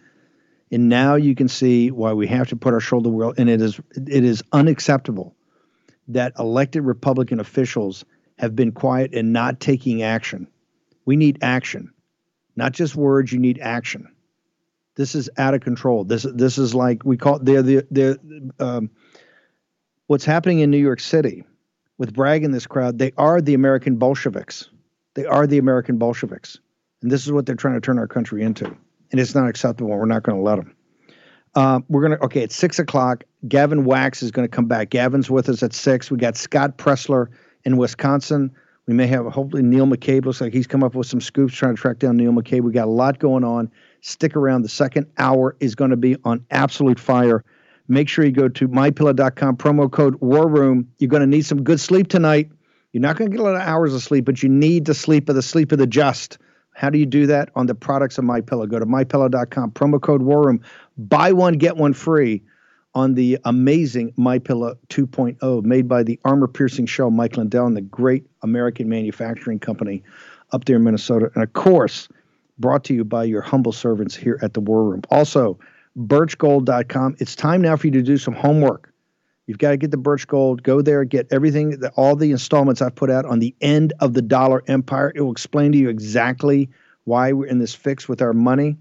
And 0.70 0.88
now 0.88 1.14
you 1.14 1.34
can 1.34 1.48
see 1.48 1.90
why 1.90 2.12
we 2.12 2.26
have 2.26 2.48
to 2.48 2.56
put 2.56 2.74
our 2.74 2.80
shoulder 2.80 3.08
world. 3.08 3.36
And 3.38 3.48
it 3.48 3.60
is 3.60 3.80
it 3.94 4.24
is 4.24 4.42
unacceptable 4.52 5.34
that 6.08 6.32
elected 6.38 6.84
Republican 6.84 7.40
officials 7.40 8.04
have 8.38 8.54
been 8.54 8.72
quiet 8.72 9.14
and 9.14 9.32
not 9.32 9.60
taking 9.60 10.02
action. 10.02 10.46
We 11.04 11.16
need 11.16 11.38
action, 11.42 11.92
not 12.56 12.72
just 12.72 12.96
words. 12.96 13.32
You 13.32 13.38
need 13.38 13.58
action. 13.60 14.08
This 14.96 15.14
is 15.14 15.30
out 15.38 15.54
of 15.54 15.60
control. 15.60 16.04
This 16.04 16.26
this 16.34 16.58
is 16.58 16.74
like 16.74 17.04
we 17.04 17.16
call 17.16 17.38
they're 17.38 17.62
the 17.62 17.86
they're 17.90 18.18
um, 18.58 18.90
what's 20.06 20.24
happening 20.24 20.58
in 20.58 20.70
New 20.70 20.78
York 20.78 21.00
City 21.00 21.44
with 21.96 22.12
Bragg 22.12 22.44
and 22.44 22.52
this 22.52 22.66
crowd. 22.66 22.98
They 22.98 23.12
are 23.16 23.40
the 23.40 23.54
American 23.54 23.96
Bolsheviks. 23.96 24.68
They 25.14 25.24
are 25.24 25.46
the 25.46 25.58
American 25.58 25.98
Bolsheviks, 25.98 26.58
and 27.00 27.10
this 27.10 27.24
is 27.24 27.32
what 27.32 27.46
they're 27.46 27.54
trying 27.54 27.74
to 27.74 27.80
turn 27.80 27.98
our 27.98 28.06
country 28.06 28.42
into 28.42 28.76
and 29.10 29.20
it's 29.20 29.34
not 29.34 29.48
acceptable. 29.48 29.90
We're 29.90 30.06
not 30.06 30.22
going 30.22 30.38
to 30.38 30.42
let 30.42 30.56
them. 30.56 30.74
Uh, 31.54 31.80
we're 31.88 32.02
going 32.02 32.18
to, 32.18 32.24
okay, 32.24 32.42
it's 32.42 32.54
six 32.54 32.78
o'clock. 32.78 33.24
Gavin 33.46 33.84
Wax 33.84 34.22
is 34.22 34.30
going 34.30 34.48
to 34.48 34.54
come 34.54 34.66
back. 34.66 34.90
Gavin's 34.90 35.30
with 35.30 35.48
us 35.48 35.62
at 35.62 35.72
six. 35.72 36.10
We 36.10 36.18
got 36.18 36.36
Scott 36.36 36.76
Presler 36.76 37.28
in 37.64 37.76
Wisconsin. 37.76 38.54
We 38.86 38.94
may 38.94 39.06
have, 39.08 39.26
hopefully, 39.26 39.62
Neil 39.62 39.86
McCabe. 39.86 40.24
Looks 40.24 40.40
like 40.40 40.52
he's 40.52 40.66
come 40.66 40.82
up 40.82 40.94
with 40.94 41.06
some 41.06 41.20
scoops 41.20 41.54
trying 41.54 41.76
to 41.76 41.80
track 41.80 41.98
down 41.98 42.16
Neil 42.16 42.32
McCabe. 42.32 42.62
We 42.62 42.72
got 42.72 42.86
a 42.86 42.90
lot 42.90 43.18
going 43.18 43.44
on. 43.44 43.70
Stick 44.00 44.36
around. 44.36 44.62
The 44.62 44.68
second 44.68 45.06
hour 45.18 45.56
is 45.60 45.74
going 45.74 45.90
to 45.90 45.96
be 45.96 46.16
on 46.24 46.44
absolute 46.50 46.98
fire. 46.98 47.44
Make 47.88 48.08
sure 48.08 48.24
you 48.24 48.32
go 48.32 48.48
to 48.48 48.68
mypillow.com, 48.68 49.56
promo 49.56 49.90
code 49.90 50.16
War 50.20 50.48
Room. 50.48 50.88
You're 50.98 51.08
going 51.08 51.22
to 51.22 51.26
need 51.26 51.44
some 51.44 51.62
good 51.62 51.80
sleep 51.80 52.08
tonight. 52.08 52.50
You're 52.92 53.02
not 53.02 53.16
going 53.16 53.30
to 53.30 53.36
get 53.36 53.40
a 53.40 53.44
lot 53.44 53.56
of 53.56 53.62
hours 53.62 53.94
of 53.94 54.02
sleep, 54.02 54.24
but 54.24 54.42
you 54.42 54.48
need 54.48 54.86
to 54.86 54.94
sleep 54.94 55.28
of 55.28 55.34
the 55.34 55.42
sleep 55.42 55.72
of 55.72 55.78
the 55.78 55.86
just. 55.86 56.38
How 56.78 56.90
do 56.90 56.98
you 56.98 57.06
do 57.06 57.26
that? 57.26 57.50
On 57.56 57.66
the 57.66 57.74
products 57.74 58.18
of 58.18 58.24
My 58.24 58.40
Pillow. 58.40 58.64
Go 58.64 58.78
to 58.78 58.86
mypillow.com, 58.86 59.72
promo 59.72 60.00
code 60.00 60.22
War 60.22 60.46
Room. 60.46 60.60
Buy 60.96 61.32
one, 61.32 61.54
get 61.54 61.76
one 61.76 61.92
free 61.92 62.40
on 62.94 63.14
the 63.14 63.36
amazing 63.44 64.12
My 64.16 64.38
Pillow 64.38 64.76
2.0 64.88 65.64
made 65.64 65.88
by 65.88 66.04
the 66.04 66.20
armor 66.24 66.46
piercing 66.46 66.86
shell 66.86 67.10
Mike 67.10 67.36
Lindell 67.36 67.66
and 67.66 67.76
the 67.76 67.80
great 67.80 68.24
American 68.42 68.88
manufacturing 68.88 69.58
company 69.58 70.04
up 70.52 70.66
there 70.66 70.76
in 70.76 70.84
Minnesota. 70.84 71.32
And 71.34 71.42
of 71.42 71.52
course, 71.52 72.08
brought 72.60 72.84
to 72.84 72.94
you 72.94 73.04
by 73.04 73.24
your 73.24 73.42
humble 73.42 73.72
servants 73.72 74.14
here 74.14 74.38
at 74.40 74.54
the 74.54 74.60
War 74.60 74.84
Room. 74.84 75.02
Also, 75.10 75.58
birchgold.com. 75.98 77.16
It's 77.18 77.34
time 77.34 77.60
now 77.60 77.76
for 77.76 77.88
you 77.88 77.92
to 77.94 78.02
do 78.02 78.18
some 78.18 78.34
homework. 78.34 78.87
You've 79.48 79.58
got 79.58 79.70
to 79.70 79.78
get 79.78 79.90
the 79.90 79.96
Birch 79.96 80.28
Gold. 80.28 80.62
Go 80.62 80.82
there, 80.82 81.02
get 81.04 81.26
everything, 81.30 81.82
all 81.96 82.14
the 82.14 82.32
installments 82.32 82.82
I've 82.82 82.94
put 82.94 83.10
out 83.10 83.24
on 83.24 83.38
the 83.38 83.54
end 83.62 83.94
of 83.98 84.12
the 84.12 84.20
dollar 84.20 84.62
empire. 84.66 85.10
It 85.14 85.22
will 85.22 85.32
explain 85.32 85.72
to 85.72 85.78
you 85.78 85.88
exactly 85.88 86.68
why 87.04 87.32
we're 87.32 87.46
in 87.46 87.58
this 87.58 87.74
fix 87.74 88.06
with 88.06 88.20
our 88.20 88.34
money. 88.34 88.76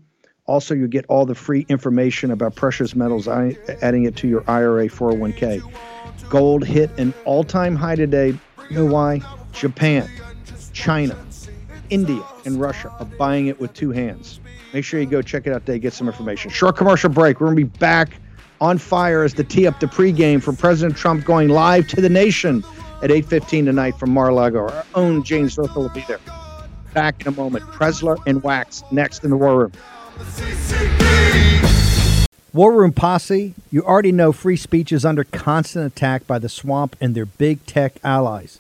Also, 0.46 0.76
you 0.76 0.90
get 0.90 1.06
all 1.08 1.26
the 1.26 1.36
free 1.36 1.66
information 1.70 2.32
about 2.32 2.56
precious 2.56 2.96
metals, 2.96 3.30
adding 3.30 4.04
it 4.04 4.18
to 4.18 4.28
your 4.28 4.44
IRA 4.50 4.90
401k. 4.90 5.62
Gold 6.30 6.66
hit 6.66 6.92
an 7.00 7.14
all 7.24 7.46
time 7.46 7.78
high 7.78 7.96
today. 7.96 8.38
You 8.70 8.76
know 8.76 8.86
why? 8.86 9.22
Japan, 9.54 10.10
China, 10.74 11.18
India, 11.90 12.24
and 12.44 12.60
Russia 12.60 12.94
are 13.00 13.06
buying 13.06 13.48
it 13.48 13.58
with 13.58 13.74
two 13.74 13.92
hands. 13.92 14.42
Make 14.74 14.84
sure 14.84 15.00
you 15.00 15.06
go 15.06 15.22
check 15.22 15.48
it 15.48 15.54
out 15.54 15.66
today, 15.66 15.80
get 15.80 15.94
some 15.94 16.08
information. 16.08 16.52
Short 16.52 16.76
commercial 16.76 17.10
break. 17.10 17.40
We're 17.40 17.48
going 17.48 17.58
to 17.58 17.66
be 17.66 17.80
back 17.80 18.20
on 18.62 18.78
fire 18.78 19.24
as 19.24 19.34
the 19.34 19.44
tee 19.44 19.68
up 19.68 19.80
the 19.80 19.86
pregame 19.86 20.42
for 20.42 20.54
President 20.54 20.98
Trump 20.98 21.26
going 21.26 21.50
live 21.50 21.88
to 21.88 22.02
the 22.02 22.10
nation 22.10 22.64
at 23.02 23.10
8.15 23.10 23.66
tonight 23.66 23.98
from 23.98 24.12
Mar-a-Lago. 24.12 24.68
Our 24.68 24.86
own 24.96 25.24
James 25.24 25.56
Rothel 25.56 25.76
will 25.76 25.90
be 25.90 26.04
there. 26.08 26.20
Back 26.94 27.22
in 27.22 27.28
a 27.28 27.32
moment. 27.32 27.66
Presler 27.66 28.18
and 28.26 28.42
Wax 28.44 28.84
next 28.92 29.24
in 29.24 29.30
the 29.30 29.38
War 29.38 29.60
Room. 29.60 29.72
War 32.54 32.74
Room 32.74 32.92
Posse, 32.92 33.54
you 33.70 33.84
already 33.84 34.12
know 34.12 34.32
free 34.32 34.58
speech 34.58 34.92
is 34.92 35.06
under 35.06 35.24
constant 35.24 35.86
attack 35.86 36.26
by 36.26 36.40
the 36.40 36.50
swamp 36.50 36.96
and 37.00 37.14
their 37.14 37.26
big 37.26 37.64
tech 37.68 37.94
allies. 38.04 38.60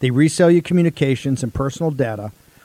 They 0.00 0.10
resell 0.10 0.50
your 0.50 0.62
communications 0.62 1.42
and 1.42 1.52
personal 1.52 1.90
data– 1.90 2.32